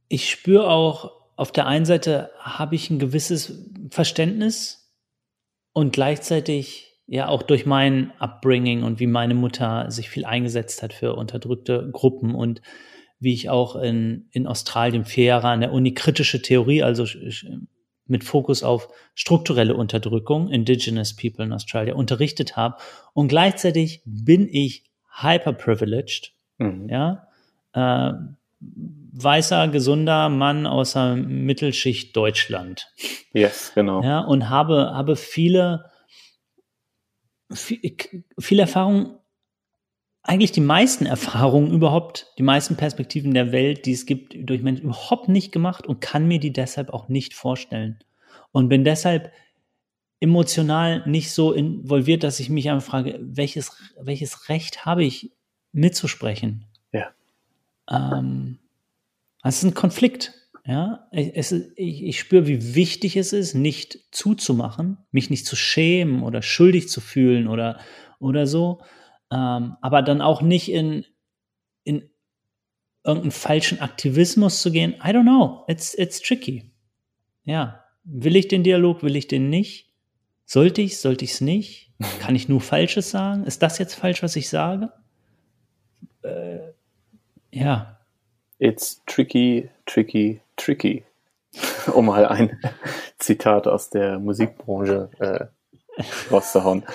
ich 0.10 0.30
spüre 0.30 0.68
auch 0.68 1.23
auf 1.36 1.52
der 1.52 1.68
einen 1.68 1.86
Seite 1.86 2.30
habe 2.40 2.76
ich 2.76 2.90
ein 2.90 3.00
gewisses 3.00 3.70
Verständnis 3.90 4.92
und 5.74 5.94
gleichzeitig 5.94 6.94
ja 7.08 7.28
auch 7.28 7.44
durch 7.44 7.66
mein 7.66 8.14
Upbringing 8.20 8.84
und 8.84 9.00
wie 9.00 9.08
meine 9.08 9.34
Mutter 9.34 9.92
sich 9.92 10.10
viel 10.10 10.26
eingesetzt 10.26 10.84
hat 10.84 10.94
für 10.94 11.16
unterdrückte 11.16 11.90
Gruppen 11.92 12.36
und 12.36 12.62
wie 13.20 13.34
ich 13.34 13.50
auch 13.50 13.76
in, 13.76 14.28
in 14.32 14.48
Australien 14.48 15.06
Jahre 15.16 15.48
an 15.48 15.62
der 15.62 15.72
Uni 15.72 15.94
kritische 15.94 16.42
Theorie, 16.42 16.84
also 16.84 17.06
mit 18.06 18.24
Fokus 18.24 18.64
auf 18.64 18.90
strukturelle 19.16 19.76
Unterdrückung, 19.76 20.50
Indigenous 20.50 21.16
People 21.16 21.46
in 21.46 21.54
Australia, 21.54 21.96
unterrichtet 21.96 22.58
habe. 22.58 22.76
Und 23.14 23.30
gleichzeitig 23.30 24.02
bin 24.06 24.48
ich 24.50 24.84
hyperprivileged, 25.22 26.34
mhm. 26.58 26.90
ja, 26.90 27.28
äh, 27.74 28.14
weißer, 29.14 29.68
gesunder 29.68 30.30
Mann 30.30 30.66
aus 30.66 30.94
der 30.94 31.16
Mittelschicht 31.16 32.16
Deutschland. 32.16 32.92
Yes, 33.34 33.72
genau. 33.76 34.04
Ja, 34.04 34.20
und 34.20 34.50
habe, 34.50 34.92
habe 34.94 35.16
viele, 35.16 35.92
viel, 37.52 37.96
viel 38.40 38.60
Erfahrung, 38.60 39.20
eigentlich 40.24 40.52
die 40.52 40.62
meisten 40.62 41.06
Erfahrungen 41.06 41.72
überhaupt, 41.72 42.34
die 42.38 42.44
meisten 42.44 42.76
Perspektiven 42.76 43.34
der 43.34 43.52
Welt, 43.52 43.86
die 43.86 43.92
es 43.92 44.06
gibt, 44.06 44.36
durch 44.38 44.62
Menschen 44.62 44.86
überhaupt 44.86 45.28
nicht 45.30 45.52
gemacht 45.52 45.86
und 45.86 46.00
kann 46.00 46.28
mir 46.28 46.40
die 46.40 46.54
deshalb 46.54 46.92
auch 46.92 47.10
nicht 47.10 47.34
vorstellen. 47.34 48.00
Und 48.52 48.70
bin 48.70 48.84
deshalb 48.84 49.32
emotional 50.20 51.04
nicht 51.06 51.32
so 51.32 51.52
involviert, 51.52 52.24
dass 52.24 52.40
ich 52.40 52.50
mich 52.50 52.70
einfach 52.70 52.88
frage, 52.88 53.20
welches, 53.22 53.76
welches 54.00 54.48
Recht 54.48 54.86
habe 54.86 55.04
ich 55.04 55.34
mitzusprechen? 55.74 56.66
Ja. 56.94 57.12
Ähm, 57.92 58.60
es 59.44 59.58
ist 59.58 59.64
ein 59.64 59.74
Konflikt. 59.74 60.34
Ja, 60.66 61.10
es 61.12 61.52
ich, 61.52 62.04
ich 62.04 62.20
spüre, 62.20 62.48
wie 62.48 62.74
wichtig 62.74 63.18
es 63.18 63.34
ist, 63.34 63.54
nicht 63.54 64.00
zuzumachen, 64.12 64.98
mich 65.12 65.30
nicht 65.30 65.46
zu 65.46 65.58
schämen 65.58 66.24
oder 66.24 66.42
schuldig 66.42 66.88
zu 66.88 67.02
fühlen 67.02 67.50
oder, 67.50 67.80
oder 68.20 68.48
so, 68.48 68.82
ähm, 69.30 69.76
aber 69.82 70.02
dann 70.02 70.22
auch 70.22 70.42
nicht 70.42 70.72
in, 70.72 71.06
in 71.84 72.10
irgendeinen 73.04 73.32
falschen 73.32 73.82
Aktivismus 73.82 74.62
zu 74.62 74.72
gehen. 74.72 74.94
I 75.04 75.10
don't 75.10 75.24
know. 75.24 75.66
It's, 75.68 75.94
it's 75.96 76.22
tricky. 76.22 76.72
Ja. 77.44 77.84
Will 78.06 78.38
ich 78.38 78.48
den 78.48 78.64
Dialog? 78.64 79.04
Will 79.04 79.18
ich 79.18 79.28
den 79.28 79.50
nicht? 79.50 79.94
Sollte 80.46 80.82
ich? 80.82 80.98
Sollte 80.98 81.26
ich 81.26 81.32
es 81.32 81.42
nicht? 81.42 81.92
Kann 82.20 82.36
ich 82.36 82.48
nur 82.48 82.62
Falsches 82.62 83.12
sagen? 83.12 83.44
Ist 83.44 83.62
das 83.62 83.80
jetzt 83.80 83.96
falsch, 83.96 84.24
was 84.24 84.36
ich 84.38 84.48
sage? 84.48 84.92
Äh, 86.22 86.60
ja. 87.52 88.00
It's 88.64 89.02
tricky, 89.08 89.70
tricky, 89.86 90.40
tricky. 90.56 91.04
um 91.94 92.06
mal 92.06 92.26
ein 92.26 92.58
Zitat 93.20 93.68
aus 93.68 93.90
der 93.90 94.20
Musikbranche 94.20 95.10
äh, 95.20 96.02
rauszuhauen. 96.32 96.86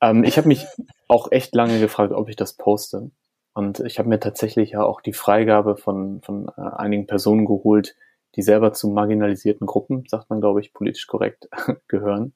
Ähm, 0.00 0.24
ich 0.24 0.38
habe 0.38 0.48
mich 0.48 0.64
auch 1.06 1.32
echt 1.32 1.54
lange 1.54 1.80
gefragt, 1.80 2.14
ob 2.14 2.30
ich 2.30 2.36
das 2.36 2.54
poste. 2.54 3.10
Und 3.52 3.80
ich 3.80 3.98
habe 3.98 4.08
mir 4.08 4.20
tatsächlich 4.20 4.70
ja 4.70 4.82
auch 4.82 5.02
die 5.02 5.12
Freigabe 5.12 5.76
von, 5.76 6.22
von 6.22 6.48
äh, 6.56 6.62
einigen 6.62 7.06
Personen 7.06 7.44
geholt, 7.44 7.94
die 8.36 8.42
selber 8.42 8.72
zu 8.72 8.88
marginalisierten 8.88 9.66
Gruppen, 9.66 10.04
sagt 10.08 10.30
man, 10.30 10.40
glaube 10.40 10.62
ich, 10.62 10.72
politisch 10.72 11.06
korrekt, 11.06 11.50
gehören. 11.88 12.32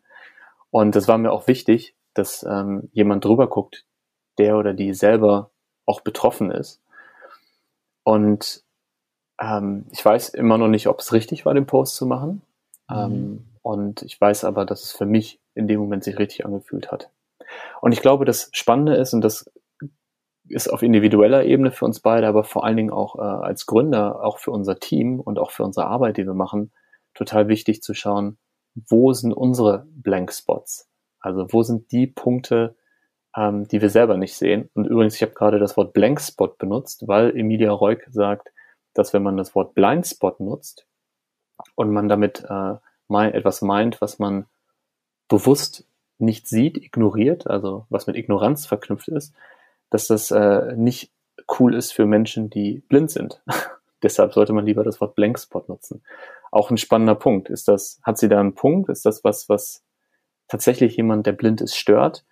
Und 0.68 0.96
das 0.96 1.08
war 1.08 1.16
mir 1.16 1.32
auch 1.32 1.46
wichtig, 1.46 1.96
dass 2.12 2.42
ähm, 2.42 2.90
jemand 2.92 3.24
drüber 3.24 3.48
guckt, 3.48 3.86
der 4.36 4.58
oder 4.58 4.74
die 4.74 4.92
selber 4.92 5.50
auch 5.86 6.02
betroffen 6.02 6.50
ist. 6.50 6.83
Und 8.04 8.62
ähm, 9.40 9.86
ich 9.90 10.04
weiß 10.04 10.30
immer 10.30 10.58
noch 10.58 10.68
nicht, 10.68 10.86
ob 10.86 11.00
es 11.00 11.12
richtig 11.12 11.44
war, 11.44 11.54
den 11.54 11.66
Post 11.66 11.96
zu 11.96 12.06
machen. 12.06 12.42
Mhm. 12.88 12.96
Ähm, 12.96 13.44
und 13.62 14.02
ich 14.02 14.20
weiß 14.20 14.44
aber, 14.44 14.64
dass 14.64 14.82
es 14.82 14.92
für 14.92 15.06
mich 15.06 15.40
in 15.54 15.66
dem 15.66 15.80
Moment 15.80 16.04
sich 16.04 16.18
richtig 16.18 16.44
angefühlt 16.44 16.92
hat. 16.92 17.10
Und 17.80 17.92
ich 17.92 18.00
glaube, 18.00 18.24
das 18.24 18.50
Spannende 18.52 18.94
ist, 18.94 19.14
und 19.14 19.22
das 19.22 19.50
ist 20.48 20.68
auf 20.68 20.82
individueller 20.82 21.44
Ebene 21.44 21.72
für 21.72 21.86
uns 21.86 22.00
beide, 22.00 22.26
aber 22.26 22.44
vor 22.44 22.64
allen 22.64 22.76
Dingen 22.76 22.90
auch 22.90 23.16
äh, 23.16 23.22
als 23.22 23.66
Gründer, 23.66 24.22
auch 24.22 24.38
für 24.38 24.50
unser 24.50 24.78
Team 24.78 25.18
und 25.20 25.38
auch 25.38 25.50
für 25.50 25.64
unsere 25.64 25.86
Arbeit, 25.86 26.18
die 26.18 26.26
wir 26.26 26.34
machen, 26.34 26.72
total 27.14 27.48
wichtig 27.48 27.82
zu 27.82 27.94
schauen, 27.94 28.36
wo 28.74 29.12
sind 29.12 29.32
unsere 29.32 29.86
Blank 29.90 30.32
Spots? 30.32 30.90
Also 31.20 31.46
wo 31.50 31.62
sind 31.62 31.90
die 31.92 32.06
Punkte, 32.06 32.76
ähm, 33.36 33.68
die 33.68 33.82
wir 33.82 33.90
selber 33.90 34.16
nicht 34.16 34.34
sehen? 34.36 34.70
Und 34.74 34.86
übrigens, 34.86 35.16
ich 35.16 35.22
habe 35.22 35.32
gerade 35.32 35.58
das 35.58 35.76
Wort 35.76 35.92
Blank 35.92 36.20
Spot 36.20 36.48
benutzt, 36.48 37.06
weil 37.06 37.36
Emilia 37.36 37.72
Reuk 37.72 38.02
sagt, 38.10 38.50
dass 38.94 39.12
wenn 39.12 39.22
man 39.22 39.36
das 39.36 39.54
Wort 39.54 39.74
Blind 39.74 40.06
Spot 40.06 40.34
nutzt 40.38 40.86
und 41.74 41.92
man 41.92 42.08
damit 42.08 42.44
äh, 42.48 42.74
mein, 43.08 43.34
etwas 43.34 43.60
meint, 43.62 44.00
was 44.00 44.18
man 44.18 44.46
bewusst 45.28 45.86
nicht 46.18 46.48
sieht, 46.48 46.76
ignoriert, 46.76 47.46
also 47.46 47.86
was 47.90 48.06
mit 48.06 48.16
Ignoranz 48.16 48.66
verknüpft 48.66 49.08
ist, 49.08 49.34
dass 49.90 50.06
das 50.06 50.30
äh, 50.30 50.74
nicht 50.76 51.10
cool 51.58 51.74
ist 51.74 51.92
für 51.92 52.06
Menschen, 52.06 52.50
die 52.50 52.82
blind 52.88 53.10
sind. 53.10 53.42
Deshalb 54.02 54.32
sollte 54.34 54.52
man 54.52 54.66
lieber 54.66 54.84
das 54.84 55.00
Wort 55.00 55.14
Blankspot 55.14 55.68
nutzen. 55.68 56.02
Auch 56.50 56.70
ein 56.70 56.76
spannender 56.78 57.14
Punkt. 57.14 57.48
Ist 57.48 57.68
das, 57.68 58.00
hat 58.02 58.18
sie 58.18 58.28
da 58.28 58.38
einen 58.38 58.54
Punkt? 58.54 58.88
Ist 58.90 59.06
das 59.06 59.24
was, 59.24 59.48
was 59.48 59.82
tatsächlich 60.46 60.96
jemand, 60.96 61.26
der 61.26 61.32
blind 61.32 61.60
ist, 61.60 61.74
stört? 61.74 62.24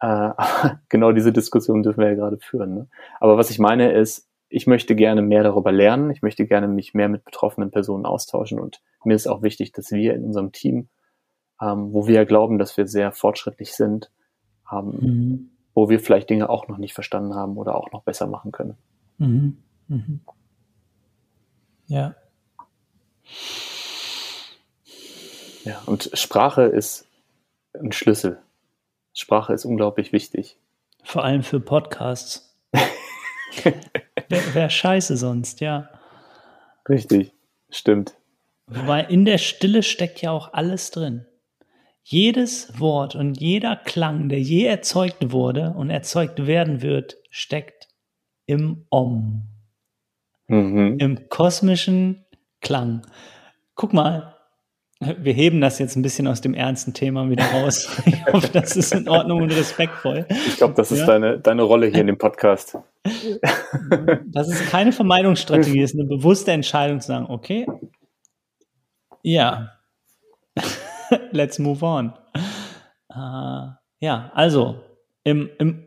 Äh, 0.00 0.30
genau 0.88 1.12
diese 1.12 1.32
Diskussion 1.32 1.82
dürfen 1.82 2.00
wir 2.00 2.08
ja 2.10 2.14
gerade 2.14 2.38
führen. 2.38 2.74
Ne? 2.74 2.88
Aber 3.20 3.36
was 3.36 3.50
ich 3.50 3.58
meine 3.58 3.92
ist, 3.92 4.28
ich 4.48 4.66
möchte 4.66 4.94
gerne 4.94 5.22
mehr 5.22 5.42
darüber 5.42 5.72
lernen. 5.72 6.10
Ich 6.10 6.22
möchte 6.22 6.46
gerne 6.46 6.68
mich 6.68 6.94
mehr 6.94 7.08
mit 7.08 7.24
betroffenen 7.24 7.70
Personen 7.70 8.06
austauschen. 8.06 8.60
Und 8.60 8.80
mir 9.04 9.14
ist 9.14 9.26
auch 9.26 9.42
wichtig, 9.42 9.72
dass 9.72 9.90
wir 9.90 10.14
in 10.14 10.24
unserem 10.24 10.52
Team 10.52 10.88
ähm, 11.60 11.92
wo 11.92 12.06
wir 12.06 12.14
ja 12.14 12.24
glauben, 12.24 12.58
dass 12.58 12.76
wir 12.76 12.86
sehr 12.86 13.12
fortschrittlich 13.12 13.74
sind, 13.74 14.10
ähm, 14.70 14.98
mhm. 15.00 15.50
wo 15.74 15.88
wir 15.88 16.00
vielleicht 16.00 16.30
Dinge 16.30 16.48
auch 16.48 16.68
noch 16.68 16.78
nicht 16.78 16.94
verstanden 16.94 17.34
haben 17.34 17.56
oder 17.56 17.76
auch 17.76 17.92
noch 17.92 18.02
besser 18.02 18.26
machen 18.26 18.52
können. 18.52 18.76
Mhm. 19.18 19.58
Mhm. 19.88 20.20
Ja. 21.86 22.14
Ja, 25.64 25.82
und 25.86 26.10
Sprache 26.14 26.62
ist 26.62 27.06
ein 27.74 27.92
Schlüssel. 27.92 28.38
Sprache 29.16 29.54
ist 29.54 29.64
unglaublich 29.64 30.12
wichtig. 30.12 30.58
Vor 31.02 31.24
allem 31.24 31.42
für 31.42 31.58
Podcasts. 31.58 32.54
Wäre 34.28 34.54
wär 34.54 34.68
scheiße 34.68 35.16
sonst, 35.16 35.60
ja. 35.60 35.88
Richtig, 36.86 37.32
stimmt. 37.70 38.14
Wobei 38.66 39.04
in 39.04 39.24
der 39.24 39.38
Stille 39.38 39.82
steckt 39.82 40.20
ja 40.20 40.32
auch 40.32 40.52
alles 40.52 40.90
drin. 40.90 41.24
Jedes 42.02 42.78
Wort 42.78 43.14
und 43.14 43.40
jeder 43.40 43.76
Klang, 43.76 44.28
der 44.28 44.40
je 44.40 44.66
erzeugt 44.66 45.32
wurde 45.32 45.72
und 45.76 45.88
erzeugt 45.88 46.46
werden 46.46 46.82
wird, 46.82 47.16
steckt 47.30 47.88
im 48.44 48.84
Om. 48.90 49.44
Mhm. 50.46 50.98
Im 50.98 51.28
kosmischen 51.30 52.26
Klang. 52.60 53.06
Guck 53.76 53.94
mal, 53.94 54.35
wir 55.00 55.32
heben 55.34 55.60
das 55.60 55.78
jetzt 55.78 55.94
ein 55.96 56.02
bisschen 56.02 56.26
aus 56.26 56.40
dem 56.40 56.54
ernsten 56.54 56.94
Thema 56.94 57.28
wieder 57.28 57.44
raus. 57.44 57.88
Ich 58.06 58.24
hoffe, 58.32 58.48
das 58.52 58.76
ist 58.76 58.94
in 58.94 59.08
Ordnung 59.08 59.42
und 59.42 59.50
respektvoll. 59.52 60.26
Ich 60.30 60.56
glaube, 60.56 60.74
das 60.74 60.90
ist 60.90 61.00
ja? 61.00 61.06
deine, 61.06 61.38
deine 61.38 61.62
Rolle 61.62 61.86
hier 61.86 62.00
in 62.00 62.06
dem 62.06 62.18
Podcast. 62.18 62.78
Das 64.26 64.48
ist 64.48 64.68
keine 64.68 64.90
Vermeidungsstrategie, 64.92 65.80
es 65.80 65.92
ist 65.94 66.00
eine 66.00 66.08
bewusste 66.08 66.50
Entscheidung 66.52 67.00
zu 67.00 67.06
sagen, 67.08 67.26
okay, 67.28 67.66
ja, 69.22 69.72
let's 71.30 71.58
move 71.58 71.84
on. 71.84 72.12
Uh, 73.10 73.70
ja, 74.00 74.30
also 74.34 74.80
im, 75.24 75.50
im 75.58 75.82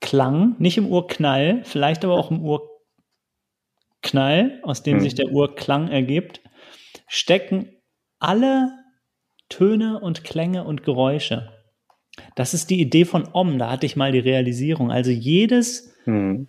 Urklang, 0.00 0.56
nicht 0.58 0.76
im 0.78 0.86
Urknall, 0.86 1.62
vielleicht 1.64 2.04
aber 2.04 2.14
auch 2.14 2.30
im 2.30 2.42
Urknall, 4.02 4.60
aus 4.62 4.82
dem 4.82 4.96
hm. 4.96 5.00
sich 5.00 5.14
der 5.14 5.30
Urklang 5.30 5.88
ergibt, 5.88 6.42
stecken 7.08 7.70
alle 8.18 8.72
Töne 9.48 10.00
und 10.00 10.24
Klänge 10.24 10.64
und 10.64 10.82
Geräusche. 10.82 11.52
Das 12.34 12.54
ist 12.54 12.70
die 12.70 12.80
Idee 12.80 13.04
von 13.04 13.28
Om, 13.32 13.58
da 13.58 13.70
hatte 13.70 13.86
ich 13.86 13.96
mal 13.96 14.12
die 14.12 14.18
Realisierung. 14.18 14.90
Also 14.90 15.10
jedes 15.10 15.94
hm 16.04 16.48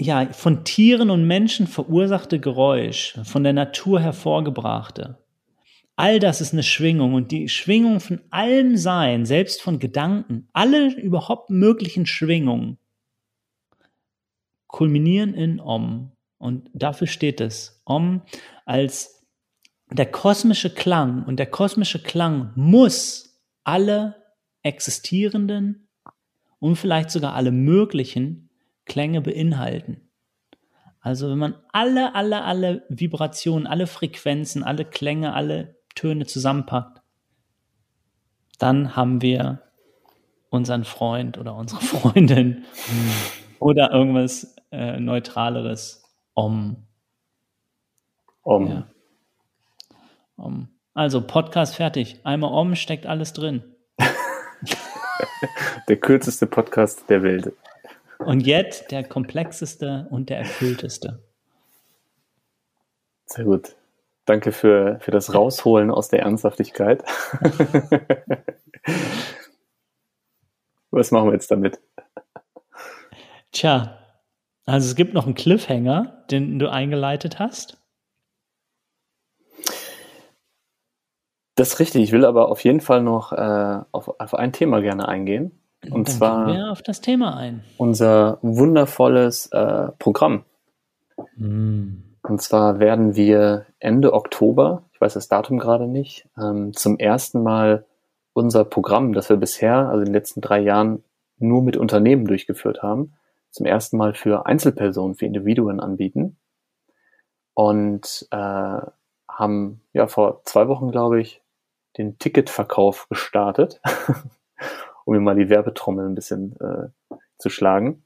ja, 0.00 0.32
von 0.32 0.64
Tieren 0.64 1.10
und 1.10 1.26
Menschen 1.26 1.66
verursachte 1.66 2.38
Geräusch, 2.38 3.18
von 3.24 3.42
der 3.42 3.52
Natur 3.52 4.00
hervorgebrachte. 4.00 5.18
All 5.96 6.20
das 6.20 6.40
ist 6.40 6.52
eine 6.52 6.62
Schwingung 6.62 7.14
und 7.14 7.32
die 7.32 7.48
Schwingung 7.48 7.98
von 7.98 8.20
allem 8.30 8.76
Sein, 8.76 9.26
selbst 9.26 9.60
von 9.60 9.80
Gedanken, 9.80 10.48
alle 10.52 10.94
überhaupt 10.94 11.50
möglichen 11.50 12.06
Schwingungen 12.06 12.78
kulminieren 14.68 15.34
in 15.34 15.58
Om. 15.58 16.12
Und 16.38 16.70
dafür 16.72 17.06
steht 17.06 17.40
es. 17.40 17.82
Om 17.84 18.22
als 18.64 19.26
der 19.90 20.06
kosmische 20.06 20.70
Klang. 20.70 21.24
Und 21.24 21.38
der 21.38 21.46
kosmische 21.46 22.02
Klang 22.02 22.52
muss 22.54 23.40
alle 23.64 24.16
existierenden 24.62 25.88
und 26.58 26.76
vielleicht 26.76 27.10
sogar 27.10 27.34
alle 27.34 27.50
möglichen 27.52 28.50
Klänge 28.84 29.20
beinhalten. 29.20 30.08
Also 31.00 31.30
wenn 31.30 31.38
man 31.38 31.54
alle, 31.72 32.14
alle, 32.14 32.42
alle 32.44 32.84
Vibrationen, 32.88 33.66
alle 33.66 33.86
Frequenzen, 33.86 34.64
alle 34.64 34.84
Klänge, 34.84 35.34
alle 35.34 35.76
Töne 35.94 36.26
zusammenpackt, 36.26 37.00
dann 38.58 38.96
haben 38.96 39.22
wir 39.22 39.62
unseren 40.50 40.84
Freund 40.84 41.38
oder 41.38 41.54
unsere 41.54 41.80
Freundin 41.82 42.64
oder 43.60 43.92
irgendwas 43.92 44.56
äh, 44.70 44.98
Neutraleres 44.98 46.07
Om. 46.38 46.86
Om. 48.42 48.66
Ja. 48.68 48.86
Om. 50.36 50.68
Also 50.94 51.20
Podcast 51.20 51.74
fertig. 51.74 52.20
Einmal 52.24 52.52
Om 52.52 52.76
steckt 52.76 53.06
alles 53.06 53.32
drin. 53.32 53.64
der 55.88 55.96
kürzeste 55.96 56.46
Podcast 56.46 57.10
der 57.10 57.24
Welt. 57.24 57.52
Und 58.18 58.46
jetzt 58.46 58.92
der 58.92 59.02
komplexeste 59.02 60.06
und 60.10 60.30
der 60.30 60.38
erfüllteste. 60.38 61.24
Sehr 63.26 63.44
gut. 63.44 63.74
Danke 64.24 64.52
für, 64.52 65.00
für 65.00 65.10
das 65.10 65.34
Rausholen 65.34 65.90
aus 65.90 66.06
der 66.06 66.20
Ernsthaftigkeit. 66.20 67.02
Was 70.92 71.10
machen 71.10 71.30
wir 71.30 71.32
jetzt 71.32 71.50
damit? 71.50 71.80
Tja, 73.50 73.98
also 74.68 74.86
es 74.86 74.96
gibt 74.96 75.14
noch 75.14 75.24
einen 75.24 75.34
Cliffhanger, 75.34 76.24
den 76.30 76.58
du 76.58 76.70
eingeleitet 76.70 77.38
hast. 77.38 77.78
Das 81.54 81.68
ist 81.68 81.80
richtig. 81.80 82.02
Ich 82.02 82.12
will 82.12 82.24
aber 82.24 82.50
auf 82.50 82.62
jeden 82.62 82.80
Fall 82.80 83.02
noch 83.02 83.32
äh, 83.32 83.80
auf, 83.92 84.20
auf 84.20 84.34
ein 84.34 84.52
Thema 84.52 84.80
gerne 84.80 85.08
eingehen. 85.08 85.58
Und 85.84 86.08
Dann 86.08 86.14
zwar 86.14 86.70
auf 86.70 86.82
das 86.82 87.00
Thema 87.00 87.36
ein. 87.36 87.64
unser 87.78 88.38
wundervolles 88.42 89.46
äh, 89.52 89.88
Programm. 89.98 90.44
Mm. 91.36 92.02
Und 92.22 92.42
zwar 92.42 92.78
werden 92.78 93.16
wir 93.16 93.66
Ende 93.78 94.12
Oktober, 94.12 94.82
ich 94.92 95.00
weiß 95.00 95.14
das 95.14 95.28
Datum 95.28 95.58
gerade 95.58 95.86
nicht, 95.86 96.28
ähm, 96.38 96.74
zum 96.74 96.98
ersten 96.98 97.42
Mal 97.42 97.86
unser 98.34 98.64
Programm, 98.64 99.14
das 99.14 99.30
wir 99.30 99.36
bisher, 99.36 99.88
also 99.88 100.00
in 100.00 100.06
den 100.06 100.14
letzten 100.14 100.40
drei 100.40 100.60
Jahren, 100.60 101.02
nur 101.38 101.62
mit 101.62 101.76
Unternehmen 101.76 102.26
durchgeführt 102.26 102.82
haben, 102.82 103.14
zum 103.50 103.66
ersten 103.66 103.96
Mal 103.96 104.14
für 104.14 104.46
Einzelpersonen, 104.46 105.14
für 105.14 105.26
Individuen 105.26 105.80
anbieten. 105.80 106.38
Und 107.54 108.28
äh, 108.30 108.80
haben 109.28 109.82
ja 109.92 110.06
vor 110.06 110.42
zwei 110.44 110.68
Wochen, 110.68 110.90
glaube 110.90 111.20
ich, 111.20 111.42
den 111.96 112.18
Ticketverkauf 112.18 113.08
gestartet. 113.08 113.80
um 115.08 115.14
mir 115.14 115.20
mal 115.20 115.36
die 115.36 115.48
Werbetrommel 115.48 116.06
ein 116.06 116.14
bisschen 116.14 116.54
äh, 116.60 117.16
zu 117.38 117.48
schlagen. 117.48 118.04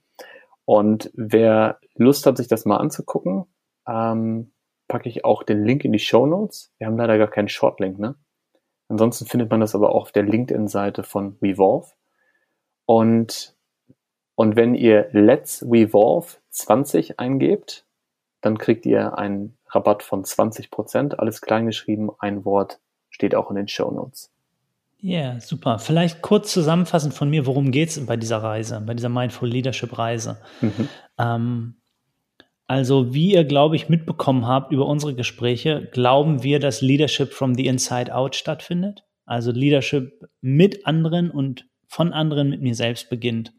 Und 0.64 1.11
wer 1.14 1.80
Lust 1.97 2.26
hat, 2.26 2.36
sich 2.36 2.47
das 2.47 2.64
mal 2.64 2.76
anzugucken, 2.76 3.47
ähm, 3.88 4.53
packe 4.86 5.09
ich 5.09 5.24
auch 5.24 5.43
den 5.43 5.64
Link 5.64 5.84
in 5.84 5.90
die 5.90 5.99
Show 5.99 6.26
Notes. 6.26 6.72
Wir 6.78 6.86
haben 6.86 6.97
leider 6.97 7.18
gar 7.18 7.26
keinen 7.26 7.49
Shortlink, 7.49 7.99
ne? 7.99 8.14
Ansonsten 8.86 9.26
findet 9.26 9.51
man 9.51 9.59
das 9.59 9.74
aber 9.74 9.90
auch 9.90 10.03
auf 10.03 10.12
der 10.12 10.22
LinkedIn-Seite 10.22 11.03
von 11.03 11.38
Revolve. 11.43 11.88
Und, 12.86 13.57
und 14.35 14.57
wenn 14.57 14.74
ihr 14.74 15.09
Let's 15.12 15.64
Revolve 15.68 16.37
20 16.51 17.18
eingebt, 17.18 17.85
dann 18.41 18.59
kriegt 18.59 18.87
ihr 18.87 19.18
einen 19.18 19.57
Rabatt 19.68 20.03
von 20.03 20.24
20 20.24 20.70
Prozent. 20.70 21.18
Alles 21.18 21.41
kleingeschrieben, 21.41 22.11
ein 22.18 22.45
Wort 22.45 22.80
steht 23.11 23.35
auch 23.35 23.51
in 23.51 23.57
den 23.57 23.68
Show 23.68 23.91
Notes. 23.91 24.30
Ja, 24.99 25.20
yeah, 25.20 25.41
super. 25.41 25.78
Vielleicht 25.78 26.22
kurz 26.22 26.53
zusammenfassend 26.53 27.12
von 27.12 27.28
mir, 27.28 27.47
worum 27.47 27.72
geht 27.72 27.89
es 27.89 28.07
bei 28.07 28.16
dieser 28.16 28.39
Reise, 28.39 28.80
bei 28.87 28.95
dieser 28.95 29.09
Mindful 29.09 29.49
Leadership 29.49 29.99
Reise? 29.99 30.41
Mhm. 30.61 30.89
Ähm, 31.18 31.74
also, 32.68 33.12
wie 33.12 33.33
ihr, 33.33 33.45
glaube 33.45 33.76
ich, 33.76 33.89
mitbekommen 33.89 34.47
habt 34.47 34.72
über 34.72 34.87
unsere 34.87 35.14
Gespräche, 35.14 35.89
glauben 35.93 36.43
wir, 36.43 36.61
dass 36.61 36.80
Leadership 36.80 37.33
from 37.33 37.55
the 37.55 37.66
inside 37.66 38.14
out 38.14 38.37
stattfindet. 38.37 39.05
Also 39.26 39.51
Leadership 39.51 40.26
mit 40.41 40.87
anderen 40.87 41.30
und 41.30 41.66
von 41.87 42.12
anderen 42.12 42.49
mit 42.49 42.62
mir 42.62 42.74
selbst 42.74 43.11
beginnt. 43.11 43.53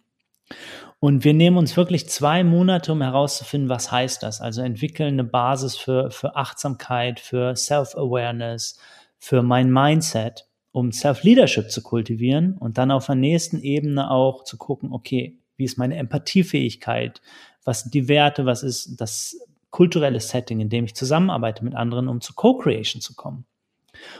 Und 0.99 1.23
wir 1.23 1.33
nehmen 1.33 1.57
uns 1.57 1.75
wirklich 1.75 2.07
zwei 2.07 2.43
Monate, 2.43 2.91
um 2.93 3.01
herauszufinden, 3.01 3.69
was 3.69 3.91
heißt 3.91 4.23
das. 4.23 4.39
Also 4.39 4.61
entwickeln 4.61 5.13
eine 5.13 5.23
Basis 5.23 5.75
für, 5.75 6.11
für 6.11 6.35
Achtsamkeit, 6.35 7.19
für 7.19 7.55
Self-Awareness, 7.55 8.79
für 9.17 9.43
mein 9.43 9.71
Mindset 9.71 10.47
um 10.73 10.91
Self-Leadership 10.91 11.71
zu 11.71 11.81
kultivieren 11.81 12.57
und 12.57 12.77
dann 12.77 12.91
auf 12.91 13.05
der 13.05 13.15
nächsten 13.15 13.59
Ebene 13.59 14.09
auch 14.09 14.43
zu 14.43 14.57
gucken, 14.57 14.91
okay, 14.91 15.39
wie 15.55 15.65
ist 15.65 15.77
meine 15.77 15.95
Empathiefähigkeit? 15.97 17.21
Was 17.63 17.81
sind 17.81 17.93
die 17.93 18.07
Werte? 18.07 18.45
Was 18.45 18.63
ist 18.63 18.99
das 18.99 19.37
kulturelle 19.69 20.19
Setting, 20.19 20.59
in 20.59 20.69
dem 20.69 20.85
ich 20.85 20.95
zusammenarbeite 20.95 21.63
mit 21.63 21.75
anderen, 21.75 22.07
um 22.07 22.21
zu 22.21 22.33
Co-Creation 22.33 23.01
zu 23.01 23.15
kommen? 23.15 23.45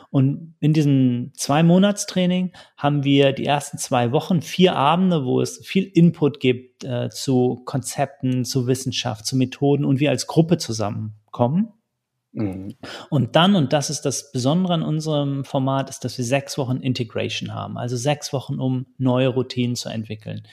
Und 0.10 0.56
in 0.60 0.74
diesem 0.74 1.32
Zwei-Monats-Training 1.36 2.54
haben 2.78 3.04
wir 3.04 3.34
die 3.34 3.46
ersten 3.46 3.78
zwei 3.78 4.12
Wochen 4.12 4.42
vier 4.42 4.76
Abende, 4.76 5.26
wo 5.26 5.42
es 5.42 5.66
viel 5.66 5.84
Input 5.84 6.40
gibt 6.40 6.84
äh, 6.84 7.10
zu 7.10 7.62
Konzepten, 7.66 8.46
zu 8.46 8.68
Wissenschaft, 8.68 9.26
zu 9.26 9.36
Methoden 9.36 9.86
und 9.86 10.00
wir 10.00 10.10
als 10.10 10.28
Gruppe 10.28 10.58
zusammenkommen 10.58 11.74
Mhm. 12.34 12.76
Und 13.10 13.36
dann, 13.36 13.56
und 13.56 13.74
das 13.74 13.90
ist 13.90 14.02
das 14.02 14.32
Besondere 14.32 14.74
an 14.74 14.84
unserem 14.84 15.46
Format, 15.46 15.90
ist, 15.90 16.04
dass 16.04 16.18
wir 16.18 16.26
sechs 16.26 16.58
Wochen 16.58 16.78
Integration 16.78 17.54
haben. 17.54 17.78
Also 17.78 17.96
sechs 17.96 18.34
Wochen, 18.34 18.60
um 18.60 18.88
neue 18.98 19.30
Routinen 19.30 19.76
zu 19.76 19.90
entwickeln. 19.90 20.44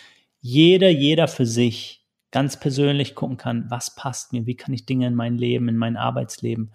Jeder, 0.41 0.91
jeder 0.91 1.27
für 1.27 1.47
sich 1.47 2.07
ganz 2.31 2.61
persönlich 2.61 3.15
gucken 3.15 3.39
kann, 3.39 3.67
was 3.71 3.95
passt 3.95 4.33
mir, 4.33 4.47
wie 4.47 4.55
kann 4.55 4.75
ich 4.75 4.87
Dinge 4.87 5.07
in 5.07 5.15
mein 5.15 5.37
Leben, 5.37 5.69
in 5.69 5.77
mein 5.77 5.97
Arbeitsleben 5.97 6.73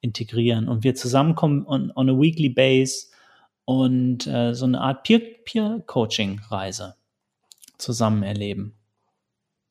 integrieren. 0.00 0.68
Und 0.68 0.84
wir 0.84 0.94
zusammenkommen 0.94 1.66
on, 1.66 1.92
on 1.94 2.08
a 2.10 2.18
weekly 2.18 2.48
base 2.48 3.08
und 3.64 4.26
äh, 4.26 4.54
so 4.54 4.64
eine 4.64 4.80
Art 4.80 5.02
Peer-Coaching-Reise 5.04 6.94
zusammen 7.78 8.22
erleben. 8.22 8.76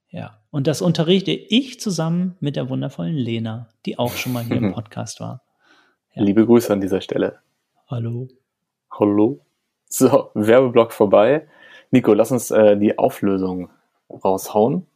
Ja. 0.09 0.37
Und 0.51 0.67
das 0.67 0.81
unterrichte 0.81 1.31
ich 1.31 1.79
zusammen 1.79 2.37
mit 2.39 2.55
der 2.55 2.69
wundervollen 2.69 3.15
Lena, 3.15 3.69
die 3.85 3.99
auch 3.99 4.13
schon 4.13 4.33
mal 4.33 4.43
hier 4.43 4.57
im 4.57 4.73
Podcast 4.73 5.19
war. 5.19 5.41
Ja. 6.13 6.23
Liebe 6.23 6.45
Grüße 6.45 6.71
an 6.71 6.81
dieser 6.81 7.01
Stelle. 7.01 7.39
Hallo. 7.87 8.29
Hallo. 8.91 9.41
So, 9.89 10.31
Werbeblock 10.33 10.93
vorbei. 10.93 11.47
Nico, 11.91 12.13
lass 12.13 12.31
uns 12.31 12.51
äh, 12.51 12.77
die 12.77 12.97
Auflösung 12.97 13.69
raushauen. 14.09 14.87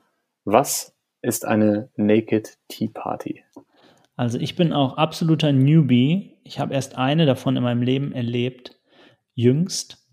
Was 0.45 0.95
ist 1.21 1.45
eine 1.45 1.89
Naked 1.95 2.57
Tea 2.67 2.87
Party? 2.87 3.43
Also 4.19 4.37
ich 4.37 4.57
bin 4.57 4.73
auch 4.73 4.97
absoluter 4.97 5.53
Newbie. 5.53 6.35
Ich 6.43 6.59
habe 6.59 6.73
erst 6.73 6.97
eine 6.97 7.25
davon 7.25 7.55
in 7.55 7.63
meinem 7.63 7.81
Leben 7.81 8.11
erlebt, 8.11 8.75
jüngst. 9.33 10.09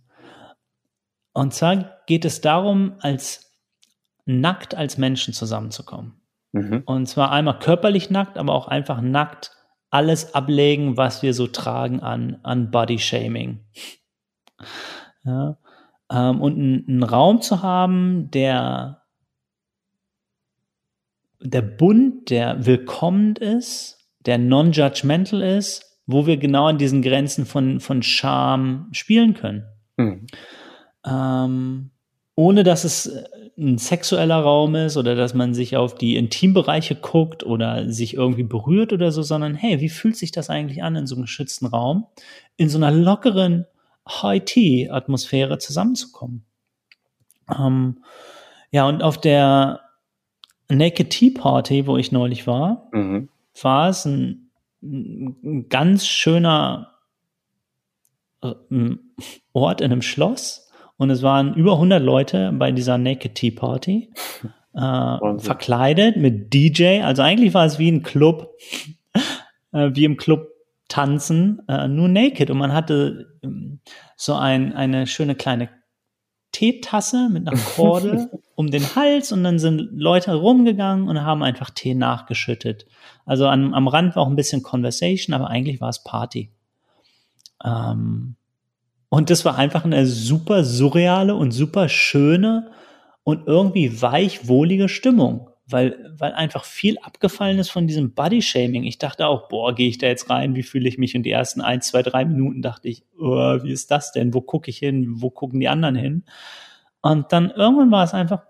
Und 1.33 1.53
zwar 1.53 1.97
geht 2.07 2.25
es 2.25 2.41
darum, 2.41 2.95
als 3.01 3.53
nackt 4.25 4.77
als 4.77 4.97
Menschen 4.97 5.35
zusammenzukommen. 5.35 6.21
Mhm. 6.53 6.85
Und 6.87 7.07
zwar 7.07 7.33
einmal 7.33 7.59
körperlich 7.59 8.09
nackt, 8.09 8.39
aber 8.39 8.55
auch 8.55 8.69
einfach 8.69 9.01
nackt 9.01 9.51
alles 9.91 10.37
ablegen, 10.37 10.97
was 10.97 11.25
wir 11.25 11.35
so 11.35 11.49
tragen 11.49 11.99
an, 11.99 12.39
an 12.45 12.71
Body 12.71 13.01
Shaming. 13.01 13.65
Ja, 15.25 15.59
ähm, 16.13 16.41
und 16.41 16.55
einen 16.55 17.03
Raum 17.03 17.41
zu 17.41 17.61
haben, 17.61 18.31
der, 18.31 19.03
der 21.41 21.63
bunt, 21.63 22.31
der 22.31 22.67
willkommen 22.67 23.35
ist, 23.35 23.96
der 24.27 24.39
non-judgmental 24.39 25.43
ist, 25.43 25.99
wo 26.07 26.27
wir 26.27 26.37
genau 26.37 26.67
an 26.67 26.79
diesen 26.79 27.03
Grenzen 27.03 27.47
von, 27.47 27.81
von 27.81 28.03
Scham 28.03 28.89
spielen 28.93 29.35
können. 29.35 29.65
Mhm. 29.97 30.27
Ähm, 31.05 31.91
ohne 32.35 32.63
dass 32.63 32.85
es 32.85 33.07
äh, 33.07 33.25
ein 33.59 33.79
sexueller 33.79 34.41
Raum 34.41 34.75
ist 34.75 34.97
oder 34.97 35.15
dass 35.15 35.33
man 35.33 35.55
sich 35.55 35.77
auf 35.77 35.95
die 35.95 36.17
Intimbereiche 36.17 36.95
guckt 36.95 37.45
oder 37.45 37.91
sich 37.91 38.15
irgendwie 38.15 38.43
berührt 38.43 38.93
oder 38.93 39.11
so, 39.11 39.23
sondern 39.23 39.55
hey, 39.55 39.81
wie 39.81 39.89
fühlt 39.89 40.17
sich 40.17 40.31
das 40.31 40.51
eigentlich 40.51 40.83
an, 40.83 40.95
in 40.95 41.07
so 41.07 41.15
einem 41.15 41.23
geschützten 41.23 41.67
Raum, 41.67 42.07
in 42.57 42.69
so 42.69 42.77
einer 42.77 42.91
lockeren 42.91 43.67
High-Tea-Atmosphäre 44.09 45.59
zusammenzukommen? 45.59 46.45
Ähm, 47.57 48.03
ja, 48.71 48.87
und 48.87 49.03
auf 49.03 49.19
der 49.19 49.81
Naked 50.69 51.11
Tea 51.11 51.31
Party, 51.31 51.87
wo 51.87 51.97
ich 51.97 52.13
neulich 52.13 52.47
war, 52.47 52.89
mhm. 52.93 53.31
War 53.63 53.89
es 53.89 54.05
ein, 54.05 54.51
ein 54.83 55.69
ganz 55.69 56.07
schöner 56.07 56.93
äh, 58.43 58.53
Ort 59.53 59.81
in 59.81 59.93
einem 59.93 60.03
Schloss 60.03 60.71
und 60.97 61.11
es 61.11 61.23
waren 61.23 61.55
über 61.55 61.75
100 61.75 62.03
Leute 62.03 62.53
bei 62.53 62.73
dieser 62.73 62.99
Naked 62.99 63.35
Tea 63.35 63.51
Party, 63.51 64.11
äh, 64.75 65.39
verkleidet 65.39 66.17
mit 66.17 66.53
DJ. 66.55 67.03
Also 67.03 67.23
eigentlich 67.23 67.55
war 67.55 67.67
es 67.67 67.79
wie 67.79 67.91
ein 67.91 68.03
Club, 68.03 68.55
äh, 69.73 69.91
wie 69.93 70.05
im 70.05 70.17
Club 70.17 70.49
tanzen, 70.89 71.63
äh, 71.69 71.89
nur 71.89 72.09
naked. 72.09 72.51
Und 72.51 72.59
man 72.59 72.73
hatte 72.73 73.39
ähm, 73.43 73.81
so 74.17 74.35
ein, 74.35 74.73
eine 74.73 75.07
schöne 75.07 75.35
kleine 75.35 75.69
Teetasse 76.57 77.29
mit 77.29 77.47
einer 77.47 77.59
Kordel 77.59 78.31
um 78.55 78.71
den 78.71 78.97
Hals 78.97 79.31
und 79.31 79.45
dann 79.45 79.59
sind 79.59 79.91
Leute 79.93 80.35
rumgegangen 80.35 81.07
und 81.07 81.21
haben 81.21 81.43
einfach 81.43 81.69
Tee 81.69 81.95
nachgeschüttet. 81.95 82.87
Also 83.27 83.47
an, 83.47 83.75
am 83.75 83.89
Rand 83.89 84.17
war 84.17 84.23
auch 84.23 84.29
ein 84.29 84.37
bisschen 84.37 84.63
Conversation, 84.63 85.35
aber 85.35 85.49
eigentlich 85.49 85.83
war 85.83 85.91
es 85.91 86.03
Party. 86.03 86.51
Ähm, 87.63 88.37
und 89.11 89.29
das 89.29 89.45
war 89.45 89.57
einfach 89.57 89.85
eine 89.85 90.07
super 90.07 90.65
surreale 90.65 91.35
und 91.35 91.53
super 91.53 91.91
schöne 91.91 92.71
und 93.23 93.47
irgendwie 93.47 94.01
weich 94.01 94.49
wohlige 94.49 94.89
Stimmung 94.89 95.51
weil, 95.69 96.15
weil 96.17 96.33
einfach 96.33 96.65
viel 96.65 96.97
abgefallen 96.99 97.59
ist 97.59 97.71
von 97.71 97.87
diesem 97.87 98.15
Body-Shaming. 98.15 98.85
Ich 98.85 98.99
dachte 98.99 99.27
auch, 99.27 99.49
boah, 99.49 99.75
gehe 99.75 99.89
ich 99.89 99.99
da 99.99 100.07
jetzt 100.07 100.31
rein, 100.31 100.55
wie 100.55 100.63
fühle 100.63 100.89
ich 100.89 100.97
mich? 100.97 101.17
Und 101.17 101.25
die 101.25 101.33
ersten 101.33 101.61
ein, 101.61 101.83
zwei, 101.83 102.03
drei 102.03 102.25
Minuten 102.25 102.63
dachte 102.63 102.89
ich, 102.89 103.03
oh, 103.19 103.63
wie 103.63 103.73
ist 103.73 103.91
das 103.91 104.13
denn? 104.13 104.33
Wo 104.33 104.41
gucke 104.41 104.71
ich 104.71 104.79
hin? 104.79 105.21
Wo 105.21 105.31
gucken 105.31 105.59
die 105.59 105.69
anderen 105.69 105.97
hin? 105.97 106.25
Und 107.01 107.33
dann 107.33 107.51
irgendwann 107.51 107.91
war 107.91 108.05
es 108.05 108.15
einfach, 108.15 108.43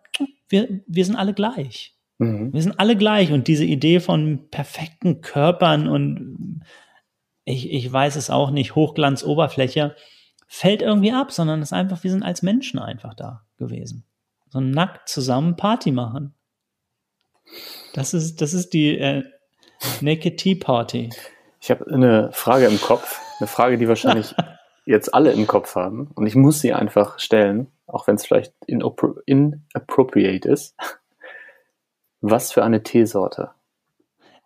wir, 0.49 0.81
wir 0.87 1.05
sind 1.05 1.17
alle 1.17 1.33
gleich. 1.33 1.95
Mhm. 2.19 2.53
Wir 2.53 2.62
sind 2.62 2.79
alle 2.79 2.97
gleich. 2.97 3.33
Und 3.33 3.49
diese 3.49 3.64
Idee 3.64 4.01
von 4.01 4.51
perfekten 4.51 5.23
Körpern 5.23 5.89
und 5.89 6.62
ich, 7.45 7.71
ich 7.73 7.91
weiß 7.91 8.17
es 8.17 8.29
auch 8.29 8.51
nicht, 8.51 8.75
Hochglanzoberfläche, 8.75 9.95
fällt 10.49 10.83
irgendwie 10.83 11.12
ab, 11.12 11.33
sondern 11.33 11.61
es 11.61 11.69
ist 11.69 11.73
einfach, 11.73 12.05
wir 12.05 12.11
sind 12.11 12.23
als 12.23 12.43
Menschen 12.43 12.79
einfach 12.79 13.14
da 13.14 13.47
gewesen. 13.57 14.05
So 14.49 14.61
nackt 14.61 15.09
zusammen 15.09 15.57
Party 15.57 15.93
machen. 15.93 16.36
Das 17.92 18.14
ist, 18.14 18.40
das 18.40 18.55
ist 18.55 18.72
die 18.72 18.99
äh, 18.99 19.24
Naked 20.01 20.38
Tea 20.38 20.55
Party. 20.55 21.11
Ich 21.61 21.70
habe 21.70 21.86
eine 21.90 22.30
Frage 22.32 22.66
im 22.66 22.80
Kopf, 22.80 23.20
eine 23.40 23.47
Frage, 23.47 23.78
die 23.78 23.88
wahrscheinlich 23.88 24.34
jetzt 24.86 25.14
alle 25.14 25.32
im 25.32 25.47
Kopf 25.47 25.74
haben. 25.74 26.11
Und 26.14 26.26
ich 26.26 26.34
muss 26.34 26.61
sie 26.61 26.72
einfach 26.72 27.18
stellen, 27.18 27.68
auch 27.86 28.07
wenn 28.07 28.16
es 28.16 28.26
vielleicht 28.26 28.55
inappropriate 28.66 30.49
ist. 30.49 30.76
Was 32.20 32.53
für 32.53 32.64
eine 32.64 32.82
Teesorte? 32.82 33.51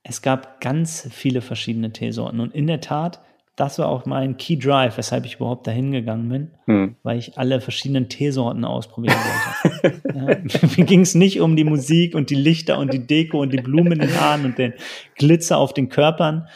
Es 0.02 0.22
gab 0.22 0.60
ganz 0.60 1.08
viele 1.10 1.40
verschiedene 1.40 1.92
Teesorten. 1.92 2.40
Und 2.40 2.54
in 2.54 2.66
der 2.66 2.80
Tat 2.80 3.20
das 3.60 3.78
war 3.78 3.88
auch 3.88 4.06
mein 4.06 4.38
Key 4.38 4.56
Drive, 4.56 4.96
weshalb 4.96 5.26
ich 5.26 5.34
überhaupt 5.34 5.66
dahin 5.66 5.92
gegangen 5.92 6.30
bin, 6.30 6.50
hm. 6.64 6.96
weil 7.02 7.18
ich 7.18 7.36
alle 7.36 7.60
verschiedenen 7.60 8.08
Teesorten 8.08 8.64
ausprobieren 8.64 9.18
wollte. 9.18 10.00
ja, 10.14 10.68
mir 10.76 10.84
ging 10.86 11.02
es 11.02 11.14
nicht 11.14 11.42
um 11.42 11.56
die 11.56 11.64
Musik 11.64 12.14
und 12.14 12.30
die 12.30 12.36
Lichter 12.36 12.78
und 12.78 12.90
die 12.94 13.06
Deko 13.06 13.42
und 13.42 13.52
die 13.52 13.60
Blumen 13.60 13.92
in 13.92 13.98
den 13.98 14.18
Haaren 14.18 14.46
und 14.46 14.56
den 14.56 14.72
Glitzer 15.16 15.58
auf 15.58 15.74
den 15.74 15.90
Körpern. 15.90 16.48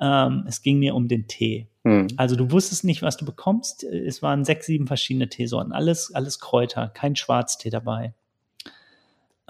Ähm, 0.00 0.44
es 0.46 0.62
ging 0.62 0.78
mir 0.78 0.94
um 0.94 1.08
den 1.08 1.26
Tee. 1.26 1.66
Hm. 1.84 2.06
Also 2.16 2.36
du 2.36 2.52
wusstest 2.52 2.84
nicht, 2.84 3.02
was 3.02 3.16
du 3.16 3.24
bekommst. 3.24 3.82
Es 3.82 4.22
waren 4.22 4.44
sechs, 4.44 4.66
sieben 4.66 4.86
verschiedene 4.86 5.28
Teesorten. 5.28 5.72
Alles, 5.72 6.14
alles 6.14 6.38
Kräuter, 6.38 6.92
kein 6.94 7.16
Schwarztee 7.16 7.70
dabei. 7.70 8.14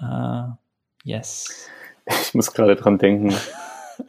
Uh, 0.00 0.54
yes. 1.04 1.68
Ich 2.06 2.32
muss 2.32 2.54
gerade 2.54 2.74
dran 2.74 2.96
denken, 2.96 3.34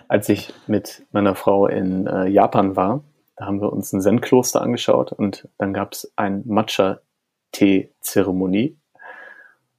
als 0.07 0.29
ich 0.29 0.53
mit 0.67 1.03
meiner 1.11 1.35
Frau 1.35 1.67
in 1.67 2.07
äh, 2.07 2.27
Japan 2.27 2.75
war, 2.75 3.03
da 3.35 3.45
haben 3.45 3.61
wir 3.61 3.71
uns 3.73 3.93
ein 3.93 4.01
Zen-Kloster 4.01 4.61
angeschaut 4.61 5.11
und 5.11 5.47
dann 5.57 5.73
gab 5.73 5.93
es 5.93 6.13
ein 6.15 6.43
Matcha-Tee-Zeremonie. 6.45 8.77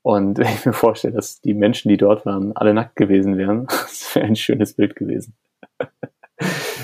Und 0.03 0.39
wenn 0.39 0.49
ich 0.49 0.67
mir 0.67 0.73
vorstelle, 0.73 1.15
dass 1.15 1.41
die 1.41 1.55
Menschen, 1.55 1.89
die 1.89 1.97
dort 1.97 2.27
waren, 2.27 2.57
alle 2.57 2.75
nackt 2.75 2.97
gewesen 2.97 3.37
wären, 3.37 3.67
das 3.67 4.13
wäre 4.15 4.27
ein 4.27 4.37
schönes 4.37 4.75
Bild 4.75 4.95
gewesen. 4.97 5.35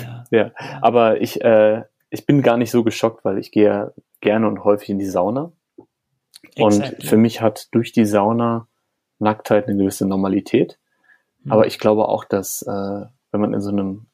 Ja, 0.03 0.25
ja. 0.31 0.51
aber 0.81 1.21
ich, 1.21 1.43
äh, 1.43 1.83
ich 2.09 2.25
bin 2.25 2.41
gar 2.41 2.57
nicht 2.57 2.71
so 2.71 2.83
geschockt, 2.83 3.23
weil 3.25 3.37
ich 3.37 3.51
gehe 3.51 3.93
gerne 4.21 4.47
und 4.47 4.63
häufig 4.63 4.89
in 4.89 4.97
die 4.99 5.05
Sauna. 5.05 5.51
Exactly. 6.55 6.63
Und 6.63 7.03
für 7.03 7.17
mich 7.17 7.41
hat 7.41 7.67
durch 7.73 7.91
die 7.91 8.05
Sauna 8.05 8.67
Nacktheit 9.19 9.67
eine 9.67 9.77
gewisse 9.77 10.07
Normalität. 10.07 10.79
Mhm. 11.43 11.51
Aber 11.51 11.67
ich 11.67 11.79
glaube 11.79 12.07
auch, 12.07 12.25
dass 12.25 12.61
äh, 12.63 13.05
wenn 13.31 13.41
man 13.41 13.53
in 13.53 13.61
so 13.61 13.69
einem 13.69 14.05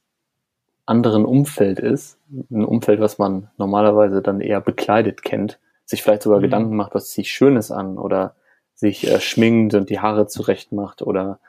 anderen 0.86 1.26
Umfeld 1.26 1.80
ist, 1.80 2.18
ein 2.30 2.64
Umfeld, 2.64 3.00
was 3.00 3.18
man 3.18 3.50
normalerweise 3.58 4.22
dann 4.22 4.42
eher 4.42 4.62
bekleidet 4.62 5.22
kennt, 5.24 5.60
sich 5.86 6.04
vielleicht 6.04 6.24
sogar 6.24 6.40
mhm. 6.40 6.44
Gedanken 6.44 6.76
macht, 6.76 6.96
was 6.96 7.12
sich 7.12 7.32
Schönes 7.32 7.72
an 7.72 7.98
oder 7.98 8.36
sich 8.74 9.08
äh, 9.08 9.20
schminkt 9.20 9.74
und 9.74 9.90
die 9.90 10.00
Haare 10.00 10.28
zurecht 10.28 10.72
macht 10.72 11.02
oder 11.02 11.40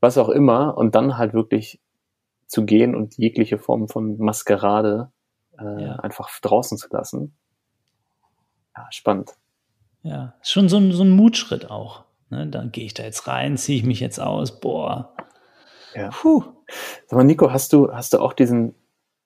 was 0.00 0.18
auch 0.18 0.28
immer 0.28 0.76
und 0.76 0.94
dann 0.94 1.18
halt 1.18 1.34
wirklich 1.34 1.80
zu 2.46 2.64
gehen 2.64 2.94
und 2.94 3.16
jegliche 3.16 3.58
Form 3.58 3.88
von 3.88 4.18
Maskerade 4.18 5.10
äh, 5.58 5.84
ja. 5.84 5.96
einfach 5.96 6.28
draußen 6.40 6.76
zu 6.78 6.88
lassen. 6.90 7.34
Ja, 8.76 8.86
spannend. 8.90 9.34
Ja, 10.02 10.34
schon 10.42 10.68
so 10.68 10.78
ein, 10.78 10.92
so 10.92 11.04
ein 11.04 11.10
Mutschritt 11.10 11.70
auch. 11.70 12.04
Ne? 12.32 12.48
Dann 12.48 12.72
gehe 12.72 12.86
ich 12.86 12.94
da 12.94 13.04
jetzt 13.04 13.28
rein, 13.28 13.56
ziehe 13.56 13.78
ich 13.78 13.84
mich 13.84 14.00
jetzt 14.00 14.18
aus, 14.18 14.58
boah, 14.58 15.14
ja. 15.94 16.10
Puh. 16.10 16.42
Sag 17.06 17.16
mal, 17.16 17.24
Nico, 17.24 17.52
hast 17.52 17.72
du, 17.72 17.92
hast 17.92 18.14
du 18.14 18.18
auch 18.18 18.32
diesen, 18.32 18.74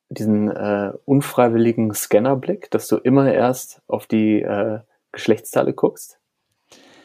diesen 0.09 0.51
äh, 0.51 0.93
unfreiwilligen 1.05 1.95
Scannerblick, 1.95 2.71
dass 2.71 2.89
du 2.89 2.97
immer 2.97 3.33
erst 3.33 3.83
auf 3.87 4.07
die 4.07 4.43
äh, 4.43 4.81
Geschlechtsteile 5.13 5.73
guckst? 5.73 6.19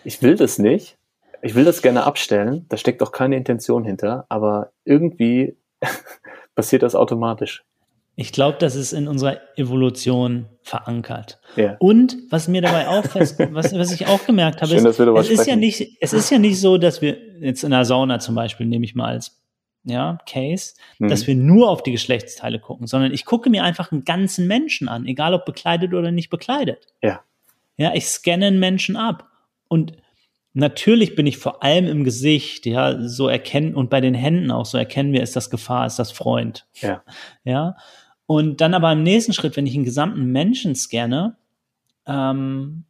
Ich 0.03 0.21
will 0.21 0.35
das 0.35 0.57
nicht. 0.57 0.97
Ich 1.43 1.55
will 1.55 1.65
das 1.65 1.81
gerne 1.81 2.03
abstellen. 2.03 2.65
Da 2.69 2.77
steckt 2.77 3.01
auch 3.01 3.11
keine 3.11 3.35
Intention 3.35 3.83
hinter, 3.83 4.25
aber 4.29 4.71
irgendwie 4.83 5.57
passiert 6.55 6.83
das 6.83 6.95
automatisch. 6.95 7.63
Ich 8.15 8.31
glaube, 8.31 8.57
das 8.59 8.75
ist 8.75 8.93
in 8.93 9.07
unserer 9.07 9.39
Evolution 9.55 10.47
verankert. 10.61 11.39
Ja. 11.55 11.77
Und 11.79 12.17
was 12.29 12.47
mir 12.47 12.61
dabei 12.61 12.87
auch 12.87 13.05
fest, 13.05 13.37
was, 13.51 13.73
was 13.73 13.91
ich 13.91 14.07
auch 14.07 14.25
gemerkt 14.25 14.61
habe, 14.61 14.71
Schön, 14.71 14.85
ist, 14.85 14.99
es 14.99 15.29
ist 15.29 15.47
ja 15.47 15.55
nicht, 15.55 15.97
es 16.01 16.13
ist 16.13 16.29
ja 16.29 16.37
nicht 16.37 16.59
so, 16.59 16.77
dass 16.77 17.01
wir 17.01 17.17
jetzt 17.39 17.63
in 17.63 17.71
der 17.71 17.85
Sauna 17.85 18.19
zum 18.19 18.35
Beispiel, 18.35 18.65
nehme 18.65 18.85
ich 18.85 18.95
mal 18.95 19.07
als 19.07 19.41
ja, 19.83 20.19
Case, 20.29 20.73
mhm. 20.99 21.09
dass 21.09 21.25
wir 21.25 21.35
nur 21.35 21.69
auf 21.69 21.83
die 21.83 21.91
Geschlechtsteile 21.91 22.59
gucken, 22.59 22.87
sondern 22.87 23.13
ich 23.13 23.25
gucke 23.25 23.49
mir 23.49 23.63
einfach 23.63 23.91
einen 23.91 24.03
ganzen 24.03 24.47
Menschen 24.47 24.87
an, 24.87 25.07
egal 25.07 25.33
ob 25.33 25.45
bekleidet 25.45 25.93
oder 25.93 26.11
nicht 26.11 26.29
bekleidet. 26.29 26.87
Ja. 27.01 27.21
Ja, 27.77 27.93
ich 27.95 28.07
scanne 28.07 28.47
einen 28.47 28.59
Menschen 28.59 28.95
ab. 28.95 29.29
Und 29.67 29.93
natürlich 30.53 31.15
bin 31.15 31.25
ich 31.25 31.37
vor 31.37 31.63
allem 31.63 31.87
im 31.87 32.03
Gesicht, 32.03 32.65
ja, 32.65 33.07
so 33.07 33.27
erkennen 33.27 33.73
und 33.73 33.89
bei 33.89 34.01
den 34.01 34.13
Händen 34.13 34.51
auch 34.51 34.65
so 34.65 34.77
erkennen 34.77 35.13
wir, 35.13 35.23
ist 35.23 35.35
das 35.35 35.49
Gefahr, 35.49 35.87
ist 35.87 35.97
das 35.97 36.11
Freund. 36.11 36.67
Ja. 36.75 37.03
Ja. 37.43 37.75
Und 38.31 38.61
dann 38.61 38.73
aber 38.73 38.93
im 38.93 39.03
nächsten 39.03 39.33
Schritt, 39.33 39.57
wenn 39.57 39.67
ich 39.67 39.75
einen 39.75 39.83
gesamten 39.83 40.31
Menschen 40.31 40.73
scanne, 40.73 41.35
ähm, 42.07 42.85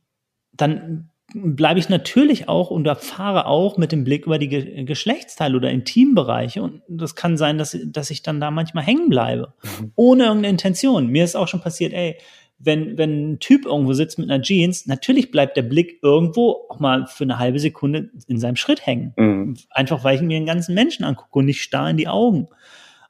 dann 0.54 1.10
bleibe 1.34 1.80
ich 1.80 1.90
natürlich 1.90 2.48
auch 2.48 2.70
und 2.70 2.86
erfahre 2.86 3.48
auch 3.48 3.76
mit 3.76 3.92
dem 3.92 4.04
Blick 4.04 4.28
über 4.28 4.38
die 4.38 4.50
Ge 4.50 4.84
Geschlechtsteile 4.84 5.58
oder 5.58 5.72
Intimbereiche. 5.72 6.62
Und 6.62 6.84
das 6.88 7.16
kann 7.16 7.38
sein, 7.38 7.58
dass, 7.58 7.76
dass 7.84 8.12
ich 8.12 8.22
dann 8.22 8.40
da 8.40 8.52
manchmal 8.52 8.84
hängen 8.84 9.10
bleibe. 9.10 9.56
Mhm. 9.64 9.92
Ohne 9.96 10.24
irgendeine 10.26 10.52
Intention. 10.52 11.08
Mir 11.08 11.24
ist 11.24 11.36
auch 11.36 11.48
schon 11.48 11.62
passiert, 11.62 11.94
ey, 11.94 12.18
wenn, 12.60 13.00
wenn 13.00 13.32
ein 13.32 13.40
Typ 13.40 13.66
irgendwo 13.66 13.94
sitzt 13.94 14.20
mit 14.20 14.30
einer 14.30 14.44
Jeans, 14.44 14.86
natürlich 14.86 15.32
bleibt 15.32 15.58
der 15.58 15.64
Blick 15.64 15.98
irgendwo 16.04 16.68
auch 16.70 16.80
mal 16.80 17.08
für 17.08 17.24
eine 17.24 17.40
halbe 17.40 17.58
Sekunde 17.58 18.12
in 18.28 18.38
seinem 18.38 18.58
Schritt 18.58 18.86
hängen. 18.86 19.14
Mhm. 19.18 19.58
Einfach 19.72 20.04
weil 20.04 20.18
ich 20.18 20.22
mir 20.22 20.38
den 20.38 20.46
ganzen 20.46 20.76
Menschen 20.76 21.04
angucke 21.04 21.40
und 21.40 21.46
nicht 21.46 21.64
starr 21.64 21.90
in 21.90 21.98
die 21.98 22.08
Augen. 22.08 22.48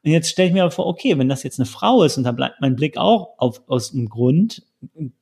Und 0.04 0.10
jetzt 0.10 0.30
stelle 0.30 0.48
ich 0.48 0.54
mir 0.54 0.62
aber 0.62 0.72
vor, 0.72 0.86
okay, 0.86 1.16
wenn 1.18 1.28
das 1.28 1.42
jetzt 1.42 1.60
eine 1.60 1.66
Frau 1.66 2.02
ist 2.02 2.16
und 2.16 2.24
da 2.24 2.32
bleibt 2.32 2.60
mein 2.60 2.74
Blick 2.74 2.96
auch 2.96 3.34
auf, 3.38 3.62
aus 3.68 3.92
dem 3.92 4.08
Grund, 4.08 4.62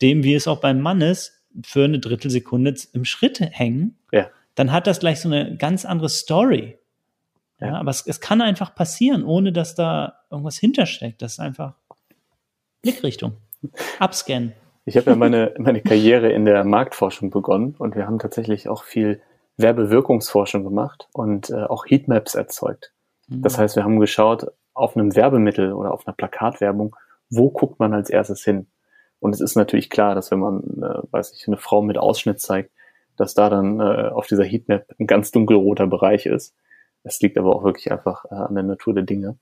dem 0.00 0.24
wie 0.24 0.34
es 0.34 0.48
auch 0.48 0.60
beim 0.60 0.80
Mann 0.80 1.02
ist, 1.02 1.40
für 1.62 1.84
eine 1.84 1.98
Drittelsekunde 1.98 2.74
im 2.92 3.04
Schritt 3.04 3.40
hängen, 3.40 3.98
ja. 4.12 4.28
dann 4.54 4.72
hat 4.72 4.86
das 4.86 5.00
gleich 5.00 5.20
so 5.20 5.28
eine 5.28 5.56
ganz 5.56 5.84
andere 5.84 6.08
Story. 6.08 6.78
Ja, 7.60 7.68
ja 7.68 7.74
aber 7.74 7.90
es, 7.90 8.06
es, 8.06 8.20
kann 8.20 8.40
einfach 8.40 8.74
passieren, 8.74 9.24
ohne 9.24 9.52
dass 9.52 9.74
da 9.74 10.20
irgendwas 10.30 10.56
hintersteckt. 10.56 11.20
Das 11.20 11.32
ist 11.32 11.40
einfach 11.40 11.74
Blickrichtung. 12.82 13.36
Abscannen. 13.98 14.54
Ich 14.86 14.96
habe 14.96 15.10
ja 15.10 15.16
meine, 15.16 15.54
meine 15.58 15.82
Karriere 15.82 16.32
in 16.32 16.46
der 16.46 16.64
Marktforschung 16.64 17.30
begonnen 17.30 17.74
und 17.78 17.94
wir 17.94 18.06
haben 18.06 18.18
tatsächlich 18.18 18.68
auch 18.68 18.84
viel 18.84 19.20
Werbewirkungsforschung 19.58 20.64
gemacht 20.64 21.08
und 21.12 21.50
äh, 21.50 21.64
auch 21.64 21.84
Heatmaps 21.86 22.34
erzeugt. 22.34 22.92
Mhm. 23.28 23.42
Das 23.42 23.58
heißt, 23.58 23.76
wir 23.76 23.84
haben 23.84 24.00
geschaut 24.00 24.46
auf 24.80 24.96
einem 24.96 25.14
Werbemittel 25.14 25.72
oder 25.72 25.92
auf 25.92 26.06
einer 26.06 26.14
Plakatwerbung, 26.14 26.96
wo 27.28 27.50
guckt 27.50 27.78
man 27.78 27.94
als 27.94 28.10
erstes 28.10 28.42
hin? 28.42 28.66
Und 29.20 29.34
es 29.34 29.40
ist 29.40 29.54
natürlich 29.54 29.90
klar, 29.90 30.14
dass 30.14 30.30
wenn 30.30 30.40
man, 30.40 30.62
äh, 30.82 31.02
weiß 31.10 31.32
ich, 31.34 31.46
eine 31.46 31.58
Frau 31.58 31.82
mit 31.82 31.98
Ausschnitt 31.98 32.40
zeigt, 32.40 32.70
dass 33.16 33.34
da 33.34 33.50
dann 33.50 33.80
äh, 33.80 34.08
auf 34.08 34.26
dieser 34.26 34.44
Heatmap 34.44 34.86
ein 34.98 35.06
ganz 35.06 35.30
dunkelroter 35.30 35.86
Bereich 35.86 36.26
ist. 36.26 36.54
Es 37.02 37.20
liegt 37.20 37.36
aber 37.36 37.54
auch 37.54 37.62
wirklich 37.62 37.92
einfach 37.92 38.24
äh, 38.30 38.34
an 38.34 38.54
der 38.54 38.64
Natur 38.64 38.94
der 38.94 39.02
Dinge. 39.04 39.36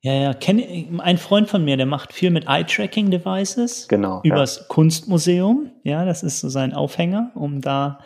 Ja, 0.00 0.12
ja, 0.12 0.32
kenn, 0.32 1.00
ein 1.00 1.18
Freund 1.18 1.48
von 1.48 1.64
mir, 1.64 1.76
der 1.76 1.86
macht 1.86 2.12
viel 2.12 2.30
mit 2.30 2.46
Eye-Tracking-Devices. 2.46 3.88
Genau. 3.88 4.20
Übers 4.22 4.58
ja. 4.58 4.64
Kunstmuseum. 4.68 5.72
Ja, 5.82 6.04
das 6.04 6.22
ist 6.22 6.38
so 6.38 6.48
sein 6.48 6.72
Aufhänger, 6.72 7.32
um 7.34 7.60
da 7.60 7.98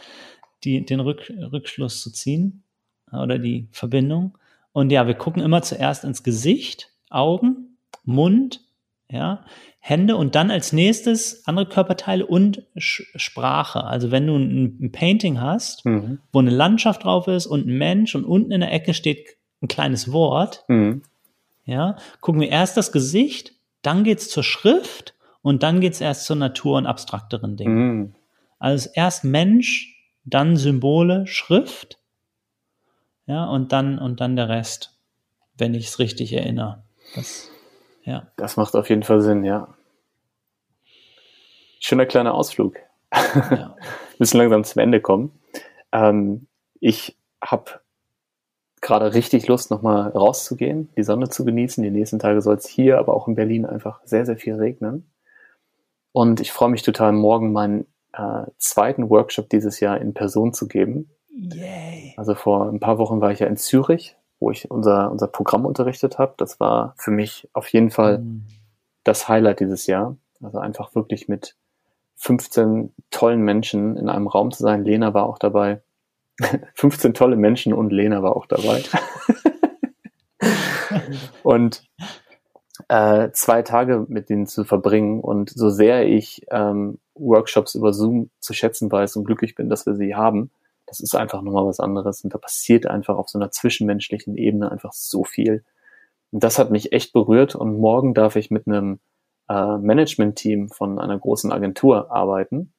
die, 0.65 0.87
den 0.87 1.01
Rück, 1.01 1.31
Rückschluss 1.53 2.01
zu 2.01 2.11
ziehen 2.11 2.65
oder 3.13 3.39
die 3.39 3.69
Verbindung. 3.73 4.39
Und 4.73 4.91
ja, 4.91 5.07
wir 5.07 5.15
gucken 5.15 5.43
immer 5.43 5.63
zuerst 5.63 6.05
ins 6.05 6.23
Gesicht, 6.23 6.91
Augen, 7.11 7.77
Mund, 8.05 8.61
ja, 9.11 9.45
Hände 9.79 10.17
und 10.17 10.35
dann 10.35 10.51
als 10.51 10.73
nächstes 10.73 11.47
andere 11.47 11.67
Körperteile 11.67 12.25
und 12.25 12.63
Sch 12.77 13.03
Sprache. 13.17 13.85
Also 13.85 14.11
wenn 14.11 14.27
du 14.27 14.37
ein, 14.37 14.79
ein 14.81 14.93
Painting 14.93 15.41
hast, 15.41 15.85
mhm. 15.85 16.21
wo 16.33 16.39
eine 16.39 16.51
Landschaft 16.51 17.05
drauf 17.05 17.27
ist 17.27 17.47
und 17.47 17.67
ein 17.67 17.77
Mensch 17.79 18.15
und 18.15 18.25
unten 18.25 18.53
in 18.53 18.61
der 18.61 18.73
Ecke 18.73 18.95
steht 18.95 19.27
ein 19.61 19.69
kleines 19.69 20.13
Wort, 20.13 20.65
mhm. 20.69 21.03
ja, 21.65 21.97
gucken 22.21 22.41
wir 22.41 22.49
erst 22.49 22.77
das 22.77 22.93
Gesicht, 22.93 23.55
dann 23.83 24.05
geht's 24.05 24.29
zur 24.29 24.45
Schrift 24.45 25.15
und 25.43 25.63
dann 25.63 25.81
geht's 25.81 26.01
erst 26.01 26.25
zur 26.27 26.37
Natur 26.37 26.79
und 26.79 26.87
abstrakteren 26.87 27.57
Dingen. 27.57 27.97
Mhm. 27.97 28.15
Also 28.59 28.89
erst 28.95 29.25
Mensch, 29.25 30.01
dann 30.25 30.57
Symbole, 30.57 31.27
Schrift, 31.27 31.99
ja, 33.27 33.45
und 33.45 33.73
dann, 33.73 33.99
und 33.99 34.21
dann 34.21 34.37
der 34.37 34.49
Rest, 34.49 34.99
wenn 35.57 35.75
ich 35.75 35.89
es 35.89 35.99
richtig 35.99 36.33
erinnere. 36.33 36.83
Das, 37.15 37.51
ja. 38.05 38.29
Das 38.37 38.57
macht 38.57 38.75
auf 38.75 38.89
jeden 38.89 39.03
Fall 39.03 39.21
Sinn, 39.21 39.45
ja. 39.45 39.75
Schöner 41.81 42.07
kleiner 42.07 42.35
Ausflug. 42.35 42.77
Ja. 43.13 43.77
Müssen 44.19 44.39
langsam 44.39 44.65
zum 44.65 44.81
Ende 44.81 45.01
kommen. 45.01 45.39
Ähm, 45.93 46.47
ich 46.81 47.19
habe 47.43 47.81
gerade 48.81 49.15
richtig 49.15 49.47
Lust, 49.47 49.71
nochmal 49.71 50.09
rauszugehen, 50.09 50.91
die 50.97 51.03
Sonne 51.05 51.29
zu 51.29 51.45
genießen. 51.45 51.83
Die 51.83 51.91
nächsten 51.91 52.19
Tage 52.19 52.41
soll 52.43 52.57
es 52.57 52.67
hier, 52.67 52.99
aber 52.99 53.15
auch 53.15 53.29
in 53.29 53.37
Berlin 53.37 53.65
einfach 53.65 54.01
sehr, 54.05 54.27
sehr 54.27 54.37
viel 54.37 54.55
regnen. 54.55 55.11
Und 56.13 56.41
ich 56.41 56.53
freue 56.53 56.69
mich 56.69 56.83
total, 56.83 57.13
morgen 57.13 57.53
meinen 57.53 57.87
äh, 58.13 58.45
zweiten 58.59 59.09
Workshop 59.09 59.49
dieses 59.49 59.81
Jahr 59.81 60.01
in 60.01 60.13
Person 60.13 60.53
zu 60.53 60.69
geben. 60.69 61.11
Yay. 61.33 62.15
Also 62.17 62.35
vor 62.35 62.69
ein 62.69 62.81
paar 62.81 62.99
Wochen 62.99 63.21
war 63.21 63.33
ich 63.33 63.41
ja 63.41 63.47
in 63.47 63.57
Zürich, 63.57 64.17
wo 64.39 64.51
ich 64.51 64.71
unser, 64.71 65.11
unser 65.11 65.29
Programm 65.29 65.65
unterrichtet 65.65 66.19
habe. 66.19 66.35
Das 66.37 66.61
war 66.61 66.95
für 66.99 67.11
mich 67.11 67.49
auf 67.53 67.69
jeden 67.69 67.91
Fall 67.91 68.19
mm. 68.19 68.47
das 69.05 69.29
Highlight 69.29 69.61
dieses 69.61 69.87
Jahr. 69.87 70.17
Also 70.43 70.59
einfach 70.59 70.95
wirklich 70.95 71.29
mit 71.29 71.57
15 72.17 72.93
tollen 73.11 73.41
Menschen 73.43 73.97
in 73.97 74.09
einem 74.09 74.29
Raum 74.29 74.51
zu 74.51 74.63
sein. 74.63 74.85
Lena 74.85 75.15
war 75.15 75.27
auch 75.27 75.39
dabei. 75.39 75.83
15 76.75 77.15
tolle 77.15 77.37
Menschen 77.37 77.73
und 77.73 77.91
Lena 77.93 78.23
war 78.23 78.37
auch 78.37 78.47
dabei. 78.47 78.83
und 81.43 81.83
äh, 82.89 83.31
zwei 83.33 83.63
Tage 83.63 84.07
mit 84.09 84.29
denen 84.29 84.47
zu 84.47 84.65
verbringen 84.65 85.21
und 85.21 85.51
so 85.51 85.71
sehr 85.71 86.07
ich 86.07 86.47
ähm, 86.51 86.99
Workshops 87.15 87.75
über 87.75 87.93
Zoom 87.93 88.31
zu 88.39 88.53
schätzen 88.55 88.91
weiß 88.91 89.17
und 89.17 89.25
glücklich 89.25 89.55
bin, 89.55 89.69
dass 89.69 89.87
wir 89.87 89.95
sie 89.95 90.15
haben, 90.15 90.51
das 90.93 91.01
ist 91.01 91.15
einfach 91.15 91.41
nochmal 91.41 91.67
was 91.67 91.81
anderes 91.81 92.23
und 92.23 92.35
da 92.35 92.39
passiert 92.39 92.87
einfach 92.87 93.17
auf 93.17 93.31
so 93.31 93.39
einer 93.39 93.51
zwischenmenschlichen 93.51 94.37
Ebene 94.37 94.71
einfach 94.71 94.93
so 94.93 95.25
viel. 95.25 95.65
Und 96.33 96.45
das 96.45 96.59
hat 96.59 96.71
mich 96.71 96.93
echt 96.93 97.15
berührt 97.15 97.55
und 97.55 97.79
morgen 97.79 98.13
darf 98.13 98.37
ich 98.37 98.51
mit 98.51 98.67
einem 98.67 99.01
äh, 99.49 99.79
Management-Team 99.79 100.69
von 100.69 100.99
einer 100.99 101.19
großen 101.19 101.51
Agentur 101.51 102.11
arbeiten, 102.11 102.75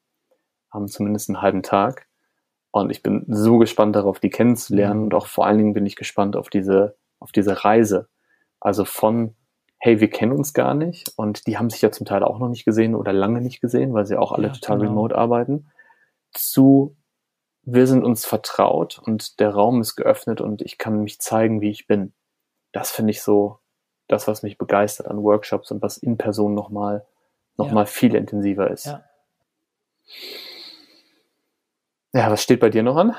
haben 0.71 0.87
zumindest 0.87 1.29
einen 1.29 1.41
halben 1.41 1.63
Tag 1.63 2.07
und 2.69 2.91
ich 2.91 3.01
bin 3.01 3.25
so 3.27 3.57
gespannt 3.57 3.95
darauf, 3.95 4.19
die 4.19 4.29
kennenzulernen 4.29 4.99
mhm. 4.99 5.05
und 5.05 5.13
auch 5.15 5.25
vor 5.25 5.47
allen 5.47 5.57
Dingen 5.57 5.73
bin 5.73 5.87
ich 5.87 5.95
gespannt 5.95 6.35
auf 6.35 6.51
diese, 6.51 6.95
auf 7.19 7.31
diese 7.31 7.65
Reise. 7.65 8.09
Also 8.59 8.85
von 8.85 9.35
hey, 9.79 9.99
wir 9.99 10.09
kennen 10.09 10.33
uns 10.33 10.53
gar 10.53 10.75
nicht 10.75 11.11
und 11.17 11.47
die 11.47 11.57
haben 11.57 11.71
sich 11.71 11.81
ja 11.81 11.91
zum 11.91 12.05
Teil 12.05 12.23
auch 12.23 12.37
noch 12.37 12.47
nicht 12.47 12.63
gesehen 12.63 12.93
oder 12.93 13.11
lange 13.11 13.41
nicht 13.41 13.59
gesehen, 13.59 13.93
weil 13.95 14.05
sie 14.05 14.17
auch 14.17 14.31
alle 14.31 14.47
ja, 14.47 14.53
total 14.53 14.77
genau. 14.77 14.91
remote 14.91 15.17
arbeiten, 15.17 15.71
zu 16.31 16.95
wir 17.65 17.87
sind 17.87 18.03
uns 18.03 18.25
vertraut 18.25 18.99
und 19.03 19.39
der 19.39 19.51
Raum 19.51 19.81
ist 19.81 19.95
geöffnet 19.95 20.41
und 20.41 20.61
ich 20.61 20.77
kann 20.77 21.03
mich 21.03 21.19
zeigen, 21.19 21.61
wie 21.61 21.69
ich 21.71 21.87
bin. 21.87 22.13
Das 22.71 22.91
finde 22.91 23.11
ich 23.11 23.21
so 23.21 23.59
das, 24.07 24.27
was 24.27 24.43
mich 24.43 24.57
begeistert 24.57 25.07
an 25.07 25.23
Workshops 25.23 25.71
und 25.71 25.81
was 25.81 25.97
in 25.97 26.17
Person 26.17 26.53
nochmal 26.53 27.05
noch 27.57 27.67
ja. 27.67 27.73
mal 27.73 27.85
viel 27.85 28.15
intensiver 28.15 28.69
ist. 28.69 28.87
Ja. 28.87 29.03
ja, 32.13 32.31
was 32.31 32.43
steht 32.43 32.59
bei 32.59 32.69
dir 32.69 32.83
noch 32.83 32.97
an? 32.97 33.15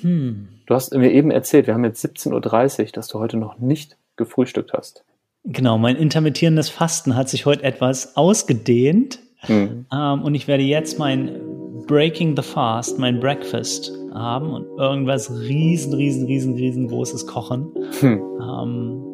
Hm. 0.00 0.48
Du 0.66 0.74
hast 0.74 0.92
mir 0.94 1.12
eben 1.12 1.30
erzählt, 1.30 1.66
wir 1.66 1.74
haben 1.74 1.84
jetzt 1.84 2.04
17.30 2.04 2.80
Uhr, 2.80 2.86
dass 2.92 3.08
du 3.08 3.18
heute 3.18 3.36
noch 3.36 3.58
nicht 3.58 3.96
gefrühstückt 4.16 4.72
hast. 4.72 5.04
Genau, 5.44 5.76
mein 5.78 5.96
intermittierendes 5.96 6.68
Fasten 6.68 7.16
hat 7.16 7.28
sich 7.28 7.46
heute 7.46 7.62
etwas 7.62 8.16
ausgedehnt. 8.16 9.20
Mhm. 9.48 9.86
Ähm, 9.92 10.22
und 10.22 10.34
ich 10.34 10.46
werde 10.46 10.62
jetzt 10.62 10.98
mein 10.98 11.51
Breaking 11.92 12.34
the 12.34 12.42
Fast, 12.42 12.98
mein 12.98 13.20
Breakfast 13.20 13.92
haben 14.14 14.54
und 14.54 14.66
irgendwas 14.78 15.30
riesen, 15.30 15.92
riesen, 15.92 16.24
riesen, 16.24 16.54
riesengroßes 16.54 17.26
kochen. 17.26 17.70
Mhm. 18.00 18.22
Ähm, 18.40 19.04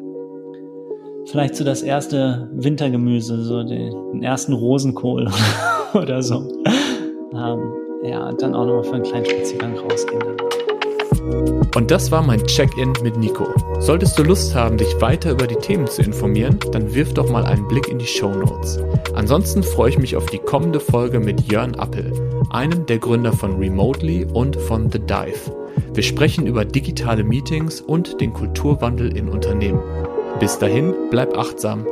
vielleicht 1.26 1.56
so 1.56 1.64
das 1.64 1.82
erste 1.82 2.48
Wintergemüse, 2.52 3.42
so 3.42 3.64
den, 3.64 4.22
ersten 4.22 4.52
Rosenkohl 4.52 5.28
oder 5.94 6.22
so. 6.22 6.46
Ähm, 7.34 7.72
ja, 8.04 8.28
und 8.28 8.40
dann 8.40 8.54
auch 8.54 8.64
nochmal 8.64 8.84
für 8.84 8.94
einen 8.94 9.02
kleinen 9.02 9.26
Spaziergang 9.26 9.76
rausgehen. 9.76 10.20
Dann. 10.20 10.36
Und 11.74 11.90
das 11.90 12.10
war 12.10 12.22
mein 12.22 12.44
Check-in 12.46 12.92
mit 13.02 13.16
Nico. 13.16 13.46
Solltest 13.78 14.18
du 14.18 14.22
Lust 14.22 14.54
haben, 14.54 14.78
dich 14.78 15.00
weiter 15.00 15.30
über 15.30 15.46
die 15.46 15.56
Themen 15.56 15.86
zu 15.86 16.02
informieren, 16.02 16.58
dann 16.72 16.94
wirf 16.94 17.14
doch 17.14 17.30
mal 17.30 17.44
einen 17.44 17.68
Blick 17.68 17.88
in 17.88 17.98
die 17.98 18.06
Show 18.06 18.34
Notes. 18.34 18.80
Ansonsten 19.14 19.62
freue 19.62 19.90
ich 19.90 19.98
mich 19.98 20.16
auf 20.16 20.26
die 20.26 20.38
kommende 20.38 20.80
Folge 20.80 21.20
mit 21.20 21.52
Jörn 21.52 21.74
Appel, 21.74 22.12
einem 22.50 22.86
der 22.86 22.98
Gründer 22.98 23.32
von 23.32 23.58
Remotely 23.58 24.26
und 24.32 24.56
von 24.56 24.90
The 24.90 24.98
Dive. 24.98 25.54
Wir 25.94 26.02
sprechen 26.02 26.46
über 26.46 26.64
digitale 26.64 27.24
Meetings 27.24 27.80
und 27.80 28.20
den 28.20 28.32
Kulturwandel 28.32 29.16
in 29.16 29.28
Unternehmen. 29.28 29.80
Bis 30.40 30.58
dahin, 30.58 30.94
bleib 31.10 31.36
achtsam 31.36 31.86